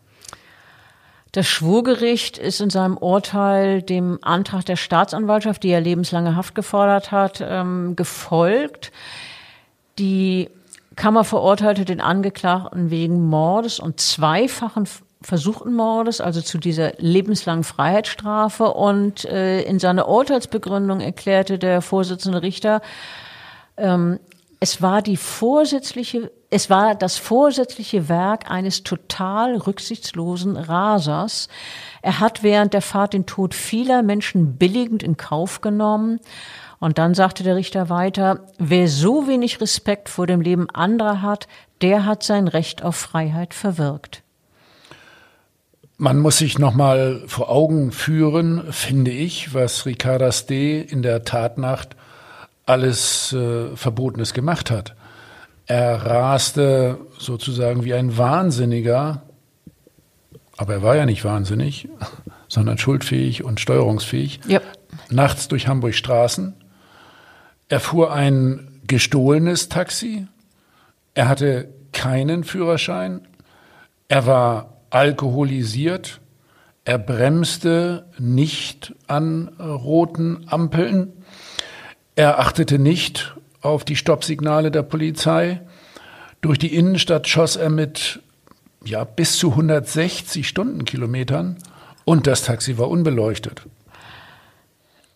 Das 1.33 1.49
Schwurgericht 1.49 2.39
ist 2.39 2.61
in 2.61 2.71
seinem 2.71 2.97
Urteil 2.97 3.83
dem 3.83 4.21
Antrag 4.23 4.67
der 4.67 4.77
Staatsanwaltschaft, 4.77 5.65
die 5.65 5.71
ja 5.71 5.81
lebenslange 5.81 6.37
Haft 6.37 6.55
gefordert 6.55 7.11
hat, 7.11 7.43
ähm, 7.45 7.97
gefolgt. 7.97 8.93
Die 9.99 10.49
Kammer 10.97 11.25
verurteilte 11.25 11.85
den 11.85 12.01
Angeklagten 12.01 12.91
wegen 12.91 13.29
Mordes 13.29 13.81
und 13.81 14.01
zweifachen 14.01 14.87
versuchten 15.23 15.75
Mordes, 15.75 16.21
also 16.21 16.41
zu 16.41 16.59
dieser 16.59 16.95
lebenslangen 16.99 17.65
Freiheitsstrafe. 17.65 18.73
Und 18.75 19.25
äh, 19.25 19.63
in 19.63 19.79
seiner 19.79 20.09
Urteilsbegründung 20.09 21.01
erklärte 21.01 21.59
der 21.59 21.81
Vorsitzende 21.81 22.43
Richter, 22.43 22.81
ähm, 23.77 24.19
es 24.61 24.81
war 24.81 25.03
die 25.03 25.17
vorsätzliche, 25.17 26.31
es 26.49 26.71
war 26.71 26.95
das 26.95 27.19
vorsätzliche 27.19 28.09
Werk 28.09 28.49
eines 28.49 28.85
total 28.85 29.57
rücksichtslosen 29.57 30.57
Rasers. 30.57 31.49
Er 32.01 32.21
hat 32.21 32.45
während 32.45 32.73
der 32.73 32.83
Fahrt 32.83 33.13
den 33.13 33.27
Tod 33.27 33.55
vieler 33.55 34.03
Menschen 34.03 34.59
billigend 34.59 35.03
in 35.03 35.17
Kauf 35.17 35.63
genommen. 35.63 36.21
Und 36.83 36.99
dann 36.99 37.15
sagte 37.15 37.45
der 37.45 37.55
Richter 37.55 37.91
weiter, 37.91 38.41
wer 38.59 38.89
so 38.89 39.29
wenig 39.29 39.61
Respekt 39.61 40.09
vor 40.09 40.27
dem 40.27 40.41
Leben 40.41 40.69
anderer 40.69 41.23
hat, 41.23 41.47
der 41.81 42.05
hat 42.05 42.25
sein 42.25 42.49
Recht 42.49 42.83
auf 42.83 42.97
Freiheit 42.97 43.55
verwirkt. 43.55 44.25
Man 45.97 46.19
muss 46.19 46.39
sich 46.39 46.59
nochmal 46.59 47.23
vor 47.29 47.51
Augen 47.51 47.93
führen, 47.93 48.65
finde 48.73 49.13
ich, 49.13 49.55
was 49.55 49.87
Ricardas 49.87 50.47
D. 50.47 50.81
in 50.81 51.03
der 51.03 51.23
Tatnacht 51.23 51.95
alles 52.67 53.33
äh, 53.33 53.77
Verbotenes 53.77 54.35
gemacht 54.35 54.73
hat. 54.73 54.97
Er 55.67 56.05
raste 56.05 56.99
sozusagen 57.17 57.85
wie 57.85 57.95
ein 57.95 58.19
Wahnsinniger, 58.19 59.23
aber 60.57 60.73
er 60.73 60.83
war 60.83 60.97
ja 60.97 61.07
nicht 61.07 61.25
wahnsinnig, 61.25 61.89
sondern 62.49 62.77
schuldfähig 62.77 63.45
und 63.45 63.61
steuerungsfähig, 63.61 64.41
ja. 64.49 64.61
nachts 65.11 65.47
durch 65.47 65.69
Hamburg 65.69 65.95
Straßen. 65.95 66.57
Er 67.73 67.81
fuhr 67.81 68.13
ein 68.13 68.83
gestohlenes 68.87 69.71
Taxi. 69.71 70.27
Er 71.15 71.27
hatte 71.27 71.73
keinen 71.95 72.45
Führerschein. 72.45 73.27
Er 74.09 74.27
war 74.27 74.77
alkoholisiert. 74.91 76.21
Er 76.85 76.99
bremste 76.99 78.05
nicht 78.19 78.95
an 79.07 79.49
roten 79.59 80.45
Ampeln. 80.49 81.15
Er 82.15 82.41
achtete 82.41 82.79
nicht 82.79 83.35
auf 83.63 83.87
die 83.87 83.97
Stoppsignale 83.97 84.71
der 84.71 84.83
Polizei. 84.83 85.63
Durch 86.43 86.59
die 86.59 86.77
Innenstadt 86.77 87.27
schoss 87.27 87.57
er 87.57 87.71
mit 87.71 88.21
ja, 88.85 89.05
bis 89.05 89.39
zu 89.39 89.53
160 89.53 90.47
Stundenkilometern 90.47 91.57
und 92.05 92.27
das 92.27 92.43
Taxi 92.43 92.77
war 92.77 92.91
unbeleuchtet. 92.91 93.63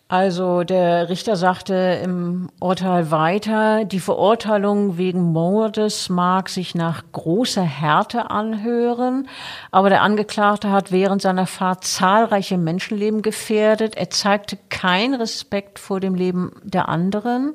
Also 0.09 0.63
der 0.63 1.09
Richter 1.09 1.35
sagte 1.35 1.99
im 2.01 2.49
Urteil 2.61 3.11
weiter, 3.11 3.83
die 3.83 3.99
Verurteilung 3.99 4.97
wegen 4.97 5.21
Mordes 5.33 6.07
mag 6.07 6.47
sich 6.47 6.75
nach 6.75 7.03
großer 7.11 7.61
Härte 7.63 8.31
anhören, 8.31 9.27
aber 9.69 9.89
der 9.89 10.03
Angeklagte 10.03 10.71
hat 10.71 10.93
während 10.93 11.21
seiner 11.21 11.45
Fahrt 11.45 11.83
zahlreiche 11.83 12.57
Menschenleben 12.57 13.21
gefährdet. 13.21 13.97
Er 13.97 14.09
zeigte 14.09 14.57
keinen 14.69 15.15
Respekt 15.15 15.77
vor 15.77 15.99
dem 15.99 16.15
Leben 16.15 16.53
der 16.63 16.87
anderen. 16.87 17.53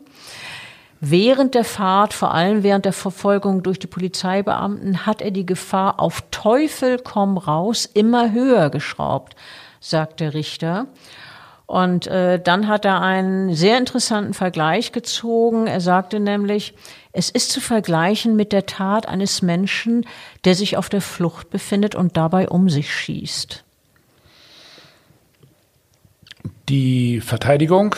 Während 1.01 1.55
der 1.55 1.65
Fahrt, 1.65 2.13
vor 2.13 2.35
allem 2.35 2.63
während 2.63 2.85
der 2.85 2.93
Verfolgung 2.93 3.63
durch 3.63 3.79
die 3.79 3.87
Polizeibeamten, 3.87 5.07
hat 5.07 5.23
er 5.23 5.31
die 5.31 5.47
Gefahr 5.47 5.99
auf 5.99 6.23
Teufel 6.31 6.99
komm 7.03 7.39
raus 7.39 7.87
immer 7.87 8.31
höher 8.31 8.69
geschraubt, 8.69 9.37
sagt 9.81 10.21
der 10.21 10.35
Richter. 10.35 10.87
Und 11.73 12.07
äh, 12.07 12.39
dann 12.39 12.69
hat 12.69 12.85
er 12.85 13.01
einen 13.01 13.55
sehr 13.55 13.79
interessanten 13.79 14.35
Vergleich 14.35 14.93
gezogen. 14.93 15.67
Er 15.67 15.81
sagte 15.81 16.21
nämlich, 16.21 16.75
es 17.13 17.31
ist 17.31 17.51
zu 17.51 17.63
vergleichen 17.63 18.37
mit 18.37 18.53
der 18.53 18.67
Tat 18.67 19.09
eines 19.09 19.41
Menschen, 19.41 20.05
der 20.45 20.55
sich 20.55 20.77
auf 20.77 20.91
der 20.91 21.01
Flucht 21.01 21.49
befindet 21.49 21.95
und 21.95 22.19
dabei 22.19 22.51
um 22.51 22.69
sich 22.69 22.95
schießt. 22.95 23.65
Die 26.69 27.23
Verteidigung 27.23 27.95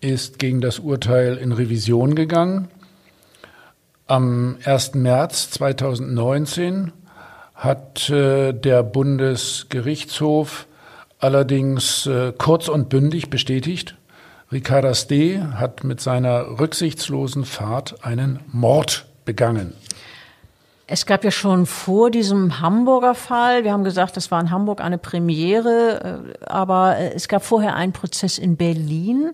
ist 0.00 0.40
gegen 0.40 0.60
das 0.60 0.80
Urteil 0.80 1.36
in 1.36 1.52
Revision 1.52 2.16
gegangen. 2.16 2.66
Am 4.08 4.56
1. 4.64 4.94
März 4.94 5.52
2019 5.52 6.90
hat 7.54 8.10
äh, 8.10 8.52
der 8.52 8.82
Bundesgerichtshof 8.82 10.66
allerdings 11.18 12.06
äh, 12.06 12.32
kurz 12.36 12.68
und 12.68 12.88
bündig 12.88 13.30
bestätigt, 13.30 13.96
Ricardas 14.50 15.06
D. 15.08 15.42
hat 15.42 15.84
mit 15.84 16.00
seiner 16.00 16.58
rücksichtslosen 16.58 17.44
Fahrt 17.44 18.04
einen 18.04 18.40
Mord 18.50 19.04
begangen. 19.24 19.74
Es 20.90 21.04
gab 21.04 21.22
ja 21.22 21.30
schon 21.30 21.66
vor 21.66 22.10
diesem 22.10 22.60
Hamburger 22.60 23.14
Fall, 23.14 23.62
wir 23.62 23.72
haben 23.72 23.84
gesagt, 23.84 24.16
das 24.16 24.30
war 24.30 24.40
in 24.40 24.50
Hamburg 24.50 24.80
eine 24.80 24.96
Premiere, 24.96 26.32
äh, 26.40 26.44
aber 26.46 26.96
äh, 26.96 27.12
es 27.14 27.28
gab 27.28 27.44
vorher 27.44 27.76
einen 27.76 27.92
Prozess 27.92 28.38
in 28.38 28.56
Berlin, 28.56 29.32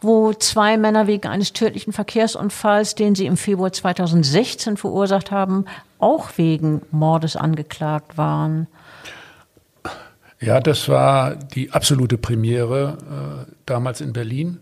wo 0.00 0.32
zwei 0.32 0.78
Männer 0.78 1.06
wegen 1.06 1.28
eines 1.28 1.52
tödlichen 1.52 1.92
Verkehrsunfalls, 1.92 2.94
den 2.94 3.14
sie 3.14 3.26
im 3.26 3.36
Februar 3.36 3.72
2016 3.72 4.78
verursacht 4.78 5.30
haben, 5.30 5.66
auch 5.98 6.30
wegen 6.36 6.80
Mordes 6.90 7.36
angeklagt 7.36 8.16
waren. 8.16 8.66
Ja, 10.40 10.60
das 10.60 10.88
war 10.88 11.34
die 11.36 11.72
absolute 11.72 12.18
Premiere 12.18 13.46
äh, 13.48 13.52
damals 13.64 14.00
in 14.00 14.12
Berlin. 14.12 14.60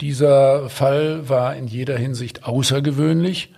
Dieser 0.00 0.68
Fall 0.68 1.28
war 1.28 1.56
in 1.56 1.66
jeder 1.66 1.96
Hinsicht 1.96 2.44
außergewöhnlich. 2.44 3.54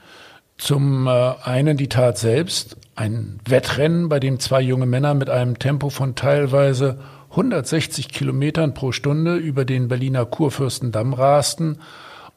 Zum 0.56 1.06
äh, 1.08 1.10
einen 1.10 1.76
die 1.76 1.88
Tat 1.88 2.18
selbst, 2.18 2.76
ein 2.94 3.40
Wettrennen, 3.48 4.08
bei 4.08 4.20
dem 4.20 4.38
zwei 4.38 4.60
junge 4.60 4.86
Männer 4.86 5.14
mit 5.14 5.30
einem 5.30 5.58
Tempo 5.58 5.90
von 5.90 6.14
teilweise 6.14 6.98
160 7.30 8.10
Kilometern 8.10 8.74
pro 8.74 8.92
Stunde 8.92 9.36
über 9.36 9.64
den 9.64 9.88
Berliner 9.88 10.26
Kurfürstendamm 10.26 11.14
rasten 11.14 11.78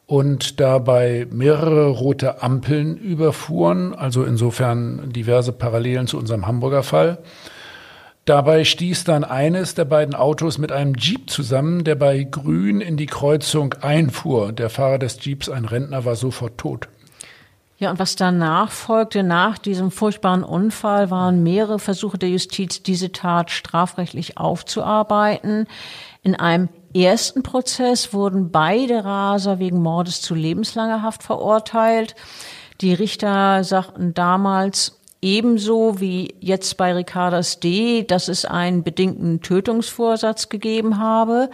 und 0.06 0.58
dabei 0.58 1.26
mehrere 1.30 1.88
rote 1.88 2.42
Ampeln 2.42 2.96
überfuhren, 2.96 3.94
also 3.94 4.24
insofern 4.24 5.12
diverse 5.12 5.52
Parallelen 5.52 6.06
zu 6.06 6.16
unserem 6.16 6.46
Hamburger 6.46 6.82
Fall. 6.82 7.18
Dabei 8.26 8.64
stieß 8.64 9.04
dann 9.04 9.22
eines 9.22 9.76
der 9.76 9.84
beiden 9.84 10.16
Autos 10.16 10.58
mit 10.58 10.72
einem 10.72 10.94
Jeep 10.96 11.30
zusammen, 11.30 11.84
der 11.84 11.94
bei 11.94 12.24
Grün 12.24 12.80
in 12.80 12.96
die 12.96 13.06
Kreuzung 13.06 13.74
einfuhr. 13.74 14.52
Der 14.52 14.68
Fahrer 14.68 14.98
des 14.98 15.24
Jeeps, 15.24 15.48
ein 15.48 15.64
Rentner, 15.64 16.04
war 16.04 16.16
sofort 16.16 16.58
tot. 16.58 16.88
Ja, 17.78 17.90
und 17.92 18.00
was 18.00 18.16
danach 18.16 18.72
folgte, 18.72 19.22
nach 19.22 19.58
diesem 19.58 19.92
furchtbaren 19.92 20.42
Unfall, 20.42 21.08
waren 21.12 21.44
mehrere 21.44 21.78
Versuche 21.78 22.18
der 22.18 22.30
Justiz, 22.30 22.82
diese 22.82 23.12
Tat 23.12 23.52
strafrechtlich 23.52 24.38
aufzuarbeiten. 24.38 25.68
In 26.24 26.34
einem 26.34 26.68
ersten 26.94 27.44
Prozess 27.44 28.12
wurden 28.12 28.50
beide 28.50 29.04
Raser 29.04 29.60
wegen 29.60 29.80
Mordes 29.80 30.20
zu 30.20 30.34
lebenslanger 30.34 31.02
Haft 31.02 31.22
verurteilt. 31.22 32.16
Die 32.80 32.92
Richter 32.92 33.62
sagten 33.62 34.14
damals, 34.14 34.95
Ebenso 35.26 35.98
wie 35.98 36.36
jetzt 36.38 36.76
bei 36.76 36.94
Ricardas 36.94 37.58
D., 37.58 38.04
dass 38.04 38.28
es 38.28 38.44
einen 38.44 38.84
bedingten 38.84 39.40
Tötungsvorsatz 39.40 40.50
gegeben 40.50 40.98
habe. 40.98 41.50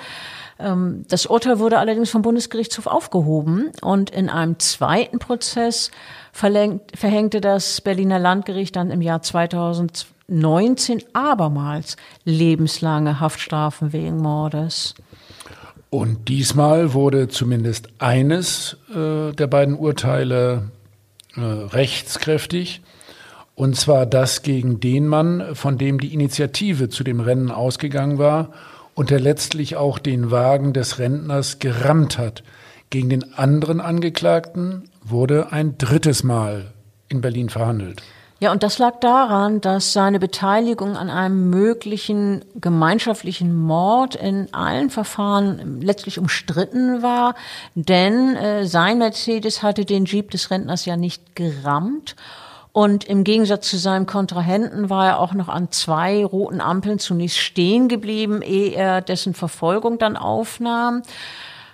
Ähm, 0.58 1.06
das 1.08 1.24
Urteil 1.24 1.58
wurde 1.58 1.78
allerdings 1.78 2.10
vom 2.10 2.20
Bundesgerichtshof 2.20 2.86
aufgehoben 2.86 3.72
und 3.80 4.10
in 4.10 4.28
einem 4.28 4.58
zweiten 4.58 5.18
Prozess 5.18 5.90
verhängte 6.34 7.40
das 7.40 7.80
Berliner 7.80 8.18
Landgericht 8.18 8.76
dann 8.76 8.90
im 8.90 9.00
Jahr 9.00 9.22
2019 9.22 11.02
abermals 11.14 11.96
lebenslange 12.24 13.20
Haftstrafen 13.20 13.94
wegen 13.94 14.18
Mordes. 14.18 14.94
Und 15.88 16.28
diesmal 16.28 16.92
wurde 16.92 17.28
zumindest 17.28 17.88
eines 18.00 18.76
äh, 18.94 19.32
der 19.32 19.46
beiden 19.46 19.76
Urteile 19.78 20.70
äh, 21.36 21.40
rechtskräftig. 21.40 22.82
Und 23.62 23.76
zwar 23.76 24.06
das 24.06 24.42
gegen 24.42 24.80
den 24.80 25.06
Mann, 25.06 25.54
von 25.54 25.78
dem 25.78 26.00
die 26.00 26.12
Initiative 26.12 26.88
zu 26.88 27.04
dem 27.04 27.20
Rennen 27.20 27.52
ausgegangen 27.52 28.18
war 28.18 28.48
und 28.96 29.10
der 29.10 29.20
letztlich 29.20 29.76
auch 29.76 30.00
den 30.00 30.32
Wagen 30.32 30.72
des 30.72 30.98
Rentners 30.98 31.60
gerammt 31.60 32.18
hat. 32.18 32.42
Gegen 32.90 33.08
den 33.08 33.34
anderen 33.34 33.80
Angeklagten 33.80 34.90
wurde 35.04 35.52
ein 35.52 35.78
drittes 35.78 36.24
Mal 36.24 36.72
in 37.08 37.20
Berlin 37.20 37.50
verhandelt. 37.50 38.02
Ja, 38.40 38.50
und 38.50 38.64
das 38.64 38.80
lag 38.80 38.98
daran, 38.98 39.60
dass 39.60 39.92
seine 39.92 40.18
Beteiligung 40.18 40.96
an 40.96 41.08
einem 41.08 41.48
möglichen 41.48 42.44
gemeinschaftlichen 42.56 43.54
Mord 43.54 44.16
in 44.16 44.52
allen 44.52 44.90
Verfahren 44.90 45.80
letztlich 45.80 46.18
umstritten 46.18 47.00
war, 47.00 47.36
denn 47.76 48.34
äh, 48.34 48.66
sein 48.66 48.98
Mercedes 48.98 49.62
hatte 49.62 49.84
den 49.84 50.06
Jeep 50.06 50.32
des 50.32 50.50
Rentners 50.50 50.84
ja 50.84 50.96
nicht 50.96 51.36
gerammt 51.36 52.16
und 52.72 53.04
im 53.04 53.22
Gegensatz 53.22 53.68
zu 53.68 53.76
seinem 53.76 54.06
Kontrahenten 54.06 54.88
war 54.88 55.06
er 55.06 55.20
auch 55.20 55.34
noch 55.34 55.48
an 55.48 55.70
zwei 55.70 56.24
roten 56.24 56.62
Ampeln 56.62 56.98
zunächst 56.98 57.38
stehen 57.38 57.88
geblieben, 57.88 58.40
ehe 58.40 58.72
er 58.72 59.02
dessen 59.02 59.34
Verfolgung 59.34 59.98
dann 59.98 60.16
aufnahm. 60.16 61.02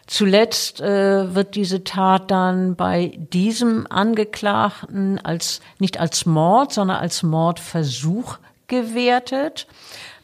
Zuletzt 0.09 0.81
äh, 0.81 1.35
wird 1.35 1.55
diese 1.55 1.85
Tat 1.85 2.31
dann 2.31 2.75
bei 2.75 3.13
diesem 3.33 3.87
Angeklagten 3.89 5.21
als 5.23 5.61
nicht 5.79 6.01
als 6.01 6.27
Mord, 6.27 6.73
sondern 6.73 6.97
als 6.97 7.23
Mordversuch 7.23 8.39
gewertet. 8.67 9.67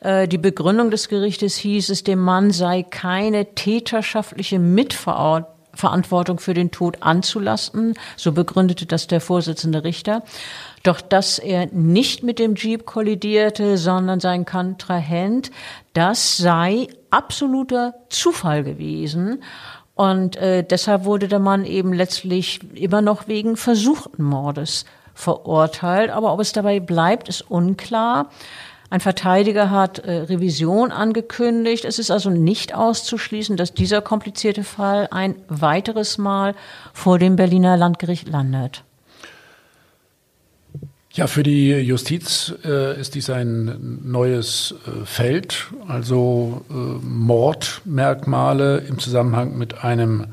Äh, 0.00 0.26
die 0.26 0.38
Begründung 0.38 0.90
des 0.90 1.08
Gerichtes 1.08 1.54
hieß 1.56 1.90
es, 1.90 2.02
dem 2.02 2.18
Mann 2.18 2.50
sei 2.50 2.82
keine 2.82 3.54
täterschaftliche 3.54 4.58
Mitverantwortung 4.58 5.53
Verantwortung 5.74 6.38
für 6.38 6.54
den 6.54 6.70
Tod 6.70 6.98
anzulasten. 7.00 7.94
So 8.16 8.32
begründete 8.32 8.86
das 8.86 9.06
der 9.06 9.20
Vorsitzende 9.20 9.84
Richter. 9.84 10.22
Doch 10.82 11.00
dass 11.00 11.38
er 11.38 11.66
nicht 11.66 12.22
mit 12.22 12.38
dem 12.38 12.54
Jeep 12.54 12.86
kollidierte, 12.86 13.78
sondern 13.78 14.20
sein 14.20 14.44
Kontrahent, 14.44 15.50
das 15.92 16.36
sei 16.36 16.88
absoluter 17.10 17.94
Zufall 18.08 18.64
gewesen. 18.64 19.42
Und 19.94 20.36
äh, 20.36 20.64
deshalb 20.64 21.04
wurde 21.04 21.28
der 21.28 21.38
Mann 21.38 21.64
eben 21.64 21.92
letztlich 21.92 22.60
immer 22.74 23.00
noch 23.00 23.28
wegen 23.28 23.56
versuchten 23.56 24.24
Mordes 24.24 24.84
verurteilt. 25.14 26.10
Aber 26.10 26.32
ob 26.32 26.40
es 26.40 26.52
dabei 26.52 26.80
bleibt, 26.80 27.28
ist 27.28 27.42
unklar. 27.42 28.30
Ein 28.94 29.00
Verteidiger 29.00 29.72
hat 29.72 29.98
äh, 29.98 30.12
Revision 30.12 30.92
angekündigt. 30.92 31.84
Es 31.84 31.98
ist 31.98 32.12
also 32.12 32.30
nicht 32.30 32.76
auszuschließen, 32.76 33.56
dass 33.56 33.74
dieser 33.74 34.00
komplizierte 34.00 34.62
Fall 34.62 35.08
ein 35.10 35.34
weiteres 35.48 36.16
Mal 36.16 36.54
vor 36.92 37.18
dem 37.18 37.34
Berliner 37.34 37.76
Landgericht 37.76 38.28
landet. 38.28 38.84
Ja, 41.10 41.26
für 41.26 41.42
die 41.42 41.70
Justiz 41.70 42.54
äh, 42.64 43.00
ist 43.00 43.16
dies 43.16 43.30
ein 43.30 43.98
neues 44.04 44.76
äh, 44.86 45.04
Feld, 45.04 45.66
also 45.88 46.64
äh, 46.70 46.74
Mordmerkmale 46.74 48.78
im 48.78 49.00
Zusammenhang 49.00 49.58
mit 49.58 49.82
einem 49.82 50.26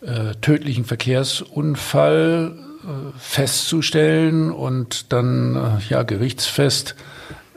äh, 0.00 0.34
tödlichen 0.40 0.84
Verkehrsunfall 0.84 2.56
äh, 2.82 3.16
festzustellen 3.16 4.50
und 4.50 5.12
dann 5.12 5.54
äh, 5.54 5.78
ja 5.88 6.02
gerichtsfest 6.02 6.96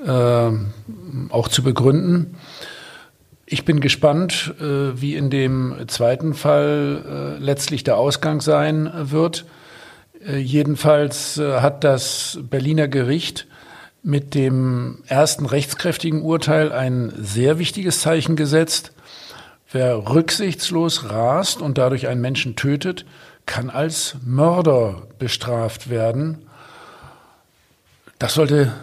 auch 0.07 1.47
zu 1.49 1.63
begründen. 1.63 2.37
Ich 3.45 3.65
bin 3.65 3.79
gespannt, 3.79 4.53
wie 4.59 5.15
in 5.15 5.29
dem 5.29 5.75
zweiten 5.87 6.33
Fall 6.33 7.37
letztlich 7.39 7.83
der 7.83 7.97
Ausgang 7.97 8.41
sein 8.41 8.91
wird. 8.93 9.45
Äh, 10.25 10.37
jedenfalls 10.37 11.37
äh, 11.37 11.61
hat 11.61 11.83
das 11.83 12.39
Berliner 12.41 12.87
Gericht 12.87 13.47
mit 14.01 14.33
dem 14.33 15.03
ersten 15.07 15.45
rechtskräftigen 15.45 16.21
Urteil 16.21 16.71
ein 16.71 17.11
sehr 17.17 17.59
wichtiges 17.59 18.01
Zeichen 18.01 18.35
gesetzt. 18.35 18.93
Wer 19.71 20.09
rücksichtslos 20.09 21.09
rast 21.09 21.61
und 21.61 21.77
dadurch 21.77 22.07
einen 22.07 22.21
Menschen 22.21 22.55
tötet, 22.55 23.05
kann 23.45 23.69
als 23.69 24.15
Mörder 24.25 25.03
bestraft 25.19 25.89
werden. 25.89 26.39
Das 28.19 28.33
sollte 28.33 28.73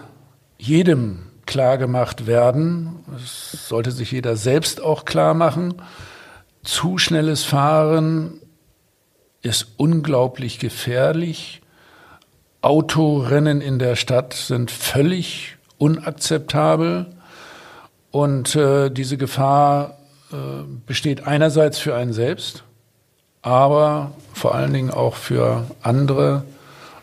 jedem 0.58 1.26
klar 1.46 1.78
gemacht 1.78 2.26
werden. 2.26 3.04
Das 3.12 3.68
sollte 3.68 3.92
sich 3.92 4.12
jeder 4.12 4.36
selbst 4.36 4.80
auch 4.82 5.04
klar 5.04 5.34
machen. 5.34 5.74
Zu 6.62 6.98
schnelles 6.98 7.44
Fahren 7.44 8.40
ist 9.42 9.74
unglaublich 9.76 10.58
gefährlich. 10.58 11.62
Autorennen 12.60 13.60
in 13.60 13.78
der 13.78 13.94
Stadt 13.94 14.34
sind 14.34 14.70
völlig 14.70 15.56
unakzeptabel. 15.78 17.06
Und 18.10 18.56
äh, 18.56 18.90
diese 18.90 19.16
Gefahr 19.16 19.98
äh, 20.32 20.36
besteht 20.86 21.26
einerseits 21.26 21.78
für 21.78 21.94
einen 21.94 22.12
selbst, 22.12 22.64
aber 23.42 24.12
vor 24.32 24.54
allen 24.54 24.72
Dingen 24.72 24.90
auch 24.90 25.14
für 25.14 25.66
andere 25.82 26.44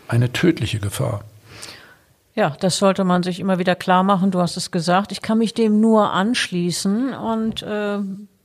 eine 0.08 0.32
tödliche 0.32 0.80
Gefahr. 0.80 1.22
Ja, 2.34 2.56
das 2.58 2.78
sollte 2.78 3.04
man 3.04 3.22
sich 3.22 3.38
immer 3.38 3.58
wieder 3.58 3.76
klar 3.76 4.02
machen. 4.02 4.30
Du 4.32 4.40
hast 4.40 4.56
es 4.56 4.70
gesagt. 4.70 5.12
Ich 5.12 5.22
kann 5.22 5.38
mich 5.38 5.54
dem 5.54 5.80
nur 5.80 6.12
anschließen 6.12 7.14
und 7.14 7.62
äh, 7.62 7.98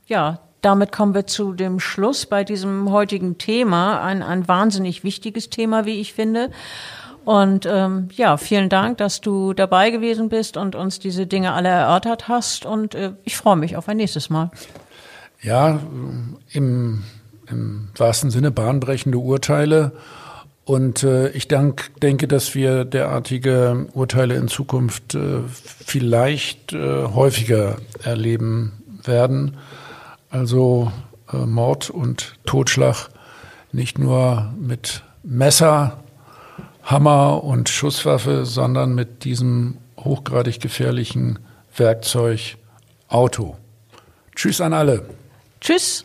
ja, 0.06 0.38
damit 0.60 0.92
kommen 0.92 1.14
wir 1.14 1.26
zu 1.26 1.54
dem 1.54 1.80
Schluss 1.80 2.26
bei 2.26 2.44
diesem 2.44 2.90
heutigen 2.90 3.38
Thema. 3.38 4.00
Ein, 4.02 4.22
ein 4.22 4.46
wahnsinnig 4.46 5.02
wichtiges 5.02 5.50
Thema, 5.50 5.86
wie 5.86 6.00
ich 6.00 6.12
finde. 6.12 6.50
Und 7.24 7.66
ähm, 7.66 8.08
ja, 8.12 8.36
vielen 8.36 8.68
Dank, 8.68 8.98
dass 8.98 9.20
du 9.20 9.52
dabei 9.54 9.90
gewesen 9.90 10.28
bist 10.28 10.56
und 10.56 10.74
uns 10.74 10.98
diese 10.98 11.26
Dinge 11.26 11.52
alle 11.52 11.68
erörtert 11.68 12.28
hast. 12.28 12.66
Und 12.66 12.94
äh, 12.94 13.12
ich 13.24 13.36
freue 13.36 13.56
mich 13.56 13.76
auf 13.76 13.88
ein 13.88 13.96
nächstes 13.96 14.30
Mal. 14.30 14.50
Ja, 15.42 15.80
im, 16.52 17.04
im 17.46 17.88
wahrsten 17.96 18.30
Sinne 18.30 18.50
bahnbrechende 18.50 19.18
Urteile. 19.18 19.92
Und 20.70 21.02
äh, 21.02 21.30
ich 21.30 21.48
denk, 21.48 21.90
denke, 22.00 22.28
dass 22.28 22.54
wir 22.54 22.84
derartige 22.84 23.88
Urteile 23.92 24.36
in 24.36 24.46
Zukunft 24.46 25.16
äh, 25.16 25.40
vielleicht 25.48 26.72
äh, 26.72 27.06
häufiger 27.06 27.78
erleben 28.04 28.80
werden. 29.02 29.56
Also 30.30 30.92
äh, 31.32 31.38
Mord 31.38 31.90
und 31.90 32.36
Totschlag 32.46 33.08
nicht 33.72 33.98
nur 33.98 34.54
mit 34.60 35.02
Messer, 35.24 36.04
Hammer 36.84 37.42
und 37.42 37.68
Schusswaffe, 37.68 38.46
sondern 38.46 38.94
mit 38.94 39.24
diesem 39.24 39.78
hochgradig 39.98 40.60
gefährlichen 40.60 41.40
Werkzeug 41.76 42.58
Auto. 43.08 43.56
Tschüss 44.36 44.60
an 44.60 44.72
alle. 44.72 45.04
Tschüss. 45.60 46.04